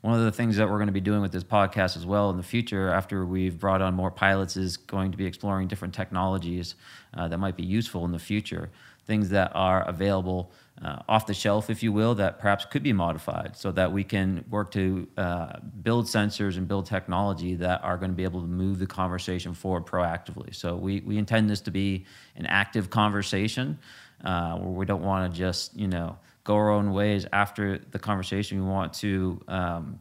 [0.00, 2.30] One of the things that we're going to be doing with this podcast as well
[2.30, 5.92] in the future, after we've brought on more pilots, is going to be exploring different
[5.92, 6.74] technologies
[7.12, 8.70] uh, that might be useful in the future.
[9.06, 10.50] Things that are available
[10.82, 14.04] uh, off the shelf, if you will, that perhaps could be modified so that we
[14.04, 18.40] can work to uh, build sensors and build technology that are going to be able
[18.40, 20.54] to move the conversation forward proactively.
[20.54, 22.06] So we, we intend this to be
[22.36, 23.78] an active conversation.
[24.24, 27.98] uh, where we don't want to just you know go our own ways after the
[27.98, 28.64] conversation.
[28.64, 30.00] We want to um,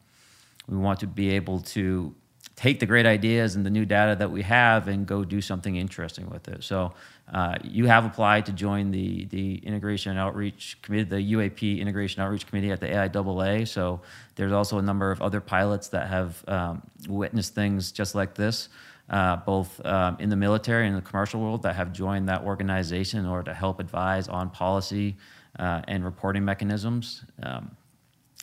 [0.67, 2.15] we want to be able to
[2.63, 5.75] take the great ideas and the new data that we have and go do something
[5.75, 6.63] interesting with it.
[6.63, 6.93] So
[7.33, 12.21] uh, you have applied to join the the integration and outreach committee, the UAP integration
[12.21, 13.67] outreach committee at the AIAA.
[13.67, 13.99] So
[14.35, 18.69] there's also a number of other pilots that have um, witnessed things just like this.
[19.09, 23.19] Uh, both um, in the military and the commercial world that have joined that organization
[23.19, 25.17] in order to help advise on policy
[25.59, 27.25] uh, and reporting mechanisms.
[27.43, 27.75] Um,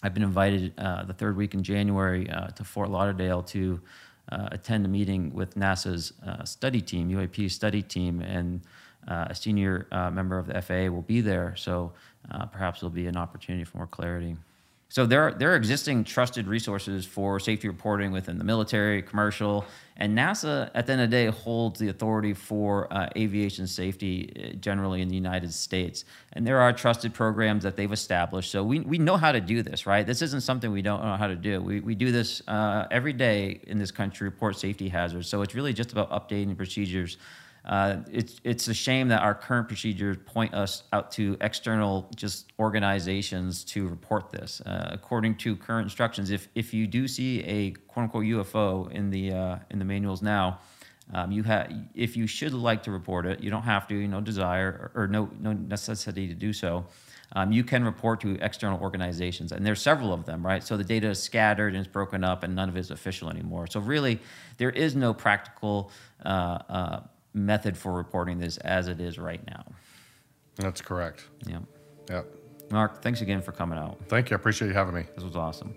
[0.02, 3.80] I've been invited uh, the third week in January uh, to Fort Lauderdale to
[4.32, 8.60] uh, attend a meeting with NASA's uh, study team, UAP study team, and
[9.08, 11.54] uh, a senior uh, member of the FAA will be there.
[11.56, 11.92] So
[12.52, 14.36] perhaps there'll be an opportunity for more clarity.
[14.90, 19.64] So there are, there are existing trusted resources for safety reporting within the military, commercial,
[19.98, 24.32] and NASA at the end of the day holds the authority for uh, aviation safety
[24.34, 26.04] uh, generally in the United States.
[26.32, 28.50] And there are trusted programs that they've established.
[28.50, 30.04] So we, we know how to do this, right?
[30.04, 31.62] This isn't something we don't know how to do.
[31.62, 35.28] We, we do this uh, every day in this country, report safety hazards.
[35.28, 37.16] So it's really just about updating procedures
[37.64, 42.52] uh, it's it's a shame that our current procedures point us out to external just
[42.58, 44.60] organizations to report this.
[44.62, 49.10] Uh, according to current instructions, if if you do see a quote unquote UFO in
[49.10, 50.60] the uh, in the manuals now,
[51.12, 54.20] um, you have if you should like to report it, you don't have to, no
[54.20, 56.86] desire or, or no no necessity to do so.
[57.32, 60.64] Um, you can report to external organizations, and there's several of them, right?
[60.64, 63.30] So the data is scattered and it's broken up, and none of it is official
[63.30, 63.68] anymore.
[63.68, 64.18] So really,
[64.56, 65.92] there is no practical
[66.24, 67.00] uh, uh,
[67.32, 69.64] method for reporting this as it is right now.
[70.56, 71.24] That's correct.
[71.46, 71.60] Yeah.
[72.08, 72.26] Yep.
[72.70, 73.98] Mark, thanks again for coming out.
[74.08, 74.36] Thank you.
[74.36, 75.04] I appreciate you having me.
[75.14, 75.74] This was awesome.